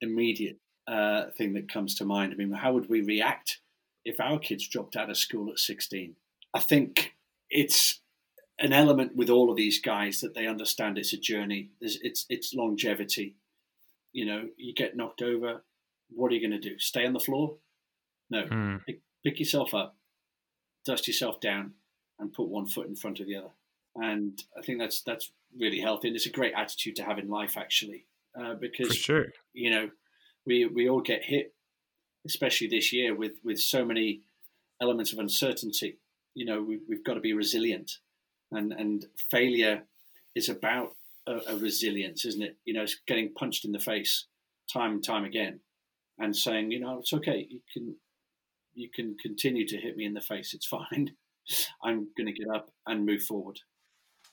immediate 0.00 0.58
uh, 0.86 1.30
thing 1.36 1.54
that 1.54 1.72
comes 1.72 1.94
to 1.96 2.04
mind. 2.04 2.32
I 2.32 2.36
mean, 2.36 2.52
how 2.52 2.72
would 2.74 2.88
we 2.88 3.00
react 3.00 3.60
if 4.04 4.20
our 4.20 4.38
kids 4.38 4.68
dropped 4.68 4.96
out 4.96 5.10
of 5.10 5.16
school 5.16 5.50
at 5.50 5.58
sixteen? 5.58 6.16
I 6.52 6.60
think 6.60 7.14
it's 7.50 8.00
an 8.60 8.72
element 8.72 9.16
with 9.16 9.30
all 9.30 9.50
of 9.50 9.56
these 9.56 9.80
guys 9.80 10.20
that 10.20 10.34
they 10.34 10.46
understand 10.46 10.98
it's 10.98 11.12
a 11.12 11.18
journey. 11.18 11.70
There's, 11.80 11.98
it's 12.02 12.26
it's 12.28 12.54
longevity. 12.54 13.34
You 14.12 14.26
know, 14.26 14.48
you 14.56 14.74
get 14.74 14.96
knocked 14.96 15.22
over. 15.22 15.64
What 16.10 16.30
are 16.30 16.34
you 16.34 16.48
going 16.48 16.60
to 16.60 16.68
do? 16.68 16.78
Stay 16.78 17.04
on 17.06 17.14
the 17.14 17.18
floor? 17.18 17.56
No. 18.30 18.44
Mm. 18.44 18.84
Pick, 18.86 19.00
pick 19.24 19.38
yourself 19.38 19.74
up, 19.74 19.96
dust 20.84 21.06
yourself 21.06 21.40
down, 21.40 21.74
and 22.18 22.32
put 22.32 22.48
one 22.48 22.66
foot 22.66 22.86
in 22.86 22.96
front 22.96 23.20
of 23.20 23.26
the 23.26 23.36
other. 23.36 23.50
And 23.96 24.40
I 24.56 24.62
think 24.62 24.78
that's 24.78 25.02
that's 25.02 25.30
really 25.58 25.80
healthy, 25.80 26.08
and 26.08 26.16
it's 26.16 26.26
a 26.26 26.30
great 26.30 26.54
attitude 26.56 26.96
to 26.96 27.04
have 27.04 27.18
in 27.18 27.28
life, 27.28 27.56
actually, 27.56 28.06
uh, 28.38 28.54
because 28.54 28.88
For 28.88 28.94
sure, 28.94 29.26
you 29.52 29.70
know, 29.70 29.90
we 30.46 30.66
we 30.66 30.88
all 30.88 31.00
get 31.00 31.24
hit, 31.24 31.54
especially 32.26 32.68
this 32.68 32.92
year 32.92 33.14
with 33.14 33.32
with 33.44 33.60
so 33.60 33.84
many 33.84 34.22
elements 34.80 35.12
of 35.12 35.18
uncertainty. 35.18 35.98
You 36.34 36.46
know, 36.46 36.60
we, 36.60 36.80
we've 36.88 37.04
got 37.04 37.14
to 37.14 37.20
be 37.20 37.32
resilient 37.32 37.98
and 38.54 38.72
and 38.72 39.06
failure 39.30 39.82
is 40.34 40.48
about 40.48 40.96
a, 41.26 41.40
a 41.48 41.56
resilience, 41.56 42.24
isn't 42.24 42.42
it? 42.42 42.56
You 42.64 42.74
know, 42.74 42.82
it's 42.82 42.96
getting 43.06 43.32
punched 43.32 43.64
in 43.64 43.72
the 43.72 43.78
face 43.78 44.26
time 44.72 44.92
and 44.92 45.04
time 45.04 45.24
again, 45.24 45.60
and 46.18 46.34
saying, 46.34 46.70
you 46.70 46.80
know, 46.80 46.98
it's 46.98 47.12
okay. 47.12 47.46
You 47.48 47.60
can 47.72 47.96
you 48.74 48.88
can 48.94 49.16
continue 49.20 49.66
to 49.66 49.76
hit 49.76 49.96
me 49.96 50.04
in 50.04 50.14
the 50.14 50.20
face. 50.20 50.54
It's 50.54 50.66
fine. 50.66 51.10
I'm 51.84 52.08
going 52.16 52.26
to 52.26 52.32
get 52.32 52.48
up 52.54 52.70
and 52.86 53.06
move 53.06 53.22
forward. 53.22 53.60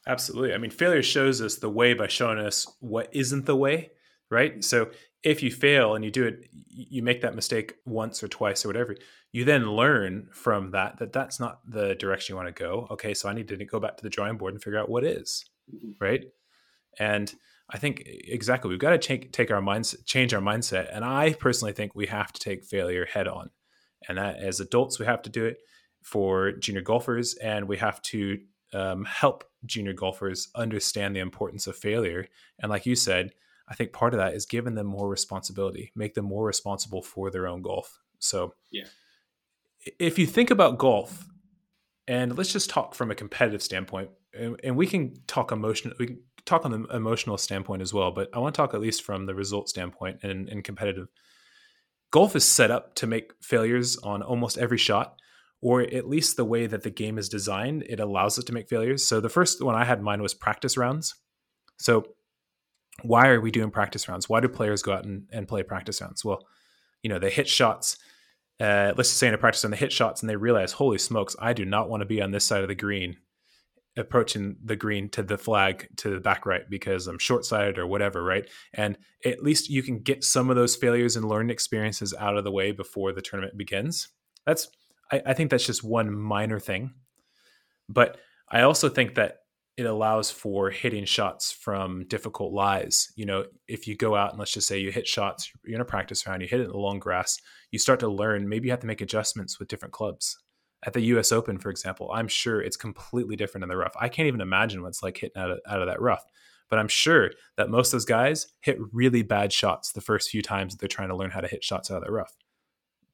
Absolutely. 0.08 0.54
I 0.54 0.58
mean, 0.58 0.72
failure 0.72 1.04
shows 1.04 1.42
us 1.42 1.58
the 1.58 1.70
way 1.70 1.94
by 1.94 2.08
showing 2.08 2.40
us 2.40 2.66
what 2.80 3.10
isn't 3.12 3.46
the 3.46 3.56
way, 3.56 3.92
right? 4.32 4.64
So 4.64 4.90
if 5.24 5.44
you 5.44 5.52
fail 5.52 5.94
and 5.96 6.04
you 6.04 6.10
do 6.10 6.26
it, 6.26 6.50
you 6.68 7.04
make 7.04 7.22
that 7.22 7.36
mistake 7.36 7.76
once 7.86 8.24
or 8.24 8.28
twice 8.28 8.66
or 8.66 8.70
whatever, 8.70 8.96
you 9.32 9.46
then 9.46 9.72
learn 9.72 10.28
from 10.32 10.72
that 10.72 10.98
that 10.98 11.14
that's 11.14 11.40
not 11.40 11.60
the 11.70 11.96
direction 11.96 12.34
you 12.34 12.38
want 12.38 12.54
to 12.54 12.64
go. 12.64 12.88
Okay, 12.92 13.14
so 13.14 13.30
I 13.30 13.34
need 13.34 13.48
to 13.50 13.66
go 13.66 13.80
back 13.80 13.98
to 13.98 14.04
the 14.04 14.10
drawing 14.10 14.38
board 14.38 14.54
and 14.54 14.64
figure 14.64 14.80
out 14.80 14.90
what 14.90 15.04
is, 15.04 15.46
mm-hmm. 15.74 15.92
right? 16.00 16.26
And 17.00 17.34
I 17.70 17.78
think 17.78 18.04
exactly 18.06 18.70
we've 18.70 18.80
got 18.80 18.90
to 18.90 18.98
take 18.98 19.32
take 19.32 19.52
our 19.52 19.62
minds 19.62 19.96
change 20.06 20.34
our 20.34 20.42
mindset. 20.42 20.90
And 20.92 21.06
I 21.06 21.34
personally 21.34 21.74
think 21.74 21.96
we 21.96 22.08
have 22.08 22.34
to 22.34 22.40
take 22.40 22.66
failure 22.66 23.06
head 23.06 23.28
on, 23.28 23.52
and 24.08 24.18
that 24.18 24.38
as 24.38 24.60
adults 24.60 25.00
we 25.00 25.06
have 25.06 25.22
to 25.24 25.30
do 25.30 25.46
it 25.46 25.58
for 26.02 26.54
junior 26.54 26.82
golfers, 26.82 27.36
and 27.36 27.68
we 27.68 27.78
have 27.78 28.02
to 28.02 28.40
um, 28.74 29.06
help 29.06 29.44
junior 29.66 29.94
golfers 29.94 30.50
understand 30.56 31.16
the 31.16 31.20
importance 31.20 31.68
of 31.68 31.76
failure. 31.76 32.28
And 32.60 32.70
like 32.70 32.86
you 32.86 32.96
said, 32.96 33.32
I 33.68 33.76
think 33.76 33.94
part 33.94 34.14
of 34.14 34.20
that 34.20 34.34
is 34.34 34.46
giving 34.46 34.76
them 34.76 34.88
more 34.88 35.08
responsibility, 35.08 35.92
make 35.96 36.14
them 36.14 36.26
more 36.26 36.46
responsible 36.46 37.02
for 37.02 37.30
their 37.30 37.48
own 37.48 37.62
golf. 37.62 38.00
So, 38.20 38.54
yeah. 38.72 38.86
If 39.98 40.20
you 40.20 40.28
think 40.28 40.52
about 40.52 40.78
golf, 40.78 41.26
and 42.08 42.38
let's 42.38 42.52
just 42.52 42.70
talk 42.70 42.94
from 42.94 43.10
a 43.10 43.16
competitive 43.16 43.64
standpoint, 43.64 44.10
and, 44.34 44.60
and 44.64 44.76
we 44.76 44.86
can 44.88 45.16
talk 45.26 45.52
emotional, 45.52 45.96
we 46.00 46.08
can 46.08 46.20
talk 46.46 46.66
on 46.66 46.72
the 46.72 46.96
emotional 46.96 47.38
standpoint 47.38 47.82
as 47.82 47.94
well, 47.94 48.12
but 48.12 48.30
I 48.34 48.40
want 48.40 48.54
to 48.54 48.58
talk 48.58 48.74
at 48.74 48.82
least 48.82 49.04
from 49.04 49.26
the 49.26 49.34
result 49.34 49.70
standpoint 49.70 50.20
and, 50.24 50.50
and 50.50 50.64
competitive. 50.64 51.08
Golf 52.12 52.36
is 52.36 52.44
set 52.44 52.72
up 52.72 52.94
to 52.96 53.08
make 53.08 53.32
failures 53.42 53.98
on 53.98 54.22
almost 54.22 54.58
every 54.58 54.78
shot, 54.78 55.16
or 55.62 55.82
at 55.82 56.10
least 56.10 56.36
the 56.36 56.46
way 56.46 56.68
that 56.68 56.84
the 56.84 56.90
game 56.90 57.18
is 57.18 57.30
designed, 57.30 57.84
it 57.88 58.00
allows 58.00 58.38
us 58.38 58.46
to 58.46 58.54
make 58.54 58.68
failures. 58.68 59.08
So 59.08 59.22
the 59.22 59.30
first 59.30 59.64
one 59.64 59.76
I 59.76 59.86
had 59.86 60.00
in 60.00 60.04
mind 60.04 60.22
was 60.22 60.34
practice 60.34 60.76
rounds. 60.76 61.16
So 61.78 62.06
why 63.04 63.30
are 63.30 63.40
we 63.40 63.52
doing 63.52 63.72
practice 63.72 64.10
rounds? 64.10 64.28
Why 64.28 64.42
do 64.42 64.50
players 64.50 64.82
go 64.82 64.94
out 64.94 65.06
and, 65.06 65.28
and 65.32 65.48
play 65.48 65.64
practice 65.64 66.02
rounds? 66.02 66.26
Well, 66.26 66.46
you 67.02 67.10
know, 67.10 67.20
they 67.20 67.30
hit 67.30 67.48
shots. 67.48 67.98
Uh, 68.60 68.94
let's 68.96 69.10
just 69.10 69.18
say 69.18 69.28
in 69.28 69.34
a 69.34 69.38
practice 69.38 69.64
round, 69.64 69.74
they 69.74 69.78
hit 69.78 69.94
shots 69.94 70.22
and 70.22 70.30
they 70.30 70.36
realize, 70.36 70.74
holy 70.74 70.98
smokes, 70.98 71.36
I 71.40 71.54
do 71.54 71.66
not 71.66 71.90
want 71.90 72.02
to 72.02 72.06
be 72.06 72.22
on 72.22 72.32
this 72.32 72.46
side 72.46 72.62
of 72.62 72.68
the 72.68 72.76
green, 72.76 73.18
approaching 73.98 74.56
the 74.64 74.76
green 74.76 75.10
to 75.10 75.22
the 75.22 75.38
flag 75.38 75.88
to 75.98 76.10
the 76.10 76.20
back 76.20 76.46
right 76.46 76.70
because 76.70 77.08
I'm 77.08 77.20
short 77.20 77.46
sighted 77.46 77.78
or 77.78 77.86
whatever, 77.86 78.24
right? 78.24 78.48
And 78.74 78.98
at 79.26 79.44
least 79.44 79.70
you 79.70 79.84
can 79.84 80.00
get 80.00 80.24
some 80.24 80.50
of 80.50 80.56
those 80.56 80.76
failures 80.76 81.16
and 81.16 81.28
learning 81.28 81.50
experiences 81.50 82.14
out 82.18 82.38
of 82.38 82.44
the 82.44 82.52
way 82.52 82.72
before 82.72 83.12
the 83.12 83.22
tournament 83.22 83.58
begins. 83.58 84.08
That's, 84.46 84.70
I, 85.12 85.22
I 85.26 85.34
think 85.34 85.50
that's 85.52 85.66
just 85.66 85.84
one 85.84 86.16
minor 86.18 86.60
thing. 86.60 86.94
But 87.90 88.18
I 88.50 88.62
also 88.62 88.88
think 88.88 89.16
that 89.16 89.40
it 89.78 89.86
allows 89.86 90.30
for 90.32 90.70
hitting 90.70 91.06
shots 91.06 91.52
from 91.52 92.06
difficult 92.08 92.54
lies. 92.54 93.12
You 93.16 93.26
know, 93.26 93.46
if 93.68 93.88
you 93.88 93.96
go 93.96 94.16
out 94.16 94.32
and 94.32 94.40
let's 94.40 94.54
just 94.54 94.68
say 94.68 94.80
you 94.80 94.92
hit 94.92 95.08
shots, 95.08 95.52
you're 95.66 95.76
in 95.76 95.82
a 95.82 95.86
practice 95.86 96.26
round, 96.28 96.42
you 96.42 96.48
hit 96.48 96.60
it 96.60 96.66
in 96.66 96.72
the 96.72 96.78
long 96.78 97.00
grass, 97.00 97.38
you 97.72 97.80
start 97.80 98.00
to 98.02 98.08
learn. 98.08 98.48
Maybe 98.48 98.68
you 98.68 98.72
have 98.72 98.82
to 98.82 98.88
make 98.88 99.02
adjustments 99.02 99.60
with 99.60 99.70
different 99.70 99.94
clubs. 99.94 100.38
At 100.84 100.94
the 100.94 101.02
U.S. 101.02 101.32
Open, 101.32 101.58
for 101.60 101.70
example, 101.70 102.10
I'm 102.12 102.28
sure 102.28 102.60
it's 102.62 102.78
completely 102.78 103.36
different 103.36 103.64
in 103.64 103.70
the 103.70 103.78
rough. 103.78 103.94
I 104.00 104.10
can't 104.10 104.28
even 104.28 104.42
imagine 104.42 104.82
what 104.82 104.90
it's 104.90 105.04
like 105.04 105.18
hitting 105.18 105.42
out 105.42 105.52
of, 105.52 105.60
out 105.68 105.82
of 105.82 105.88
that 105.88 106.02
rough. 106.02 106.24
But 106.70 106.80
I'm 106.80 106.88
sure 106.88 107.32
that 107.58 107.70
most 107.70 107.90
of 107.90 107.92
those 107.92 108.06
guys 108.06 108.48
hit 108.62 108.80
really 108.92 109.22
bad 109.22 109.54
shots 109.54 109.92
the 109.92 110.02
first 110.02 110.30
few 110.30 110.42
times 110.42 110.74
that 110.74 110.80
they're 110.80 110.88
trying 110.88 111.10
to 111.10 111.16
learn 111.16 111.32
how 111.32 111.42
to 111.42 111.48
hit 111.48 111.64
shots 111.64 111.92
out 111.92 111.98
of 111.98 112.06
the 112.06 112.12
rough. 112.12 112.36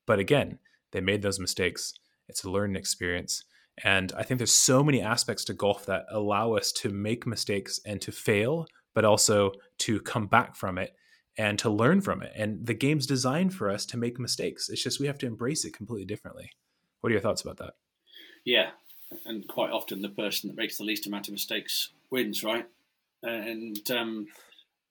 But 0.06 0.20
again, 0.20 0.60
they 0.92 1.02
made 1.02 1.22
those 1.22 1.40
mistakes. 1.40 1.94
It's 2.30 2.44
a 2.44 2.50
learning 2.50 2.78
experience. 2.78 3.44
And 3.84 4.14
I 4.16 4.24
think 4.24 4.38
there's 4.38 4.52
so 4.52 4.84
many 4.84 5.02
aspects 5.02 5.44
to 5.46 5.54
golf 5.54 5.86
that 5.88 6.06
allow 6.12 6.54
us 6.54 6.72
to 6.74 6.90
make 6.90 7.28
mistakes 7.28 7.80
and 7.86 8.00
to 8.02 8.12
fail, 8.12 8.66
but 8.96 9.06
also 9.06 9.52
to 9.80 10.00
come 10.02 10.28
back 10.28 10.56
from 10.56 10.78
it 10.78 10.96
and 11.38 11.60
to 11.60 11.70
learn 11.70 12.02
from 12.02 12.24
it. 12.24 12.32
And 12.36 12.66
the 12.66 12.74
game's 12.74 13.06
designed 13.06 13.54
for 13.54 13.70
us 13.70 13.86
to 13.88 13.98
make 13.98 14.20
mistakes. 14.20 14.70
It's 14.70 14.82
just 14.82 15.00
we 15.00 15.08
have 15.08 15.20
to 15.20 15.28
embrace 15.28 15.66
it 15.66 15.74
completely 15.74 16.06
differently. 16.06 16.52
What 17.02 17.10
are 17.10 17.14
your 17.14 17.22
thoughts 17.22 17.42
about 17.42 17.58
that? 17.58 17.76
Yeah, 18.46 18.72
and 19.26 19.48
quite 19.48 19.72
often 19.72 20.02
the 20.02 20.10
person 20.10 20.50
that 20.50 20.58
makes 20.58 20.78
the 20.78 20.84
least 20.84 21.08
amount 21.08 21.28
of 21.28 21.34
mistakes 21.34 21.90
wins, 22.10 22.44
right? 22.44 22.66
And 23.24 23.90
um, 23.92 24.28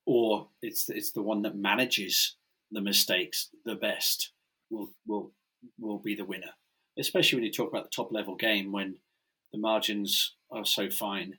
or 0.05 0.49
it's 0.63 0.89
it's 0.89 1.13
the 1.13 1.23
one 1.23 1.43
that 1.43 1.57
manages 1.57 2.37
the 2.71 2.81
mistakes 2.81 3.51
the 3.65 3.75
best 3.75 4.33
will 4.71 4.91
will 5.07 5.33
will 5.79 5.99
be 5.99 6.15
the 6.15 6.25
winner. 6.25 6.53
Especially 6.99 7.37
when 7.37 7.45
you 7.45 7.53
talk 7.53 7.71
about 7.71 7.85
the 7.85 7.97
top 7.97 8.13
level 8.13 8.37
game 8.37 8.73
when 8.73 8.97
the 9.53 9.59
margins 9.59 10.35
are 10.51 10.65
so 10.65 10.89
fine. 10.91 11.37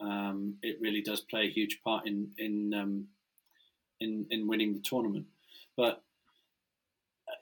Um, 0.00 0.56
it 0.62 0.78
really 0.80 1.02
does 1.02 1.20
play 1.20 1.46
a 1.46 1.50
huge 1.50 1.80
part 1.82 2.06
in 2.06 2.30
in 2.38 2.74
um, 2.74 3.06
in 4.00 4.26
in 4.30 4.46
winning 4.46 4.72
the 4.72 4.80
tournament. 4.80 5.26
But 5.76 6.02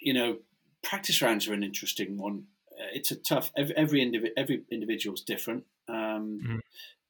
you 0.00 0.12
know, 0.12 0.38
practice 0.82 1.20
rounds 1.22 1.48
are 1.48 1.54
an 1.54 1.62
interesting 1.62 2.18
one. 2.18 2.46
It's 2.93 3.11
a 3.11 3.16
tough. 3.16 3.51
Every 3.57 3.77
every, 3.77 4.01
indiv- 4.01 4.33
every 4.37 4.64
individual 4.70 5.14
is 5.14 5.22
different, 5.22 5.64
um, 5.89 6.41
mm-hmm. 6.43 6.57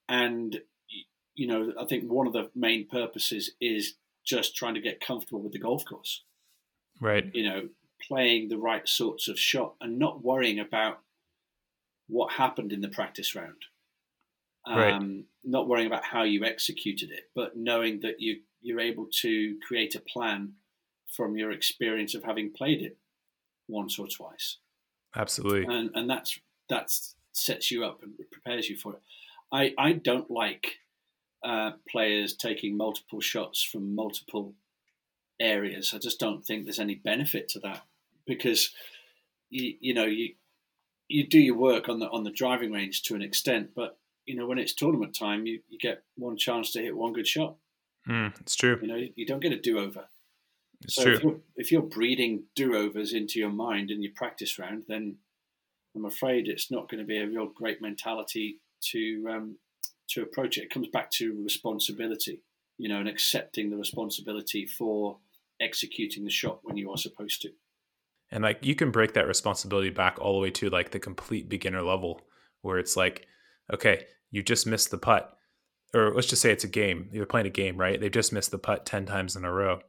and 0.09 0.61
you 1.35 1.47
know, 1.47 1.73
I 1.81 1.85
think 1.85 2.11
one 2.11 2.27
of 2.27 2.33
the 2.33 2.51
main 2.55 2.87
purposes 2.87 3.51
is 3.61 3.95
just 4.25 4.57
trying 4.57 4.75
to 4.75 4.81
get 4.81 5.05
comfortable 5.05 5.43
with 5.43 5.53
the 5.53 5.59
golf 5.59 5.85
course. 5.85 6.23
Right. 7.01 7.31
You 7.35 7.49
know, 7.49 7.69
playing 8.01 8.49
the 8.49 8.59
right 8.59 8.89
sorts 8.89 9.29
of 9.29 9.39
shot 9.39 9.75
and 9.81 9.99
not 9.99 10.25
worrying 10.25 10.59
about 10.59 11.01
what 12.07 12.35
happened 12.35 12.73
in 12.73 12.81
the 12.81 12.89
practice 12.89 13.35
round. 13.35 13.65
Um, 14.67 14.79
right. 14.79 15.25
Not 15.45 15.69
worrying 15.69 15.87
about 15.87 16.05
how 16.05 16.23
you 16.23 16.45
executed 16.45 17.11
it, 17.11 17.25
but 17.35 17.57
knowing 17.57 18.01
that 18.01 18.21
you 18.21 18.41
you're 18.63 18.81
able 18.81 19.09
to 19.21 19.59
create 19.67 19.95
a 19.95 20.01
plan 20.01 20.55
from 21.15 21.37
your 21.37 21.53
experience 21.53 22.15
of 22.15 22.25
having 22.25 22.51
played 22.51 22.81
it 22.81 22.97
once 23.69 23.99
or 23.99 24.07
twice. 24.07 24.57
Absolutely. 25.17 25.65
And 25.65 25.91
and 25.95 26.09
that's 26.09 26.39
that 26.69 26.91
sets 27.33 27.71
you 27.71 27.85
up 27.85 28.03
and 28.03 28.13
prepares 28.31 28.69
you 28.69 28.77
for 28.77 28.95
it. 28.95 29.03
I 29.53 29.75
I 29.79 29.93
don't 29.93 30.31
like 30.31 30.79
uh, 31.45 31.73
players 31.89 32.35
taking 32.35 32.77
multiple 32.77 33.21
shots 33.21 33.63
from 33.63 33.95
multiple 33.95 34.55
areas. 35.41 35.93
I 35.95 35.99
just 35.99 36.19
don't 36.19 36.45
think 36.45 36.65
there's 36.65 36.79
any 36.79 36.95
benefit 36.95 37.49
to 37.51 37.61
that 37.61 37.83
because 38.27 38.71
you 39.51 39.75
you 39.81 39.95
know 39.95 40.05
you 40.05 40.35
you 41.09 41.27
do 41.27 41.39
your 41.39 41.57
work 41.57 41.89
on 41.89 42.01
the 42.01 42.09
on 42.09 42.25
the 42.25 42.31
driving 42.31 42.73
range 42.73 43.03
to 43.05 43.15
an 43.15 43.23
extent, 43.23 43.71
but 43.75 43.99
you 44.27 44.35
know 44.35 44.47
when 44.47 44.59
it's 44.59 44.75
tournament 44.75 45.15
time, 45.15 45.47
you, 45.47 45.61
you 45.69 45.79
get 45.79 46.03
one 46.17 46.37
chance 46.37 46.73
to 46.73 46.83
hit 46.83 46.97
one 46.97 47.13
good 47.13 47.27
shot. 47.27 47.57
Mm, 48.09 48.39
it's 48.41 48.57
true. 48.57 48.79
You 48.81 48.89
know, 48.89 49.07
you 49.15 49.27
don't 49.27 49.41
get 49.41 49.53
a 49.53 49.59
do 49.59 49.79
over. 49.79 50.07
It's 50.85 50.95
so 50.95 51.05
true. 51.05 51.15
If 51.15 51.23
you're, 51.23 51.41
if 51.57 51.73
you're 51.73 51.83
breeding 51.83 52.45
do 52.55 52.77
overs 52.77 53.13
into 53.13 53.39
your 53.39 53.51
mind 53.51 53.91
in 53.91 54.03
your 54.03 54.13
practice 54.15 54.59
round, 54.59 54.85
then 54.89 55.17
I'm 55.97 56.05
afraid 56.05 56.49
it's 56.49 56.71
not 56.71 56.89
going 56.89 57.01
to 57.01 57.07
be 57.07 57.19
a 57.19 57.27
real 57.27 57.47
great 57.47 57.81
mentality 57.81 58.61
to 58.91 59.27
um, 59.31 59.57
to 60.11 60.23
approach 60.23 60.59
it. 60.59 60.65
It 60.65 60.71
comes 60.71 60.89
back 60.89 61.11
to 61.13 61.43
responsibility, 61.43 62.43
you 62.79 62.89
know, 62.89 62.99
and 62.99 63.09
accepting 63.09 63.71
the 63.71 63.77
responsibility 63.77 64.67
for 64.67 65.19
executing 65.61 66.25
the 66.25 66.31
shot 66.31 66.61
when 66.63 66.77
you 66.77 66.91
are 66.91 66.99
supposed 66.99 67.43
to. 67.43 67.51
And 68.31 68.43
like 68.43 68.65
you 68.65 68.75
can 68.75 68.91
break 68.91 69.15
that 69.15 69.29
responsibility 69.29 69.91
back 69.91 70.19
all 70.21 70.35
the 70.35 70.41
way 70.41 70.51
to 70.53 70.71
like 70.71 70.91
the 70.91 70.99
complete 70.99 71.49
beginner 71.49 71.83
level 71.83 72.21
where 72.63 72.79
it's 72.79 72.97
like, 72.97 73.27
okay, 73.73 74.07
you 74.31 74.43
just 74.43 74.67
missed 74.67 74.91
the 74.91 74.99
putt 74.99 75.35
or 75.95 76.13
let's 76.13 76.27
just 76.27 76.43
say 76.43 76.51
it's 76.51 76.65
a 76.65 76.69
game. 76.69 77.09
You're 77.13 77.27
playing 77.27 77.47
a 77.47 77.51
game, 77.51 77.77
right? 77.77 78.01
They've 78.01 78.11
just 78.11 78.33
missed 78.33 78.51
the 78.51 78.59
putt 78.59 78.85
10 78.85 79.07
times 79.07 79.37
in 79.37 79.45
a 79.45 79.53
row. 79.53 79.81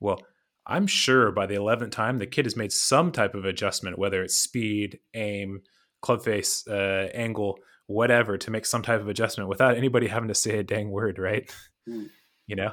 Well, 0.00 0.20
I'm 0.66 0.86
sure 0.86 1.32
by 1.32 1.46
the 1.46 1.54
11th 1.54 1.90
time, 1.90 2.18
the 2.18 2.26
kid 2.26 2.46
has 2.46 2.56
made 2.56 2.72
some 2.72 3.12
type 3.12 3.34
of 3.34 3.44
adjustment, 3.44 3.98
whether 3.98 4.22
it's 4.22 4.36
speed, 4.36 5.00
aim, 5.14 5.62
club 6.00 6.22
face, 6.22 6.66
uh, 6.68 7.08
angle, 7.14 7.58
whatever, 7.86 8.38
to 8.38 8.50
make 8.50 8.66
some 8.66 8.82
type 8.82 9.00
of 9.00 9.08
adjustment 9.08 9.48
without 9.48 9.76
anybody 9.76 10.06
having 10.06 10.28
to 10.28 10.34
say 10.34 10.58
a 10.58 10.62
dang 10.62 10.90
word, 10.90 11.18
right? 11.18 11.52
Mm. 11.88 12.10
You 12.46 12.56
know? 12.56 12.72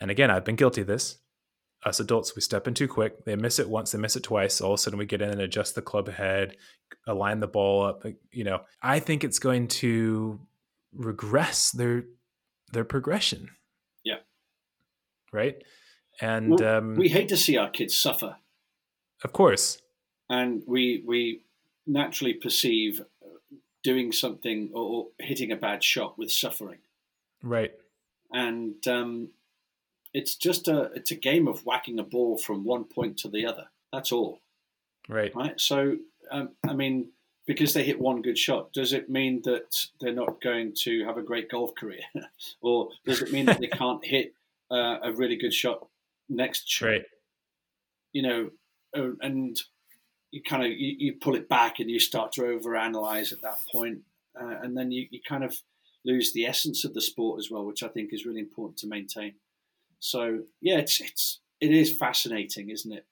And 0.00 0.10
again, 0.10 0.30
I've 0.30 0.44
been 0.44 0.56
guilty 0.56 0.82
of 0.82 0.86
this. 0.86 1.18
Us 1.84 1.98
adults, 1.98 2.36
we 2.36 2.42
step 2.42 2.68
in 2.68 2.74
too 2.74 2.88
quick. 2.88 3.24
They 3.24 3.36
miss 3.36 3.58
it 3.58 3.68
once, 3.68 3.92
they 3.92 3.98
miss 3.98 4.16
it 4.16 4.22
twice. 4.22 4.60
All 4.60 4.72
of 4.72 4.74
a 4.74 4.78
sudden, 4.78 4.98
we 4.98 5.06
get 5.06 5.22
in 5.22 5.30
and 5.30 5.40
adjust 5.40 5.74
the 5.74 5.82
club 5.82 6.08
head, 6.08 6.56
align 7.06 7.40
the 7.40 7.46
ball 7.46 7.84
up. 7.84 8.04
You 8.30 8.44
know, 8.44 8.60
I 8.82 8.98
think 8.98 9.24
it's 9.24 9.38
going 9.38 9.68
to 9.68 10.40
regress 10.92 11.70
their 11.70 12.04
their 12.72 12.84
progression. 12.84 13.48
Yeah. 14.04 14.18
Right. 15.32 15.62
And 16.20 16.60
well, 16.60 16.76
um, 16.76 16.96
we 16.96 17.08
hate 17.08 17.28
to 17.28 17.36
see 17.36 17.56
our 17.56 17.70
kids 17.70 17.96
suffer. 17.96 18.36
Of 19.24 19.32
course. 19.32 19.78
And 20.28 20.62
we 20.66 21.02
we 21.06 21.42
naturally 21.86 22.34
perceive 22.34 23.02
doing 23.82 24.12
something 24.12 24.70
or 24.72 25.08
hitting 25.18 25.50
a 25.50 25.56
bad 25.56 25.82
shot 25.82 26.18
with 26.18 26.30
suffering. 26.30 26.78
Right. 27.42 27.72
And 28.32 28.86
um, 28.86 29.30
it's 30.12 30.36
just 30.36 30.68
a 30.68 30.90
it's 30.94 31.10
a 31.10 31.16
game 31.16 31.48
of 31.48 31.64
whacking 31.64 31.98
a 31.98 32.04
ball 32.04 32.38
from 32.38 32.64
one 32.64 32.84
point 32.84 33.18
to 33.18 33.28
the 33.28 33.46
other. 33.46 33.68
That's 33.92 34.12
all. 34.12 34.40
Right. 35.08 35.34
Right. 35.34 35.60
So 35.60 35.96
um, 36.30 36.50
I 36.68 36.74
mean, 36.74 37.08
because 37.46 37.74
they 37.74 37.82
hit 37.82 37.98
one 37.98 38.22
good 38.22 38.38
shot, 38.38 38.72
does 38.72 38.92
it 38.92 39.10
mean 39.10 39.42
that 39.44 39.86
they're 40.00 40.12
not 40.12 40.40
going 40.40 40.74
to 40.82 41.04
have 41.04 41.16
a 41.16 41.22
great 41.22 41.50
golf 41.50 41.74
career, 41.74 42.02
or 42.60 42.90
does 43.04 43.22
it 43.22 43.32
mean 43.32 43.46
that 43.46 43.60
they 43.60 43.66
can't 43.72 44.04
hit 44.04 44.34
uh, 44.70 44.98
a 45.02 45.12
really 45.12 45.36
good 45.36 45.54
shot 45.54 45.88
next 46.30 46.68
shot? 46.68 46.86
Right. 46.88 47.02
You 48.12 48.22
know, 48.22 48.50
uh, 48.96 49.10
and 49.20 49.56
you 50.30 50.42
kind 50.42 50.64
of 50.64 50.70
you, 50.70 50.96
you, 50.98 51.14
pull 51.20 51.34
it 51.34 51.48
back 51.48 51.78
and 51.80 51.90
you 51.90 52.00
start 52.00 52.32
to 52.32 52.42
overanalyze 52.42 53.32
at 53.32 53.42
that 53.42 53.58
point, 53.72 53.98
uh, 54.40 54.56
and 54.62 54.76
then 54.76 54.90
you, 54.90 55.06
you 55.10 55.20
kind 55.28 55.44
of 55.44 55.56
lose 56.04 56.32
the 56.32 56.46
essence 56.46 56.84
of 56.84 56.94
the 56.94 57.00
sport 57.00 57.38
as 57.38 57.50
well, 57.50 57.64
which 57.64 57.82
I 57.82 57.88
think 57.88 58.12
is 58.12 58.24
really 58.24 58.40
important 58.40 58.78
to 58.78 58.88
maintain. 58.88 59.34
So 59.98 60.40
yeah, 60.60 60.78
it's 60.78 61.00
it's 61.00 61.40
it 61.60 61.72
is 61.72 61.96
fascinating, 61.96 62.70
isn't 62.70 62.92
it? 62.92 63.04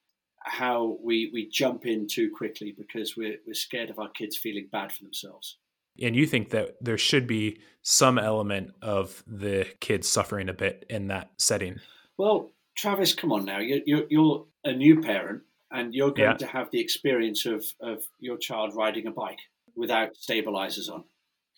how 0.48 0.98
we, 1.02 1.30
we 1.32 1.48
jump 1.48 1.86
in 1.86 2.06
too 2.06 2.30
quickly 2.30 2.74
because 2.76 3.16
we're, 3.16 3.36
we're 3.46 3.54
scared 3.54 3.90
of 3.90 3.98
our 3.98 4.08
kids 4.08 4.36
feeling 4.36 4.68
bad 4.70 4.92
for 4.92 5.04
themselves. 5.04 5.58
And 6.00 6.14
you 6.14 6.26
think 6.26 6.50
that 6.50 6.76
there 6.80 6.98
should 6.98 7.26
be 7.26 7.60
some 7.82 8.18
element 8.18 8.72
of 8.82 9.22
the 9.26 9.66
kids 9.80 10.08
suffering 10.08 10.48
a 10.48 10.52
bit 10.52 10.86
in 10.88 11.08
that 11.08 11.30
setting? 11.38 11.80
Well, 12.16 12.52
Travis, 12.78 13.14
come 13.14 13.32
on 13.32 13.44
now. 13.44 13.58
You're, 13.58 13.80
you're, 13.84 14.04
you're 14.08 14.46
a 14.64 14.72
new 14.72 15.02
parent 15.02 15.42
and 15.70 15.94
you're 15.94 16.12
going 16.12 16.30
yeah. 16.30 16.36
to 16.36 16.46
have 16.46 16.70
the 16.70 16.80
experience 16.80 17.44
of, 17.44 17.64
of 17.80 18.04
your 18.18 18.38
child 18.38 18.74
riding 18.74 19.06
a 19.06 19.10
bike 19.10 19.40
without 19.76 20.16
stabilizers 20.16 20.88
on. 20.88 21.04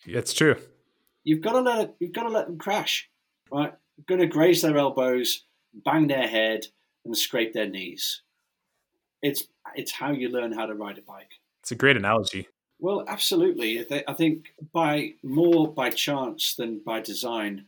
It's 0.05 0.33
true. 0.33 0.57
You've 1.23 1.41
got 1.41 1.53
to 1.53 1.61
let 1.61 1.79
it, 1.79 1.95
you've 1.99 2.11
got 2.11 2.23
to 2.23 2.29
let 2.29 2.47
them 2.47 2.57
crash, 2.57 3.09
right? 3.51 3.73
You're 3.95 4.17
going 4.17 4.21
to 4.21 4.27
graze 4.27 4.61
their 4.61 4.77
elbows, 4.77 5.45
bang 5.85 6.07
their 6.07 6.27
head, 6.27 6.65
and 7.05 7.17
scrape 7.17 7.53
their 7.53 7.69
knees 7.69 8.23
it's 9.21 9.43
it's 9.75 9.91
how 9.91 10.11
you 10.11 10.29
learn 10.29 10.51
how 10.51 10.65
to 10.65 10.73
ride 10.73 10.97
a 10.97 11.01
bike. 11.01 11.31
It's 11.61 11.71
a 11.71 11.75
great 11.75 11.97
analogy. 11.97 12.47
Well, 12.79 13.05
absolutely. 13.07 13.85
I 14.07 14.13
think 14.13 14.53
by 14.73 15.13
more 15.23 15.71
by 15.71 15.91
chance 15.91 16.55
than 16.55 16.81
by 16.83 16.99
design. 16.99 17.65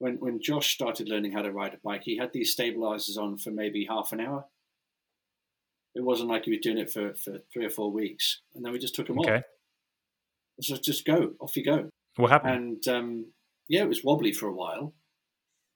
When 0.00 0.16
when 0.16 0.40
Josh 0.42 0.74
started 0.74 1.08
learning 1.08 1.32
how 1.32 1.42
to 1.42 1.52
ride 1.52 1.74
a 1.74 1.78
bike, 1.84 2.02
he 2.04 2.16
had 2.16 2.32
these 2.32 2.52
stabilizers 2.52 3.16
on 3.16 3.36
for 3.36 3.50
maybe 3.50 3.86
half 3.88 4.12
an 4.12 4.20
hour. 4.20 4.46
It 5.94 6.02
wasn't 6.02 6.30
like 6.30 6.44
he 6.46 6.50
was 6.52 6.60
doing 6.60 6.78
it 6.78 6.90
for, 6.90 7.14
for 7.14 7.38
three 7.52 7.66
or 7.66 7.70
four 7.70 7.92
weeks, 7.92 8.40
and 8.54 8.64
then 8.64 8.72
we 8.72 8.78
just 8.78 8.94
took 8.94 9.08
him 9.08 9.18
okay. 9.20 9.36
off. 9.36 9.42
So 10.62 10.76
just 10.76 11.04
go, 11.04 11.32
off 11.40 11.56
you 11.56 11.64
go. 11.64 11.90
What 12.16 12.30
happened? 12.30 12.54
And 12.86 12.88
um, 12.88 13.26
yeah, 13.68 13.82
it 13.82 13.88
was 13.88 14.02
wobbly 14.02 14.32
for 14.32 14.46
a 14.46 14.54
while, 14.54 14.94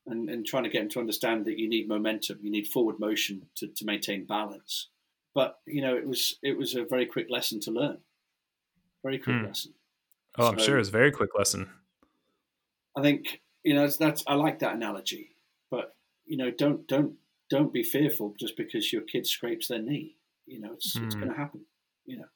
and, 0.07 0.31
and 0.31 0.47
trying 0.47 0.65
to 0.65 0.71
get 0.71 0.83
him 0.83 0.89
to 0.91 1.01
understand 1.01 1.45
that 1.45 1.59
you 1.59 1.69
need 1.69 1.87
momentum, 1.87 2.39
you 2.43 2.51
need 2.51 2.67
forward 2.67 2.97
motion 2.99 3.43
to, 3.57 3.69
to 3.69 3.85
maintain 3.85 4.27
balance. 4.27 4.89
But 5.35 5.59
you 5.67 5.83
know, 5.83 5.97
it 5.97 6.07
was 6.07 6.39
it 6.43 6.57
was 6.57 6.75
a 6.75 6.85
very 6.85 7.07
quick 7.07 7.27
lesson 7.29 7.61
to 7.61 7.71
learn. 7.71 7.99
Very 9.03 9.19
quick 9.19 9.37
hmm. 9.37 9.47
lesson. 9.47 9.75
Oh, 10.39 10.49
I'm 10.49 10.59
sure 10.59 10.79
it's 10.79 10.89
a 10.89 10.93
very 10.93 11.13
quick 11.13 11.31
lesson. 11.37 11.69
I 12.97 13.03
think 13.03 13.41
you 13.65 13.75
know 13.75 13.83
that's, 13.83 13.97
that's 13.97 14.25
I 14.27 14.35
like 14.35 14.61
that 14.61 14.75
analogy, 14.75 15.37
but 15.71 15.95
you 16.27 16.37
know, 16.37 16.51
don't 16.51 16.87
don't 16.87 17.15
don't 17.51 17.73
be 17.73 17.83
fearful 17.83 18.35
just 18.39 18.57
because 18.57 18.93
your 18.93 19.03
kid 19.03 19.27
scrapes 19.27 19.69
their 19.69 19.83
knee. 19.83 20.17
You 20.47 20.61
know, 20.61 20.73
it's, 20.75 20.97
it's 20.97 21.15
hmm. 21.15 21.21
going 21.21 21.33
to 21.33 21.39
happen. 21.39 21.63
You 22.05 22.19
know, 22.19 22.27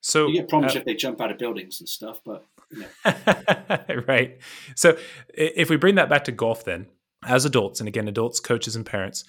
so 0.00 0.26
you 0.26 0.34
get 0.34 0.48
problems 0.48 0.76
uh, 0.76 0.80
if 0.80 0.84
they 0.84 0.94
jump 0.94 1.20
out 1.20 1.30
of 1.30 1.38
buildings 1.38 1.80
and 1.80 1.88
stuff, 1.88 2.20
but 2.24 2.46
You 2.70 2.86
know? 3.04 4.04
right. 4.06 4.38
So 4.76 4.96
if 5.28 5.70
we 5.70 5.76
bring 5.76 5.96
that 5.96 6.08
back 6.08 6.24
to 6.24 6.32
golf, 6.32 6.64
then 6.64 6.86
as 7.24 7.44
adults, 7.44 7.80
and 7.80 7.88
again, 7.88 8.08
adults, 8.08 8.40
coaches, 8.40 8.76
and 8.76 8.86
parents, 8.86 9.24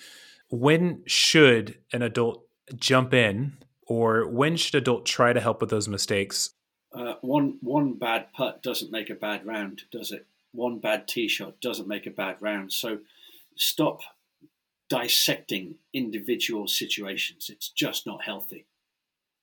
when 0.49 1.03
should 1.05 1.77
an 1.91 2.01
adult 2.01 2.45
jump 2.75 3.13
in, 3.13 3.57
or 3.87 4.27
when 4.29 4.55
should 4.55 4.75
adult 4.75 5.05
try 5.05 5.33
to 5.33 5.41
help 5.41 5.59
with 5.59 5.69
those 5.69 5.87
mistakes? 5.87 6.51
Uh, 6.93 7.15
one 7.21 7.57
one 7.61 7.93
bad 7.93 8.31
putt 8.33 8.61
doesn't 8.61 8.91
make 8.91 9.09
a 9.09 9.15
bad 9.15 9.45
round, 9.45 9.83
does 9.91 10.11
it? 10.11 10.27
One 10.53 10.79
bad 10.79 11.07
tee 11.07 11.27
shot 11.27 11.61
doesn't 11.61 11.87
make 11.87 12.05
a 12.05 12.11
bad 12.11 12.37
round. 12.39 12.73
So 12.73 12.99
stop 13.55 14.01
dissecting 14.89 15.75
individual 15.93 16.67
situations. 16.67 17.49
It's 17.49 17.69
just 17.69 18.05
not 18.05 18.25
healthy 18.25 18.65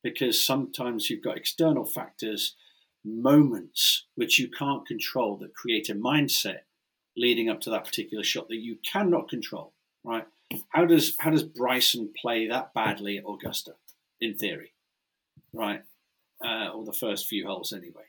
because 0.03 0.45
sometimes 0.45 1.09
you've 1.09 1.25
got 1.25 1.37
external 1.37 1.85
factors, 1.85 2.55
moments 3.05 4.05
which 4.15 4.39
you 4.39 4.49
can't 4.51 4.87
control 4.87 5.37
that 5.39 5.55
create 5.55 5.89
a 5.89 5.95
mindset 5.95 6.61
leading 7.17 7.49
up 7.49 7.61
to 7.63 7.71
that 7.71 7.85
particular 7.85 8.23
shot 8.23 8.49
that 8.49 8.57
you 8.57 8.77
cannot 8.85 9.29
control. 9.29 9.73
Right? 10.05 10.27
How 10.71 10.85
does 10.85 11.15
how 11.19 11.31
does 11.31 11.43
Bryson 11.43 12.13
play 12.21 12.47
that 12.49 12.73
badly 12.75 13.19
at 13.19 13.25
Augusta? 13.27 13.73
In 14.21 14.37
theory, 14.37 14.73
right? 15.53 15.83
Uh, 16.45 16.69
or 16.75 16.85
the 16.85 16.93
first 16.93 17.27
few 17.27 17.47
holes 17.47 17.73
anyway. 17.73 18.05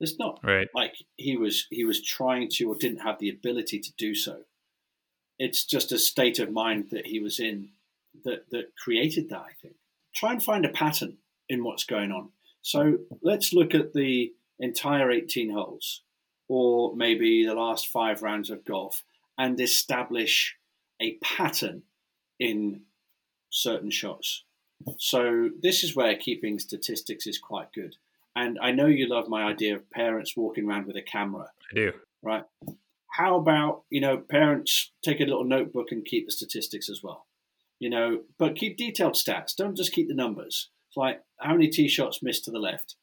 It's 0.00 0.18
not 0.18 0.40
right. 0.42 0.68
like 0.74 0.94
he 1.16 1.36
was 1.36 1.66
he 1.70 1.84
was 1.84 2.02
trying 2.02 2.48
to 2.52 2.64
or 2.64 2.74
didn't 2.74 3.00
have 3.00 3.18
the 3.18 3.28
ability 3.28 3.78
to 3.80 3.92
do 3.98 4.14
so 4.14 4.44
it's 5.40 5.64
just 5.64 5.90
a 5.90 5.98
state 5.98 6.38
of 6.38 6.52
mind 6.52 6.88
that 6.90 7.06
he 7.06 7.18
was 7.18 7.40
in 7.40 7.70
that, 8.24 8.50
that 8.50 8.76
created 8.76 9.30
that, 9.30 9.40
I 9.40 9.52
think. 9.60 9.74
Try 10.14 10.32
and 10.32 10.42
find 10.42 10.66
a 10.66 10.68
pattern 10.68 11.16
in 11.48 11.64
what's 11.64 11.84
going 11.84 12.12
on. 12.12 12.28
So 12.60 12.98
let's 13.22 13.54
look 13.54 13.74
at 13.74 13.94
the 13.94 14.32
entire 14.58 15.10
18 15.10 15.50
holes, 15.50 16.02
or 16.46 16.94
maybe 16.94 17.46
the 17.46 17.54
last 17.54 17.88
five 17.88 18.22
rounds 18.22 18.50
of 18.50 18.66
golf, 18.66 19.02
and 19.38 19.58
establish 19.58 20.56
a 21.00 21.16
pattern 21.22 21.84
in 22.38 22.82
certain 23.48 23.90
shots. 23.90 24.44
So 24.98 25.48
this 25.62 25.82
is 25.82 25.96
where 25.96 26.16
keeping 26.16 26.58
statistics 26.58 27.26
is 27.26 27.38
quite 27.38 27.72
good. 27.72 27.96
And 28.36 28.58
I 28.62 28.70
know 28.70 28.86
you 28.86 29.08
love 29.08 29.28
my 29.28 29.42
idea 29.42 29.74
of 29.74 29.90
parents 29.90 30.36
walking 30.36 30.68
around 30.68 30.86
with 30.86 30.96
a 30.96 31.02
camera. 31.02 31.48
I 31.72 31.74
do. 31.74 31.92
Right? 32.22 32.44
How 33.12 33.36
about 33.36 33.82
you 33.90 34.00
know 34.00 34.18
parents 34.18 34.92
take 35.02 35.20
a 35.20 35.24
little 35.24 35.44
notebook 35.44 35.88
and 35.90 36.04
keep 36.04 36.26
the 36.26 36.32
statistics 36.32 36.88
as 36.88 37.02
well 37.02 37.26
you 37.80 37.90
know? 37.90 38.20
But 38.38 38.54
keep 38.54 38.76
detailed 38.76 39.14
stats. 39.14 39.56
Don't 39.56 39.76
just 39.76 39.92
keep 39.92 40.06
the 40.06 40.14
numbers. 40.14 40.70
It's 40.88 40.96
like 40.96 41.22
how 41.40 41.52
many 41.52 41.68
tee 41.68 41.88
shots 41.88 42.22
missed 42.22 42.44
to 42.44 42.52
the 42.52 42.60
left? 42.60 42.94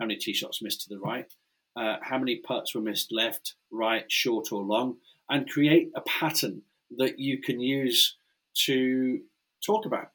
How 0.00 0.06
many 0.06 0.18
tee 0.18 0.34
shots 0.34 0.60
missed 0.60 0.80
to 0.82 0.88
the 0.88 0.98
right? 0.98 1.32
Uh, 1.76 1.96
how 2.02 2.18
many 2.18 2.36
putts 2.36 2.74
were 2.74 2.80
missed 2.80 3.12
left 3.12 3.54
right 3.70 4.10
short 4.10 4.50
or 4.50 4.62
long? 4.62 4.96
And 5.30 5.48
create 5.48 5.90
a 5.94 6.00
pattern 6.00 6.62
that 6.98 7.18
you 7.18 7.40
can 7.40 7.60
use 7.60 8.16
to 8.66 9.20
talk 9.64 9.86
about 9.86 10.08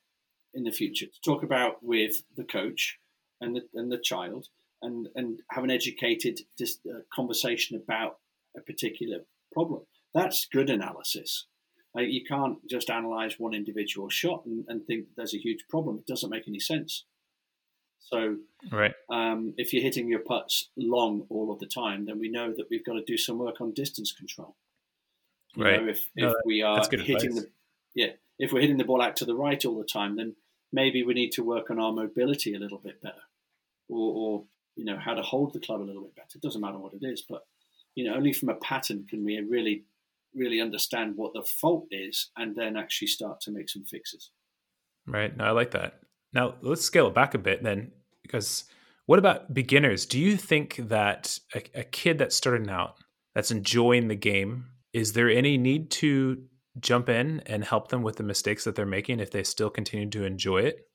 in 0.53 0.63
the 0.63 0.71
future 0.71 1.05
to 1.05 1.21
talk 1.23 1.43
about 1.43 1.83
with 1.83 2.23
the 2.35 2.43
coach 2.43 2.99
and 3.41 3.55
the, 3.55 3.61
and 3.73 3.91
the 3.91 3.97
child 3.97 4.47
and 4.81 5.07
and 5.15 5.39
have 5.51 5.63
an 5.63 5.71
educated 5.71 6.41
dis, 6.57 6.79
uh, 6.87 6.99
conversation 7.13 7.75
about 7.75 8.17
a 8.55 8.61
particular 8.61 9.19
problem. 9.51 9.83
That's 10.13 10.47
good 10.51 10.69
analysis. 10.69 11.45
Like 11.95 12.07
you 12.09 12.23
can't 12.27 12.57
just 12.69 12.89
analyze 12.89 13.35
one 13.39 13.53
individual 13.53 14.09
shot 14.09 14.45
and, 14.45 14.65
and, 14.67 14.85
think 14.85 15.07
there's 15.15 15.33
a 15.33 15.39
huge 15.39 15.65
problem. 15.69 15.97
It 15.97 16.05
doesn't 16.05 16.29
make 16.29 16.47
any 16.47 16.59
sense. 16.59 17.05
So, 17.99 18.37
right. 18.71 18.93
um, 19.11 19.53
if 19.57 19.73
you're 19.73 19.81
hitting 19.81 20.07
your 20.07 20.19
putts 20.19 20.69
long 20.77 21.25
all 21.29 21.51
of 21.51 21.59
the 21.59 21.65
time, 21.65 22.05
then 22.05 22.19
we 22.19 22.29
know 22.29 22.53
that 22.55 22.67
we've 22.69 22.85
got 22.85 22.93
to 22.93 23.03
do 23.03 23.17
some 23.17 23.39
work 23.39 23.59
on 23.59 23.73
distance 23.73 24.11
control. 24.11 24.55
You 25.55 25.63
right. 25.63 25.81
Know, 25.81 25.89
if, 25.89 26.09
no, 26.15 26.29
if 26.29 26.35
we 26.45 26.61
are 26.61 26.83
hitting 26.89 27.35
the 27.35 27.49
yeah, 27.95 28.11
if 28.37 28.53
we're 28.53 28.61
hitting 28.61 28.77
the 28.77 28.85
ball 28.85 29.01
out 29.01 29.15
to 29.17 29.25
the 29.25 29.35
right 29.35 29.63
all 29.65 29.77
the 29.77 29.83
time, 29.83 30.17
then 30.17 30.35
maybe 30.71 31.03
we 31.03 31.15
need 31.15 31.31
to 31.31 31.43
work 31.43 31.71
on 31.71 31.79
our 31.79 31.91
mobility 31.91 32.53
a 32.53 32.59
little 32.59 32.77
bit 32.77 33.01
better, 33.01 33.23
or, 33.89 34.13
or 34.15 34.43
you 34.75 34.85
know 34.85 34.97
how 34.97 35.13
to 35.13 35.21
hold 35.21 35.53
the 35.53 35.59
club 35.59 35.81
a 35.81 35.83
little 35.83 36.03
bit 36.03 36.15
better. 36.15 36.35
It 36.35 36.41
doesn't 36.41 36.61
matter 36.61 36.77
what 36.77 36.93
it 36.93 37.05
is, 37.05 37.23
but 37.27 37.41
you 37.95 38.05
know, 38.05 38.15
only 38.15 38.33
from 38.33 38.49
a 38.49 38.55
pattern 38.55 39.05
can 39.09 39.25
we 39.25 39.39
really, 39.39 39.85
really 40.35 40.61
understand 40.61 41.13
what 41.15 41.33
the 41.33 41.41
fault 41.41 41.87
is 41.89 42.29
and 42.37 42.55
then 42.55 42.77
actually 42.77 43.07
start 43.07 43.41
to 43.41 43.51
make 43.51 43.69
some 43.69 43.85
fixes. 43.85 44.29
Right. 45.07 45.35
No, 45.35 45.45
I 45.45 45.51
like 45.51 45.71
that. 45.71 46.01
Now 46.33 46.55
let's 46.61 46.83
scale 46.83 47.07
it 47.07 47.15
back 47.15 47.33
a 47.33 47.39
bit 47.39 47.63
then, 47.63 47.91
because 48.21 48.65
what 49.07 49.19
about 49.19 49.53
beginners? 49.53 50.05
Do 50.05 50.19
you 50.19 50.37
think 50.37 50.75
that 50.89 51.39
a, 51.55 51.63
a 51.79 51.83
kid 51.83 52.19
that's 52.19 52.35
starting 52.35 52.69
out, 52.69 52.97
that's 53.33 53.51
enjoying 53.51 54.09
the 54.09 54.15
game, 54.15 54.65
is 54.93 55.13
there 55.13 55.29
any 55.29 55.57
need 55.57 55.89
to 55.91 56.43
jump 56.79 57.09
in 57.09 57.41
and 57.45 57.63
help 57.63 57.87
them 57.87 58.03
with 58.03 58.17
the 58.17 58.23
mistakes 58.23 58.63
that 58.65 58.75
they're 58.75 58.85
making 58.85 59.19
if 59.19 59.31
they 59.31 59.43
still 59.43 59.69
continue 59.69 60.09
to 60.09 60.25
enjoy 60.25 60.59
it? 60.59 60.87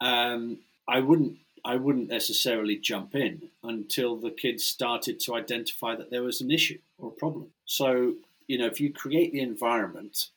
Um, 0.00 0.60
I 0.86 1.00
wouldn't 1.00 1.38
I 1.64 1.76
wouldn't 1.76 2.08
necessarily 2.08 2.76
jump 2.76 3.14
in 3.14 3.50
until 3.62 4.16
the 4.16 4.30
kids 4.30 4.64
started 4.64 5.20
to 5.20 5.34
identify 5.34 5.94
that 5.96 6.10
there 6.10 6.22
was 6.22 6.40
an 6.40 6.50
issue 6.50 6.78
or 6.98 7.08
a 7.08 7.12
problem. 7.12 7.48
So, 7.64 8.14
you 8.46 8.58
know, 8.58 8.66
if 8.66 8.80
you 8.80 8.92
create 8.92 9.32
the 9.32 9.40
environment 9.40 10.28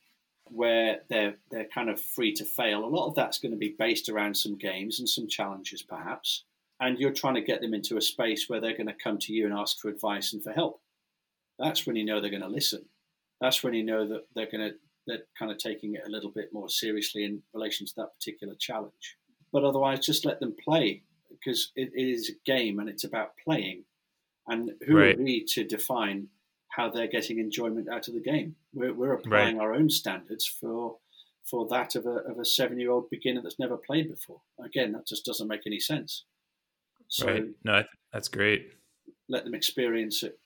where 0.46 1.02
they're 1.10 1.36
they're 1.50 1.66
kind 1.66 1.90
of 1.90 2.00
free 2.00 2.34
to 2.34 2.46
fail, 2.46 2.84
a 2.84 2.86
lot 2.86 3.08
of 3.08 3.16
that's 3.16 3.40
going 3.40 3.54
to 3.54 3.58
be 3.58 3.76
based 3.78 4.10
around 4.10 4.36
some 4.36 4.58
games 4.58 5.00
and 5.00 5.08
some 5.08 5.28
challenges 5.28 5.82
perhaps. 5.82 6.44
And 6.80 6.98
you're 7.00 7.14
trying 7.14 7.36
to 7.36 7.42
get 7.42 7.62
them 7.62 7.74
into 7.74 7.98
a 7.98 8.02
space 8.02 8.50
where 8.50 8.60
they're 8.60 8.76
going 8.76 8.88
to 8.88 8.94
come 8.94 9.20
to 9.20 9.34
you 9.34 9.46
and 9.46 9.54
ask 9.54 9.80
for 9.80 9.90
advice 9.90 10.34
and 10.34 10.44
for 10.44 10.52
help. 10.52 10.82
That's 11.60 11.86
when 11.86 11.96
you 11.96 12.04
know 12.04 12.20
they're 12.20 12.32
going 12.32 12.42
to 12.42 12.48
listen. 12.48 12.86
That's 13.40 13.64
when 13.64 13.76
you 13.76 13.84
know 13.84 14.08
that 14.08 14.26
they're 14.36 14.50
going 14.52 14.72
to 14.72 14.76
they're 15.08 15.24
kind 15.38 15.52
of 15.52 15.58
taking 15.58 15.96
it 15.96 16.04
a 16.06 16.10
little 16.10 16.30
bit 16.30 16.54
more 16.54 16.70
seriously 16.70 17.24
in 17.24 17.42
relation 17.54 17.86
to 17.88 17.94
that 17.98 18.14
particular 18.14 18.56
challenge. 18.56 19.18
But 19.52 19.64
otherwise, 19.64 20.06
just 20.06 20.26
let 20.26 20.40
them 20.40 20.56
play 20.64 21.04
because 21.44 21.72
it, 21.76 21.92
it 21.94 22.10
is 22.10 22.30
a 22.30 22.34
game 22.46 22.80
and 22.80 22.90
it's 22.90 23.04
about 23.04 23.32
playing. 23.44 23.84
And 24.48 24.72
who 24.86 24.98
right. 24.98 25.18
are 25.18 25.22
we 25.22 25.46
to 25.46 25.64
define 25.64 26.28
how 26.70 26.90
they're 26.90 27.08
getting 27.08 27.40
enjoyment 27.40 27.90
out 27.90 28.08
of 28.08 28.14
the 28.14 28.22
game? 28.22 28.56
We're, 28.74 28.94
we're 28.94 29.14
applying 29.14 29.58
right. 29.58 29.64
our 29.64 29.74
own 29.74 29.90
standards 29.90 30.46
for 30.46 30.98
for 31.44 31.68
that 31.70 31.96
of 31.96 32.06
a, 32.06 32.18
of 32.30 32.40
a 32.40 32.46
seven 32.46 32.80
year 32.80 32.92
old 32.92 33.10
beginner 33.10 33.42
that's 33.42 33.60
never 33.60 33.76
played 33.76 34.10
before. 34.10 34.42
Again, 34.64 34.92
that 34.94 35.08
just 35.08 35.26
doesn't 35.26 35.48
make 35.48 35.62
any 35.66 35.80
sense. 35.80 36.26
So 37.08 37.28
right. 37.28 37.44
No, 37.64 37.84
that's 38.14 38.28
great. 38.28 38.70
Let 39.28 39.44
them 39.44 39.56
experience 39.56 40.24
it. 40.24 40.40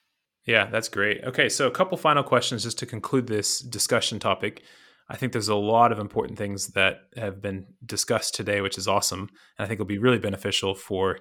Yeah, 0.45 0.67
that's 0.67 0.89
great. 0.89 1.23
Okay, 1.23 1.49
so 1.49 1.67
a 1.67 1.71
couple 1.71 1.97
final 1.97 2.23
questions 2.23 2.63
just 2.63 2.77
to 2.79 2.85
conclude 2.85 3.27
this 3.27 3.59
discussion 3.59 4.19
topic. 4.19 4.61
I 5.07 5.17
think 5.17 5.31
there's 5.31 5.49
a 5.49 5.55
lot 5.55 5.91
of 5.91 5.99
important 5.99 6.37
things 6.37 6.67
that 6.69 6.97
have 7.15 7.41
been 7.41 7.67
discussed 7.85 8.33
today, 8.33 8.61
which 8.61 8.77
is 8.77 8.87
awesome. 8.87 9.29
And 9.57 9.65
I 9.65 9.65
think 9.65 9.77
it'll 9.77 9.85
be 9.85 9.99
really 9.99 10.19
beneficial 10.19 10.73
for 10.73 11.19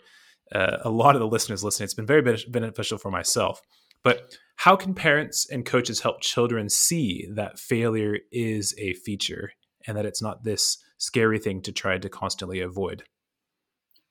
uh, 0.52 0.78
a 0.82 0.90
lot 0.90 1.14
of 1.14 1.20
the 1.20 1.26
listeners 1.26 1.62
listening. 1.62 1.84
It's 1.84 1.94
been 1.94 2.06
very 2.06 2.22
beneficial 2.48 2.98
for 2.98 3.10
myself. 3.10 3.60
But 4.02 4.36
how 4.56 4.76
can 4.76 4.94
parents 4.94 5.48
and 5.50 5.66
coaches 5.66 6.00
help 6.00 6.20
children 6.20 6.68
see 6.68 7.26
that 7.34 7.58
failure 7.58 8.18
is 8.30 8.74
a 8.78 8.94
feature 8.94 9.52
and 9.86 9.96
that 9.96 10.06
it's 10.06 10.22
not 10.22 10.44
this 10.44 10.78
scary 10.98 11.38
thing 11.38 11.60
to 11.62 11.72
try 11.72 11.98
to 11.98 12.08
constantly 12.08 12.60
avoid? 12.60 13.04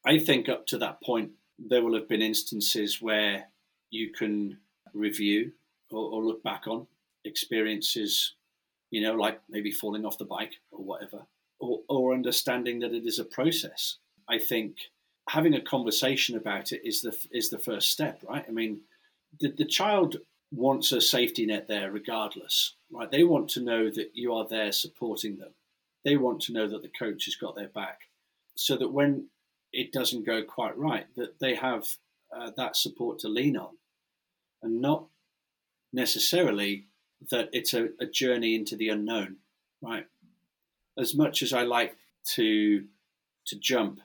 I 0.06 0.20
think 0.20 0.50
up 0.50 0.68
to 0.68 0.78
that 0.80 1.02
point, 1.02 1.32
there 1.58 1.82
will 1.82 1.96
have 1.96 2.10
been 2.10 2.22
instances 2.22 3.02
where 3.02 3.46
you 3.90 4.12
can 4.12 4.60
review 4.94 5.54
or, 5.90 6.12
or 6.12 6.24
look 6.24 6.44
back 6.44 6.68
on 6.68 6.88
experiences 7.26 8.36
you 8.94 9.02
know, 9.02 9.16
like 9.16 9.42
maybe 9.50 9.72
falling 9.72 10.06
off 10.06 10.20
the 10.20 10.24
bike 10.24 10.54
or 10.72 10.84
whatever, 10.84 11.26
or, 11.60 11.80
or 11.90 12.14
understanding 12.14 12.78
that 12.82 12.94
it 12.94 13.08
is 13.08 13.18
a 13.18 13.26
process. 13.26 13.98
I 14.30 14.38
think 14.38 14.76
having 15.30 15.56
a 15.56 15.62
conversation 15.62 16.38
about 16.38 16.72
it 16.72 16.82
is 16.84 17.02
the 17.02 17.18
is 17.32 17.50
the 17.50 17.58
first 17.58 17.90
step, 17.90 18.22
right? 18.30 18.46
I 18.48 18.52
mean, 18.52 18.82
the, 19.40 19.50
the 19.50 19.66
child 19.66 20.18
wants 20.52 20.92
a 20.92 21.02
safety 21.02 21.48
net 21.48 21.68
there 21.68 21.90
regardless, 21.92 22.76
right? 22.92 23.10
They 23.10 23.24
want 23.24 23.50
to 23.52 23.64
know 23.64 23.90
that 23.90 24.12
you 24.14 24.32
are 24.32 24.48
there 24.48 24.72
supporting 24.72 25.38
them. 25.38 25.54
They 26.06 26.16
want 26.16 26.42
to 26.44 26.54
know 26.54 26.68
that 26.68 26.84
the 26.84 27.00
coach 27.00 27.26
has 27.26 27.34
got 27.34 27.56
their 27.56 27.70
back, 27.70 28.02
so 28.54 28.78
that 28.78 28.94
when 28.94 29.30
it 29.72 29.92
doesn't 29.92 30.28
go 30.28 30.44
quite 30.44 30.78
right, 30.78 31.08
that 31.16 31.40
they 31.40 31.56
have 31.56 31.88
uh, 32.32 32.52
that 32.58 32.76
support 32.76 33.18
to 33.20 33.28
lean 33.28 33.58
on, 33.58 33.76
and 34.62 34.82
not 34.82 35.08
necessarily 35.92 36.86
that 37.32 37.50
it's 37.52 37.74
a, 37.74 37.90
a 38.00 38.06
journey 38.06 38.56
into 38.56 38.76
the 38.76 38.90
unknown, 38.90 39.38
right? 39.82 40.08
As 40.98 41.16
much 41.16 41.42
as 41.42 41.54
I 41.54 41.64
like 41.64 41.98
to 42.36 42.86
to 43.46 43.60
jump, 43.60 44.00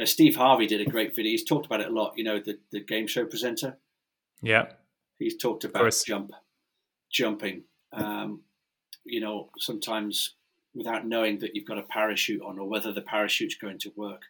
now, 0.00 0.06
Steve 0.06 0.36
Harvey 0.36 0.66
did 0.66 0.80
a 0.80 0.90
great 0.90 1.14
video. 1.14 1.32
He's 1.32 1.44
talked 1.44 1.66
about 1.66 1.82
it 1.82 1.88
a 1.88 1.92
lot. 1.92 2.14
You 2.16 2.24
know, 2.24 2.40
the 2.40 2.58
the 2.70 2.80
game 2.80 3.06
show 3.06 3.26
presenter. 3.26 3.76
Yeah, 4.40 4.68
he's 5.18 5.36
talked 5.36 5.64
about 5.64 5.94
jump, 6.06 6.32
jumping. 7.10 7.64
Um, 7.92 8.40
you 9.04 9.20
know, 9.20 9.50
sometimes 9.58 10.36
without 10.74 11.06
knowing 11.06 11.40
that 11.40 11.54
you've 11.54 11.66
got 11.66 11.76
a 11.76 11.82
parachute 11.82 12.40
on 12.40 12.58
or 12.58 12.66
whether 12.66 12.94
the 12.94 13.02
parachute's 13.02 13.56
going 13.56 13.78
to 13.80 13.92
work, 13.94 14.22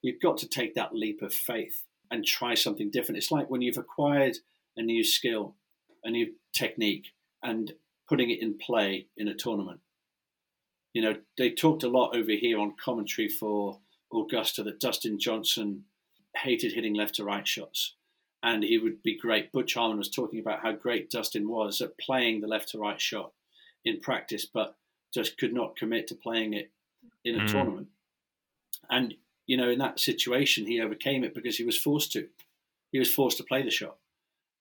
you've 0.00 0.20
got 0.20 0.38
to 0.38 0.48
take 0.48 0.74
that 0.74 0.92
leap 0.92 1.22
of 1.22 1.32
faith. 1.32 1.84
and 2.10 2.26
try 2.26 2.54
something 2.54 2.90
different. 2.90 3.16
It's 3.16 3.30
like 3.30 3.48
when 3.48 3.62
you've 3.62 3.78
acquired 3.78 4.38
a 4.76 4.82
new 4.82 5.04
skill, 5.04 5.54
a 6.02 6.10
new 6.10 6.32
technique, 6.52 7.12
and 7.42 7.72
putting 8.08 8.30
it 8.30 8.40
in 8.40 8.58
play 8.58 9.06
in 9.16 9.28
a 9.28 9.34
tournament. 9.34 9.80
You 10.92 11.02
know, 11.02 11.16
they 11.38 11.50
talked 11.50 11.82
a 11.82 11.88
lot 11.88 12.14
over 12.14 12.32
here 12.32 12.58
on 12.58 12.74
commentary 12.82 13.28
for 13.28 13.78
Augusta 14.12 14.62
that 14.64 14.80
Dustin 14.80 15.18
Johnson 15.18 15.84
hated 16.36 16.72
hitting 16.72 16.94
left 16.94 17.14
to 17.16 17.24
right 17.24 17.46
shots 17.46 17.94
and 18.42 18.64
he 18.64 18.78
would 18.78 19.02
be 19.02 19.16
great. 19.16 19.52
Butch 19.52 19.74
Harmon 19.74 19.98
was 19.98 20.10
talking 20.10 20.40
about 20.40 20.60
how 20.60 20.72
great 20.72 21.10
Dustin 21.10 21.48
was 21.48 21.80
at 21.80 21.98
playing 21.98 22.40
the 22.40 22.48
left 22.48 22.70
to 22.70 22.78
right 22.78 23.00
shot 23.00 23.32
in 23.84 24.00
practice, 24.00 24.44
but 24.44 24.76
just 25.14 25.38
could 25.38 25.52
not 25.52 25.76
commit 25.76 26.08
to 26.08 26.14
playing 26.14 26.54
it 26.54 26.70
in 27.24 27.36
a 27.36 27.44
mm. 27.44 27.50
tournament. 27.50 27.88
And 28.90 29.14
you 29.46 29.56
know, 29.56 29.70
in 29.70 29.78
that 29.78 30.00
situation, 30.00 30.66
he 30.66 30.80
overcame 30.80 31.24
it 31.24 31.34
because 31.34 31.56
he 31.56 31.64
was 31.64 31.78
forced 31.78 32.12
to. 32.12 32.28
He 32.90 32.98
was 32.98 33.12
forced 33.12 33.36
to 33.38 33.44
play 33.44 33.62
the 33.62 33.70
shot, 33.70 33.96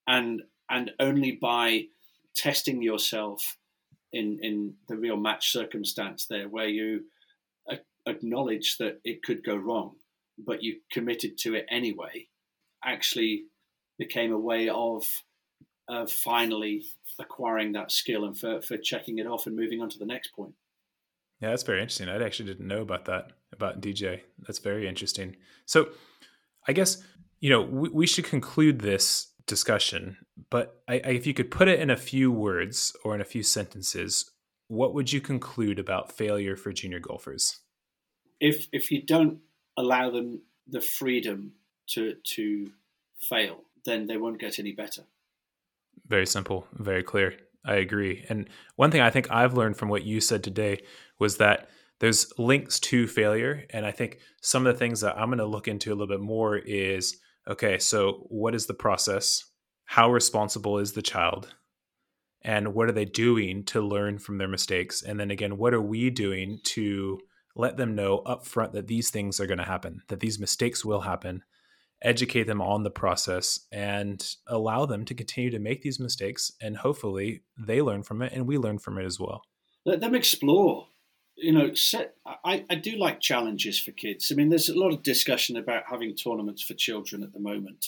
and 0.07 0.43
and 0.69 0.91
only 0.99 1.31
by 1.31 1.87
testing 2.35 2.81
yourself 2.81 3.57
in 4.13 4.39
in 4.41 4.73
the 4.87 4.97
real 4.97 5.17
match 5.17 5.51
circumstance 5.51 6.25
there, 6.27 6.47
where 6.49 6.67
you 6.67 7.01
acknowledge 8.07 8.77
that 8.77 8.99
it 9.03 9.23
could 9.23 9.43
go 9.43 9.55
wrong, 9.55 9.95
but 10.37 10.63
you 10.63 10.77
committed 10.91 11.37
to 11.37 11.55
it 11.55 11.65
anyway, 11.69 12.27
actually 12.83 13.45
became 13.97 14.31
a 14.31 14.39
way 14.39 14.69
of 14.69 15.05
uh, 15.87 16.05
finally 16.05 16.83
acquiring 17.19 17.73
that 17.73 17.91
skill 17.91 18.25
and 18.25 18.37
for, 18.37 18.61
for 18.61 18.77
checking 18.77 19.19
it 19.19 19.27
off 19.27 19.45
and 19.45 19.55
moving 19.55 19.81
on 19.81 19.89
to 19.89 19.99
the 19.99 20.05
next 20.05 20.29
point. 20.29 20.53
Yeah, 21.41 21.49
that's 21.49 21.63
very 21.63 21.79
interesting. 21.79 22.09
I 22.09 22.23
actually 22.23 22.47
didn't 22.47 22.67
know 22.67 22.81
about 22.81 23.05
that 23.05 23.31
about 23.51 23.81
DJ. 23.81 24.21
That's 24.39 24.59
very 24.59 24.87
interesting. 24.87 25.35
So, 25.65 25.89
I 26.67 26.73
guess 26.73 27.03
you 27.39 27.49
know 27.49 27.61
we, 27.61 27.89
we 27.89 28.07
should 28.07 28.25
conclude 28.25 28.79
this 28.79 29.31
discussion. 29.47 30.17
But 30.49 30.81
I, 30.87 30.95
I, 30.95 31.09
if 31.09 31.27
you 31.27 31.33
could 31.33 31.51
put 31.51 31.67
it 31.67 31.79
in 31.79 31.89
a 31.89 31.97
few 31.97 32.31
words 32.31 32.95
or 33.03 33.15
in 33.15 33.21
a 33.21 33.25
few 33.25 33.43
sentences, 33.43 34.31
what 34.67 34.93
would 34.93 35.11
you 35.11 35.21
conclude 35.21 35.79
about 35.79 36.11
failure 36.11 36.55
for 36.55 36.71
junior 36.71 36.99
golfers? 36.99 37.59
If 38.39 38.67
if 38.71 38.91
you 38.91 39.03
don't 39.03 39.39
allow 39.77 40.09
them 40.09 40.41
the 40.67 40.81
freedom 40.81 41.53
to 41.89 42.15
to 42.35 42.71
fail, 43.19 43.61
then 43.85 44.07
they 44.07 44.17
won't 44.17 44.39
get 44.39 44.59
any 44.59 44.71
better. 44.71 45.03
Very 46.07 46.25
simple, 46.25 46.67
very 46.73 47.03
clear. 47.03 47.35
I 47.63 47.75
agree. 47.75 48.25
And 48.27 48.49
one 48.75 48.91
thing 48.91 49.01
I 49.01 49.11
think 49.11 49.29
I've 49.29 49.53
learned 49.53 49.77
from 49.77 49.89
what 49.89 50.03
you 50.03 50.19
said 50.19 50.43
today 50.43 50.81
was 51.19 51.37
that 51.37 51.69
there's 51.99 52.33
links 52.39 52.79
to 52.79 53.07
failure. 53.07 53.65
And 53.69 53.85
I 53.85 53.91
think 53.91 54.17
some 54.41 54.65
of 54.65 54.73
the 54.73 54.79
things 54.79 55.01
that 55.01 55.17
I'm 55.17 55.27
going 55.27 55.37
to 55.37 55.45
look 55.45 55.67
into 55.67 55.91
a 55.91 55.93
little 55.93 56.07
bit 56.07 56.19
more 56.19 56.57
is 56.57 57.17
okay, 57.47 57.77
so 57.77 58.25
what 58.29 58.55
is 58.55 58.65
the 58.65 58.73
process? 58.73 59.45
How 59.91 60.09
responsible 60.09 60.77
is 60.77 60.93
the 60.93 61.01
child? 61.01 61.53
And 62.43 62.73
what 62.73 62.87
are 62.87 62.93
they 62.93 63.03
doing 63.03 63.65
to 63.65 63.81
learn 63.81 64.19
from 64.19 64.37
their 64.37 64.47
mistakes? 64.47 65.03
And 65.03 65.19
then 65.19 65.31
again, 65.31 65.57
what 65.57 65.73
are 65.73 65.81
we 65.81 66.09
doing 66.09 66.59
to 66.63 67.19
let 67.57 67.75
them 67.75 67.93
know 67.93 68.21
upfront 68.25 68.71
that 68.71 68.87
these 68.87 69.09
things 69.09 69.41
are 69.41 69.47
going 69.47 69.57
to 69.57 69.65
happen, 69.65 70.01
that 70.07 70.21
these 70.21 70.39
mistakes 70.39 70.85
will 70.85 71.01
happen, 71.01 71.43
educate 72.01 72.43
them 72.43 72.61
on 72.61 72.83
the 72.83 72.89
process 72.89 73.67
and 73.69 74.35
allow 74.47 74.85
them 74.85 75.03
to 75.03 75.13
continue 75.13 75.49
to 75.49 75.59
make 75.59 75.81
these 75.81 75.99
mistakes 75.99 76.53
and 76.61 76.77
hopefully 76.77 77.43
they 77.57 77.81
learn 77.81 78.01
from 78.01 78.21
it 78.21 78.31
and 78.31 78.47
we 78.47 78.57
learn 78.57 78.79
from 78.79 78.97
it 78.97 79.05
as 79.05 79.19
well 79.19 79.43
let 79.85 79.99
them 79.99 80.15
explore 80.15 80.87
you 81.35 81.51
know 81.51 81.73
set 81.73 82.15
I, 82.25 82.65
I 82.69 82.75
do 82.75 82.97
like 82.97 83.19
challenges 83.19 83.79
for 83.79 83.91
kids 83.91 84.31
i 84.31 84.35
mean 84.35 84.49
there's 84.49 84.67
a 84.67 84.79
lot 84.79 84.93
of 84.93 85.03
discussion 85.03 85.57
about 85.57 85.83
having 85.91 86.15
tournaments 86.15 86.63
for 86.63 86.73
children 86.73 87.21
at 87.21 87.33
the 87.33 87.39
moment 87.39 87.85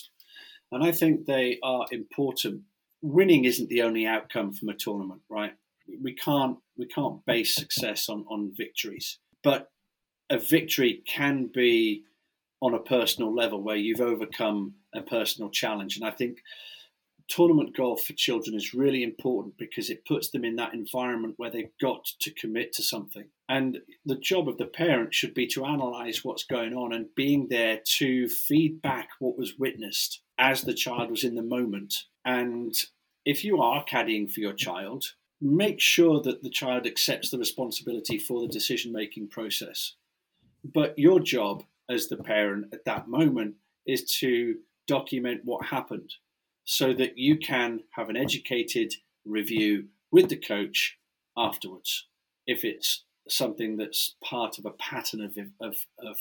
and 0.74 0.84
i 0.84 0.92
think 0.92 1.26
they 1.26 1.58
are 1.62 1.86
important 1.90 2.62
winning 3.02 3.44
isn't 3.44 3.68
the 3.68 3.82
only 3.82 4.06
outcome 4.06 4.52
from 4.52 4.68
a 4.68 4.74
tournament 4.74 5.20
right 5.30 5.52
we 6.02 6.14
can't 6.14 6.58
we 6.76 6.86
can't 6.86 7.24
base 7.26 7.54
success 7.54 8.08
on 8.08 8.24
on 8.28 8.52
victories 8.56 9.18
but 9.42 9.70
a 10.30 10.38
victory 10.38 11.02
can 11.06 11.50
be 11.52 12.04
on 12.60 12.74
a 12.74 12.78
personal 12.78 13.34
level 13.34 13.62
where 13.62 13.76
you've 13.76 14.00
overcome 14.00 14.74
a 14.94 15.02
personal 15.02 15.50
challenge. 15.50 15.96
And 15.96 16.06
I 16.06 16.10
think 16.10 16.38
tournament 17.28 17.76
golf 17.76 18.04
for 18.04 18.14
children 18.14 18.56
is 18.56 18.74
really 18.74 19.02
important 19.02 19.56
because 19.58 19.90
it 19.90 20.06
puts 20.06 20.30
them 20.30 20.44
in 20.44 20.56
that 20.56 20.74
environment 20.74 21.34
where 21.36 21.50
they've 21.50 21.76
got 21.80 22.06
to 22.20 22.30
commit 22.30 22.72
to 22.74 22.82
something. 22.82 23.26
And 23.48 23.78
the 24.04 24.16
job 24.16 24.48
of 24.48 24.56
the 24.56 24.66
parent 24.66 25.14
should 25.14 25.34
be 25.34 25.46
to 25.48 25.66
analyze 25.66 26.24
what's 26.24 26.44
going 26.44 26.74
on 26.74 26.92
and 26.92 27.14
being 27.14 27.48
there 27.50 27.80
to 27.98 28.28
feed 28.28 28.80
back 28.80 29.10
what 29.18 29.36
was 29.36 29.58
witnessed 29.58 30.22
as 30.38 30.62
the 30.62 30.74
child 30.74 31.10
was 31.10 31.24
in 31.24 31.34
the 31.34 31.42
moment. 31.42 32.04
And 32.24 32.74
if 33.24 33.44
you 33.44 33.60
are 33.60 33.84
caddying 33.84 34.30
for 34.30 34.40
your 34.40 34.52
child, 34.52 35.04
make 35.40 35.80
sure 35.80 36.20
that 36.22 36.42
the 36.42 36.50
child 36.50 36.86
accepts 36.86 37.30
the 37.30 37.38
responsibility 37.38 38.18
for 38.18 38.40
the 38.40 38.48
decision 38.48 38.92
making 38.92 39.28
process. 39.28 39.94
But 40.64 40.98
your 40.98 41.20
job 41.20 41.64
as 41.88 42.08
the 42.08 42.16
parent 42.16 42.66
at 42.72 42.84
that 42.86 43.08
moment 43.08 43.56
is 43.86 44.04
to 44.20 44.56
document 44.86 45.42
what 45.44 45.66
happened 45.66 46.14
so 46.64 46.94
that 46.94 47.18
you 47.18 47.36
can 47.36 47.80
have 47.90 48.08
an 48.08 48.16
educated 48.16 48.94
review 49.24 49.86
with 50.10 50.28
the 50.28 50.36
coach 50.36 50.98
afterwards 51.36 52.06
if 52.46 52.64
it's 52.64 53.04
something 53.28 53.76
that's 53.76 54.16
part 54.22 54.58
of 54.58 54.66
a 54.66 54.70
pattern 54.70 55.20
of, 55.22 55.36
of, 55.60 55.76
of 55.98 56.18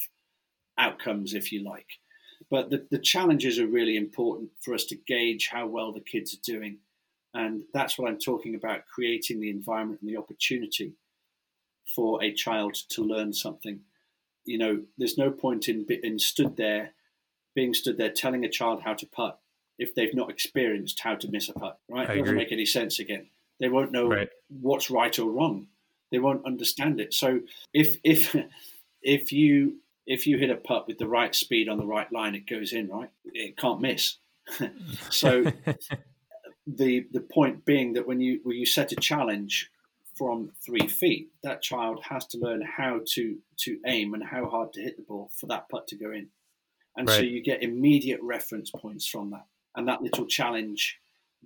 outcomes, 0.78 1.34
if 1.34 1.51
you 1.51 1.64
like. 1.64 1.88
But 2.54 2.70
the, 2.70 2.86
the 2.91 2.99
challenges 2.99 3.58
are 3.58 3.66
really 3.66 3.97
important 3.97 4.51
for 4.62 4.76
us 4.76 4.86
to 4.86 4.95
gauge 4.95 5.49
how 5.51 5.66
well 5.66 5.91
the 5.91 5.99
kids 5.99 6.34
are 6.36 6.51
doing. 6.51 6.78
And 7.34 7.64
that's 7.74 7.97
what 7.97 8.10
I'm 8.10 8.20
talking 8.20 8.54
about 8.54 8.88
creating 8.93 9.41
the 9.41 9.49
environment 9.49 10.01
and 10.01 10.10
the 10.10 10.18
opportunity 10.18 10.93
for 11.95 12.24
a 12.24 12.32
child 12.32 12.76
to 12.89 13.01
learn 13.01 13.34
something 13.34 13.80
you 14.45 14.58
know, 14.58 14.82
there's 14.97 15.18
no 15.18 15.32
point 15.32 15.70
in 15.70 15.86
in 16.04 16.20
stood 16.20 16.58
there, 16.58 16.93
being 17.56 17.74
stood 17.74 17.97
there 17.97 18.10
telling 18.10 18.45
a 18.45 18.49
child 18.49 18.82
how 18.82 18.93
to 18.93 19.06
putt 19.06 19.39
if 19.80 19.95
they've 19.95 20.14
not 20.14 20.30
experienced 20.30 20.99
how 20.99 21.16
to 21.16 21.30
miss 21.30 21.49
a 21.49 21.54
putt. 21.54 21.80
Right? 21.89 22.10
it 22.10 22.20
doesn't 22.20 22.36
make 22.36 22.51
any 22.51 22.66
sense 22.66 22.99
again. 22.99 23.28
They 23.60 23.70
won't 23.70 23.91
know 23.91 24.08
right. 24.08 24.30
what's 24.49 24.89
right 24.89 25.18
or 25.18 25.32
wrong. 25.32 25.68
They 26.12 26.20
won't 26.20 26.45
understand 26.45 26.99
it. 26.99 27.14
So 27.14 27.41
if 27.74 27.97
if 28.04 28.36
if 29.01 29.32
you 29.32 29.78
if 30.06 30.28
you 30.28 30.38
hit 30.38 30.49
a 30.49 30.56
putt 30.56 30.88
with 30.88 30.97
the 30.97 31.08
right 31.08 31.34
speed 31.34 31.70
on 31.70 31.78
the 31.78 31.86
right 31.86 32.12
line, 32.12 32.36
it 32.36 32.47
goes 32.47 32.74
in. 32.74 32.89
Right? 32.89 33.10
It 33.26 33.58
can't 33.58 33.82
miss. 33.82 34.18
so 35.10 35.45
the 36.68 37.08
the 37.12 37.22
point 37.22 37.66
being 37.66 37.93
that 37.93 38.08
when 38.08 38.20
you 38.20 38.39
when 38.43 38.58
you 38.58 38.66
set 38.66 38.91
a 38.91 38.95
challenge 38.95 39.70
from 40.16 40.51
three 40.64 40.88
feet, 40.88 41.30
that 41.43 41.62
child 41.62 42.04
has 42.10 42.26
to 42.28 42.38
learn 42.38 42.62
how 42.62 43.01
to 43.14 43.38
to 43.60 43.80
aim 43.86 44.14
and 44.14 44.24
how 44.24 44.49
hard 44.49 44.74
to 44.74 44.82
hit 44.82 44.97
the 44.97 45.04
ball 45.04 45.32
for 45.36 45.47
that 45.47 45.70
putt 45.70 45.88
to 45.88 45.95
go 45.95 46.12
in. 46.12 46.30
And 46.95 47.08
right. 47.08 47.16
so 47.16 47.22
you 47.22 47.41
get 47.41 47.64
immediate 47.64 48.20
reference 48.22 48.70
points 48.70 49.08
from 49.08 49.32
that. 49.32 49.45
And 49.76 49.88
that 49.88 50.04
little 50.04 50.28
challenge 50.28 50.99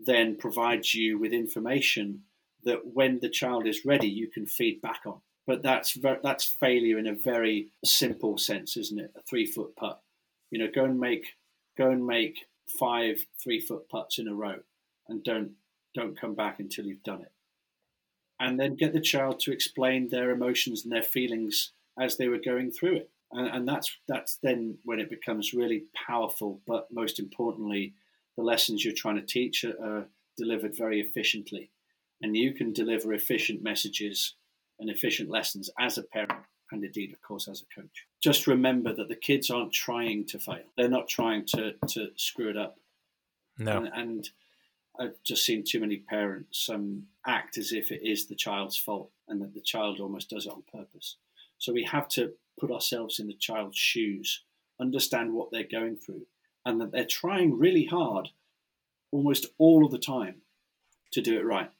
then 0.05 0.35
provides 0.35 0.93
you 0.93 1.17
with 1.17 1.31
information 1.31 2.23
that 2.63 2.81
when 2.93 3.19
the 3.21 3.29
child 3.29 3.65
is 3.65 3.85
ready, 3.85 4.09
you 4.09 4.27
can 4.27 4.45
feed 4.45 4.81
back 4.81 5.01
on. 5.05 5.21
But 5.47 5.63
that's 5.63 5.97
that's 6.21 6.45
failure 6.45 6.99
in 6.99 7.07
a 7.07 7.15
very 7.15 7.69
simple 7.83 8.37
sense, 8.37 8.77
isn't 8.77 8.99
it? 8.99 9.13
A 9.17 9.21
three 9.21 9.45
foot 9.45 9.75
putt. 9.75 10.01
You 10.51 10.59
know, 10.59 10.69
go 10.73 10.85
and 10.85 10.99
make 10.99 11.35
go 11.77 11.89
and 11.89 12.05
make 12.05 12.45
five 12.67 13.25
three 13.41 13.61
foot 13.61 13.89
putts 13.89 14.19
in 14.19 14.27
a 14.27 14.35
row, 14.35 14.59
and 15.07 15.23
don't 15.23 15.51
don't 15.95 16.19
come 16.19 16.35
back 16.35 16.59
until 16.59 16.85
you've 16.85 17.03
done 17.03 17.21
it 17.21 17.31
and 18.39 18.59
then 18.59 18.75
get 18.75 18.93
the 18.93 19.01
child 19.01 19.39
to 19.39 19.51
explain 19.51 20.09
their 20.09 20.31
emotions 20.31 20.83
and 20.83 20.91
their 20.91 21.03
feelings 21.03 21.71
as 21.99 22.17
they 22.17 22.27
were 22.27 22.37
going 22.37 22.71
through 22.71 22.95
it. 22.97 23.09
And, 23.31 23.47
and 23.47 23.67
that's 23.67 23.97
that's 24.07 24.37
then 24.41 24.77
when 24.83 24.99
it 24.99 25.09
becomes 25.09 25.53
really 25.53 25.85
powerful. 26.07 26.61
But 26.67 26.87
most 26.91 27.19
importantly, 27.19 27.93
the 28.37 28.43
lessons 28.43 28.85
you're 28.85 28.93
trying 28.93 29.15
to 29.15 29.21
teach 29.21 29.63
are, 29.63 29.75
are 29.83 30.07
delivered 30.37 30.77
very 30.77 31.01
efficiently, 31.01 31.71
and 32.21 32.37
you 32.37 32.53
can 32.53 32.71
deliver 32.73 33.13
efficient 33.13 33.63
messages 33.63 34.35
and 34.79 34.89
efficient 34.89 35.29
lessons 35.29 35.69
as 35.79 35.97
a 35.97 36.03
parent 36.03 36.33
and 36.71 36.83
indeed, 36.83 37.13
of 37.13 37.21
course, 37.21 37.47
as 37.47 37.61
a 37.61 37.81
coach. 37.81 38.05
Just 38.21 38.47
remember 38.47 38.93
that 38.93 39.07
the 39.07 39.15
kids 39.15 39.49
aren't 39.49 39.71
trying 39.71 40.25
to 40.25 40.39
fail; 40.39 40.63
they're 40.75 40.89
not 40.89 41.07
trying 41.07 41.45
to 41.47 41.73
to 41.87 42.09
screw 42.15 42.49
it 42.49 42.57
up. 42.57 42.77
No, 43.57 43.77
and, 43.77 43.89
and 43.93 44.29
I've 44.99 45.23
just 45.23 45.45
seen 45.45 45.63
too 45.63 45.79
many 45.79 45.97
parents 45.97 46.69
um, 46.69 47.03
act 47.25 47.57
as 47.57 47.71
if 47.71 47.91
it 47.91 48.01
is 48.03 48.25
the 48.25 48.35
child's 48.35 48.77
fault 48.77 49.11
and 49.27 49.41
that 49.41 49.53
the 49.53 49.61
child 49.61 49.99
almost 49.99 50.29
does 50.29 50.45
it 50.45 50.51
on 50.51 50.63
purpose. 50.71 51.17
So 51.57 51.73
we 51.73 51.83
have 51.83 52.07
to 52.09 52.33
put 52.59 52.71
ourselves 52.71 53.19
in 53.19 53.27
the 53.27 53.33
child's 53.33 53.77
shoes, 53.77 54.43
understand 54.79 55.33
what 55.33 55.51
they're 55.51 55.63
going 55.63 55.95
through, 55.95 56.25
and 56.65 56.81
that 56.81 56.91
they're 56.91 57.05
trying 57.05 57.57
really 57.57 57.85
hard 57.85 58.29
almost 59.11 59.47
all 59.57 59.85
of 59.85 59.91
the 59.91 59.97
time 59.97 60.41
to 61.11 61.21
do 61.21 61.37
it 61.37 61.45
right. 61.45 61.71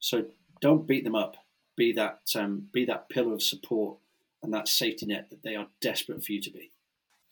So 0.00 0.26
don't 0.60 0.86
beat 0.86 1.04
them 1.04 1.14
up. 1.14 1.36
Be 1.76 1.92
that 1.92 2.20
um, 2.36 2.68
be 2.72 2.84
that 2.84 3.08
pillar 3.08 3.34
of 3.34 3.42
support 3.42 3.98
and 4.42 4.52
that 4.54 4.68
safety 4.68 5.06
net 5.06 5.30
that 5.30 5.42
they 5.42 5.56
are 5.56 5.68
desperate 5.80 6.24
for 6.24 6.32
you 6.32 6.40
to 6.40 6.50
be. 6.50 6.70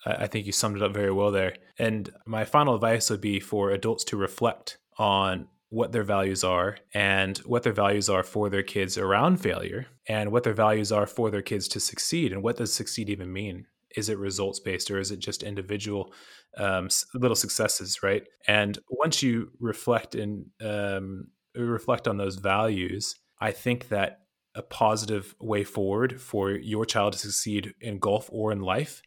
I 0.04 0.26
think 0.26 0.46
you 0.46 0.52
summed 0.52 0.76
it 0.76 0.82
up 0.82 0.92
very 0.92 1.12
well 1.12 1.30
there. 1.30 1.54
And 1.78 2.10
my 2.26 2.44
final 2.44 2.74
advice 2.74 3.08
would 3.08 3.20
be 3.20 3.38
for 3.38 3.70
adults 3.70 4.02
to 4.04 4.16
reflect 4.16 4.78
on 4.98 5.46
what 5.72 5.92
their 5.92 6.02
values 6.02 6.44
are 6.44 6.76
and 6.92 7.38
what 7.38 7.62
their 7.62 7.72
values 7.72 8.10
are 8.10 8.22
for 8.22 8.50
their 8.50 8.62
kids 8.62 8.98
around 8.98 9.38
failure 9.38 9.86
and 10.06 10.30
what 10.30 10.42
their 10.44 10.52
values 10.52 10.92
are 10.92 11.06
for 11.06 11.30
their 11.30 11.40
kids 11.40 11.66
to 11.66 11.80
succeed 11.80 12.30
and 12.30 12.42
what 12.42 12.58
does 12.58 12.70
succeed 12.70 13.08
even 13.08 13.32
mean 13.32 13.66
is 13.96 14.10
it 14.10 14.18
results 14.18 14.60
based 14.60 14.90
or 14.90 14.98
is 14.98 15.10
it 15.10 15.18
just 15.18 15.42
individual 15.42 16.12
um, 16.58 16.90
little 17.14 17.34
successes 17.34 18.02
right 18.02 18.24
and 18.46 18.80
once 18.90 19.22
you 19.22 19.50
reflect 19.60 20.14
and 20.14 20.44
um, 20.60 21.28
reflect 21.54 22.06
on 22.06 22.18
those 22.18 22.36
values 22.36 23.14
i 23.40 23.50
think 23.50 23.88
that 23.88 24.20
a 24.54 24.62
positive 24.62 25.34
way 25.40 25.64
forward 25.64 26.20
for 26.20 26.50
your 26.50 26.84
child 26.84 27.14
to 27.14 27.18
succeed 27.18 27.74
in 27.80 27.98
golf 27.98 28.28
or 28.32 28.52
in 28.52 28.60
life 28.60 29.02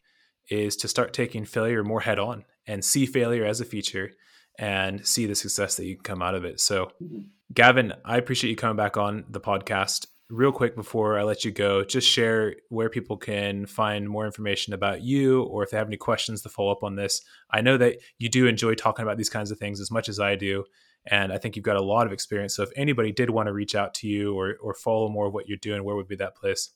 is 0.50 0.76
to 0.76 0.88
start 0.88 1.12
taking 1.12 1.44
failure 1.44 1.82
more 1.82 2.00
head 2.00 2.18
on 2.18 2.44
and 2.66 2.84
see 2.84 3.06
failure 3.06 3.44
as 3.44 3.60
a 3.60 3.64
feature 3.64 4.10
and 4.58 5.06
see 5.06 5.26
the 5.26 5.34
success 5.34 5.76
that 5.76 5.84
you 5.84 5.96
can 5.96 6.04
come 6.04 6.22
out 6.22 6.34
of 6.34 6.44
it. 6.44 6.60
So, 6.60 6.86
mm-hmm. 7.02 7.20
Gavin, 7.52 7.92
I 8.04 8.16
appreciate 8.16 8.50
you 8.50 8.56
coming 8.56 8.76
back 8.76 8.96
on 8.96 9.24
the 9.28 9.40
podcast. 9.40 10.06
Real 10.28 10.50
quick 10.50 10.74
before 10.74 11.18
I 11.18 11.22
let 11.22 11.44
you 11.44 11.52
go, 11.52 11.84
just 11.84 12.08
share 12.08 12.56
where 12.68 12.90
people 12.90 13.16
can 13.16 13.66
find 13.66 14.08
more 14.08 14.26
information 14.26 14.74
about 14.74 15.02
you 15.02 15.42
or 15.44 15.62
if 15.62 15.70
they 15.70 15.76
have 15.76 15.86
any 15.86 15.96
questions 15.96 16.42
to 16.42 16.48
follow 16.48 16.72
up 16.72 16.82
on 16.82 16.96
this. 16.96 17.22
I 17.50 17.60
know 17.60 17.76
that 17.76 17.98
you 18.18 18.28
do 18.28 18.48
enjoy 18.48 18.74
talking 18.74 19.04
about 19.04 19.18
these 19.18 19.30
kinds 19.30 19.52
of 19.52 19.58
things 19.58 19.80
as 19.80 19.92
much 19.92 20.08
as 20.08 20.18
I 20.18 20.34
do. 20.34 20.64
And 21.06 21.32
I 21.32 21.38
think 21.38 21.56
you've 21.56 21.64
got 21.64 21.76
a 21.76 21.82
lot 21.82 22.06
of 22.06 22.12
experience. 22.12 22.54
So 22.56 22.62
if 22.62 22.70
anybody 22.76 23.12
did 23.12 23.30
want 23.30 23.46
to 23.46 23.52
reach 23.52 23.74
out 23.74 23.94
to 23.94 24.08
you 24.08 24.34
or, 24.38 24.56
or 24.60 24.74
follow 24.74 25.08
more 25.08 25.26
of 25.26 25.34
what 25.34 25.48
you're 25.48 25.58
doing, 25.58 25.84
where 25.84 25.96
would 25.96 26.08
be 26.08 26.16
that 26.16 26.36
place? 26.36 26.70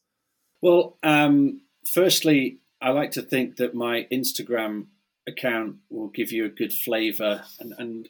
Well, 0.62 0.99
um, 1.03 1.62
firstly, 1.87 2.59
I 2.81 2.91
like 2.91 3.12
to 3.12 3.22
think 3.22 3.57
that 3.57 3.74
my 3.74 4.07
Instagram 4.12 4.87
account 5.26 5.76
will 5.89 6.09
give 6.09 6.33
you 6.33 6.45
a 6.45 6.51
good 6.51 6.72
flavour, 6.72 7.45
and, 7.59 7.74
and 7.78 8.09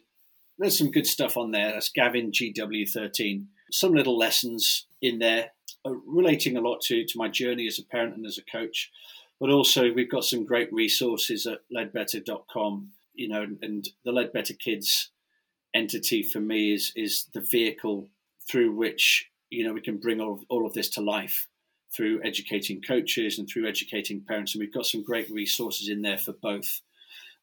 there's 0.57 0.77
some 0.77 0.91
good 0.91 1.07
stuff 1.07 1.37
on 1.37 1.51
there. 1.51 1.71
That's 1.71 1.89
Gavin 1.89 2.31
GW13. 2.31 3.45
Some 3.71 3.93
little 3.93 4.17
lessons 4.17 4.85
in 5.01 5.19
there, 5.19 5.51
uh, 5.85 5.91
relating 6.05 6.57
a 6.57 6.61
lot 6.61 6.81
to 6.81 7.05
to 7.05 7.17
my 7.17 7.27
journey 7.27 7.67
as 7.67 7.79
a 7.79 7.85
parent 7.85 8.15
and 8.15 8.25
as 8.25 8.37
a 8.37 8.51
coach. 8.51 8.91
But 9.39 9.49
also, 9.49 9.91
we've 9.91 10.11
got 10.11 10.25
some 10.25 10.45
great 10.45 10.71
resources 10.71 11.47
at 11.47 11.61
leadbetter.com. 11.75 12.89
You 13.13 13.27
know, 13.27 13.45
and 13.61 13.89
the 14.05 14.11
Leadbetter 14.11 14.57
Kids 14.57 15.09
entity 15.73 16.23
for 16.23 16.39
me 16.39 16.73
is 16.73 16.91
is 16.95 17.27
the 17.33 17.41
vehicle 17.41 18.07
through 18.49 18.73
which 18.73 19.29
you 19.49 19.65
know 19.65 19.73
we 19.73 19.81
can 19.81 19.97
bring 19.97 20.19
all, 20.19 20.43
all 20.49 20.65
of 20.65 20.73
this 20.73 20.89
to 20.89 21.01
life 21.01 21.47
through 21.95 22.21
educating 22.23 22.81
coaches 22.81 23.37
and 23.37 23.49
through 23.49 23.67
educating 23.67 24.21
parents 24.21 24.53
and 24.53 24.61
we've 24.61 24.73
got 24.73 24.85
some 24.85 25.03
great 25.03 25.29
resources 25.29 25.89
in 25.89 26.01
there 26.01 26.17
for 26.17 26.33
both 26.33 26.81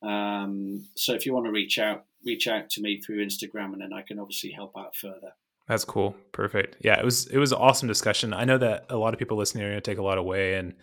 um, 0.03 0.87
so 0.97 1.15
if 1.15 1.27
you 1.27 1.35
want 1.35 1.47
to 1.47 1.53
reach 1.53 1.79
out, 1.79 2.05
reach 2.25 2.47
out 2.47 2.71
to 2.71 2.81
me 2.81 3.01
through 3.01 3.25
Instagram, 3.25 3.73
and 3.73 3.81
then 3.81 3.93
I 3.93 4.03
can 4.03 4.19
obviously 4.19 4.51
help 4.51 4.77
out 4.77 4.95
further. 4.95 5.33
That's 5.67 5.85
cool. 5.85 6.17
Perfect. 6.33 6.77
Yeah, 6.81 6.99
it 6.99 7.05
was 7.05 7.27
it 7.27 7.39
was 7.39 7.53
an 7.53 7.59
awesome 7.59 7.89
discussion. 7.89 8.33
I 8.33 8.45
know 8.45 8.59
that 8.59 8.87
a 8.89 8.97
lot 8.97 9.13
of 9.13 9.19
people 9.19 9.37
listening 9.37 9.65
are 9.65 9.71
going 9.71 9.83
to 9.83 9.91
take 9.91 9.99
a 9.99 10.03
lot 10.03 10.19
away 10.19 10.55
and 10.55 10.75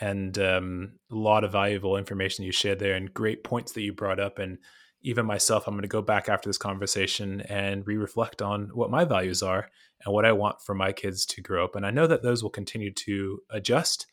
and 0.00 0.38
um, 0.38 0.92
a 1.10 1.14
lot 1.14 1.42
of 1.42 1.52
valuable 1.52 1.96
information 1.96 2.44
you 2.44 2.52
shared 2.52 2.78
there 2.78 2.94
and 2.94 3.12
great 3.12 3.42
points 3.42 3.72
that 3.72 3.82
you 3.82 3.92
brought 3.92 4.20
up. 4.20 4.38
And 4.38 4.58
even 5.02 5.26
myself, 5.26 5.66
I'm 5.66 5.74
going 5.74 5.82
to 5.82 5.88
go 5.88 6.02
back 6.02 6.28
after 6.28 6.48
this 6.48 6.58
conversation 6.58 7.40
and 7.42 7.86
re-reflect 7.86 8.42
on 8.42 8.70
what 8.74 8.90
my 8.90 9.04
values 9.04 9.42
are 9.42 9.70
and 10.04 10.14
what 10.14 10.24
I 10.24 10.32
want 10.32 10.60
for 10.60 10.74
my 10.74 10.92
kids 10.92 11.24
to 11.26 11.40
grow 11.40 11.64
up. 11.64 11.76
And 11.76 11.86
I 11.86 11.90
know 11.90 12.06
that 12.06 12.22
those 12.22 12.42
will 12.42 12.50
continue 12.50 12.92
to 12.92 13.40
adjust 13.50 14.06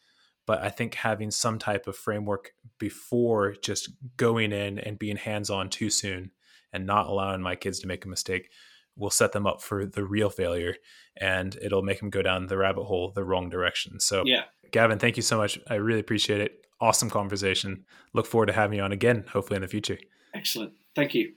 but 0.48 0.64
I 0.64 0.70
think 0.70 0.96
having 0.96 1.30
some 1.30 1.60
type 1.60 1.86
of 1.86 1.96
framework 1.96 2.54
before 2.80 3.54
just 3.62 3.90
going 4.16 4.52
in 4.52 4.80
and 4.80 4.98
being 4.98 5.18
hands 5.18 5.52
on 5.52 5.70
too 5.70 5.92
soon 5.92 6.32
and 6.74 6.88
not 6.88 7.08
allowing 7.08 7.42
my 7.42 7.56
kids 7.56 7.80
to 7.80 7.88
make 7.88 8.06
a 8.06 8.10
mistake 8.10 8.50
will 8.96 9.10
set 9.12 9.34
them 9.34 9.46
up 9.46 9.62
for 9.62 9.86
the 9.86 10.04
real 10.04 10.30
failure 10.30 10.76
and 11.18 11.58
it'll 11.62 11.84
make 11.84 12.00
them 12.00 12.10
go 12.10 12.22
down 12.22 12.48
the 12.48 12.58
rabbit 12.58 12.86
hole 12.86 13.12
the 13.12 13.26
wrong 13.26 13.50
direction. 13.50 14.00
So, 14.00 14.24
yeah. 14.26 14.46
Gavin, 14.72 15.00
thank 15.00 15.18
you 15.18 15.24
so 15.24 15.38
much. 15.38 15.60
I 15.70 15.76
really 15.76 16.00
appreciate 16.00 16.42
it. 16.42 16.66
Awesome 16.80 17.10
conversation. 17.10 17.86
Look 18.14 18.26
forward 18.26 18.48
to 18.48 18.54
having 18.54 18.78
you 18.78 18.84
on 18.84 18.92
again, 18.92 19.26
hopefully 19.32 19.58
in 19.58 19.62
the 19.62 19.68
future. 19.68 19.98
Excellent. 20.34 20.74
Thank 20.96 21.14
you. 21.14 21.34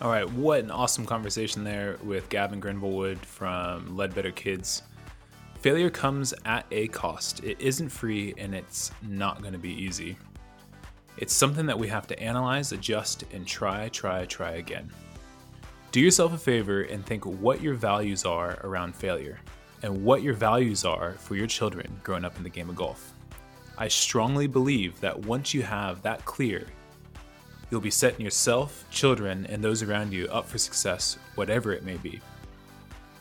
All 0.00 0.10
right, 0.10 0.28
what 0.32 0.60
an 0.60 0.70
awesome 0.70 1.06
conversation 1.06 1.62
there 1.62 1.96
with 2.02 2.28
Gavin 2.28 2.58
Grenville-Wood 2.58 3.18
from 3.24 3.96
Leadbetter 3.96 4.32
Kids. 4.32 4.82
Failure 5.60 5.90
comes 5.90 6.34
at 6.44 6.66
a 6.72 6.88
cost. 6.88 7.44
It 7.44 7.60
isn't 7.60 7.88
free 7.88 8.34
and 8.36 8.52
it's 8.52 8.90
not 9.02 9.42
going 9.42 9.52
to 9.52 9.60
be 9.60 9.70
easy. 9.70 10.16
It's 11.18 11.32
something 11.32 11.66
that 11.66 11.78
we 11.78 11.86
have 11.86 12.08
to 12.08 12.18
analyze, 12.18 12.72
adjust, 12.72 13.24
and 13.32 13.46
try, 13.46 13.88
try, 13.90 14.24
try 14.24 14.52
again. 14.52 14.90
Do 15.92 16.00
yourself 16.00 16.32
a 16.32 16.38
favor 16.38 16.82
and 16.82 17.06
think 17.06 17.24
what 17.24 17.60
your 17.60 17.74
values 17.74 18.24
are 18.24 18.58
around 18.64 18.96
failure 18.96 19.38
and 19.82 20.04
what 20.04 20.22
your 20.22 20.34
values 20.34 20.84
are 20.84 21.12
for 21.12 21.36
your 21.36 21.46
children 21.46 22.00
growing 22.02 22.24
up 22.24 22.36
in 22.38 22.42
the 22.42 22.48
game 22.48 22.68
of 22.68 22.76
golf. 22.76 23.12
I 23.78 23.88
strongly 23.88 24.46
believe 24.46 24.98
that 25.00 25.26
once 25.26 25.54
you 25.54 25.62
have 25.62 26.02
that 26.02 26.24
clear, 26.24 26.66
you'll 27.72 27.80
be 27.80 27.90
setting 27.90 28.20
yourself, 28.20 28.84
children, 28.90 29.46
and 29.46 29.64
those 29.64 29.82
around 29.82 30.12
you 30.12 30.26
up 30.26 30.46
for 30.46 30.58
success, 30.58 31.16
whatever 31.36 31.72
it 31.72 31.84
may 31.84 31.96
be. 31.96 32.20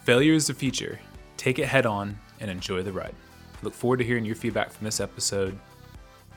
Failure 0.04 0.34
is 0.34 0.50
a 0.50 0.54
feature. 0.54 1.00
Take 1.38 1.58
it 1.58 1.68
head 1.68 1.86
on 1.86 2.20
and 2.42 2.52
enjoy 2.52 2.84
the 2.84 2.92
ride. 2.92 3.16
Look 3.64 3.74
forward 3.74 4.00
to 4.00 4.04
hearing 4.04 4.26
your 4.26 4.36
feedback 4.36 4.70
from 4.70 4.84
this 4.84 5.00
episode, 5.00 5.58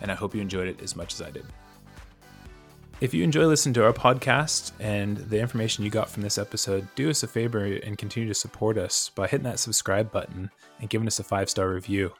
and 0.01 0.13
I 0.13 0.15
hope 0.15 0.33
you 0.33 0.41
enjoyed 0.41 0.69
it 0.69 0.81
as 0.81 0.95
much 0.95 1.13
as 1.13 1.23
I 1.23 1.33
did. 1.33 1.45
If 3.01 3.13
you 3.13 3.25
enjoy 3.25 3.47
listening 3.47 3.75
to 3.75 3.85
our 3.85 3.93
podcast 3.93 4.71
and 4.79 5.17
the 5.17 5.41
information 5.41 5.83
you 5.83 5.91
got 5.91 6.09
from 6.09 6.23
this 6.23 6.39
episode, 6.39 6.87
do 6.95 7.11
us 7.11 7.25
a 7.25 7.27
favor 7.27 7.65
and 7.65 7.99
continue 7.99 8.29
to 8.29 8.35
support 8.35 8.79
us 8.79 9.09
by 9.09 9.27
hitting 9.27 9.45
that 9.45 9.59
subscribe 9.59 10.13
button 10.13 10.53
and 10.79 10.89
giving 10.89 11.09
us 11.09 11.19
a 11.19 11.25
five 11.25 11.51
star 11.51 11.69
review. 11.69 12.13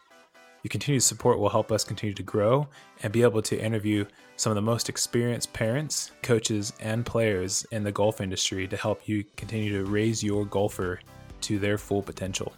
Your 0.65 0.71
continued 0.71 1.05
support 1.05 1.39
will 1.39 1.51
help 1.51 1.71
us 1.71 1.85
continue 1.85 2.15
to 2.15 2.23
grow 2.25 2.67
and 3.05 3.13
be 3.13 3.23
able 3.23 3.43
to 3.43 3.57
interview 3.57 4.07
some 4.37 4.51
of 4.51 4.57
the 4.57 4.63
most 4.63 4.89
experienced 4.89 5.53
parents, 5.53 6.13
coaches, 6.23 6.73
and 6.81 7.07
players 7.07 7.67
in 7.71 7.85
the 7.85 7.93
golf 7.93 8.21
industry 8.21 8.67
to 8.69 8.77
help 8.77 9.09
you 9.09 9.25
continue 9.37 9.73
to 9.73 9.91
raise 9.91 10.23
your 10.23 10.45
golfer 10.45 11.01
to 11.43 11.59
their 11.59 11.79
full 11.79 12.03
potential. 12.03 12.53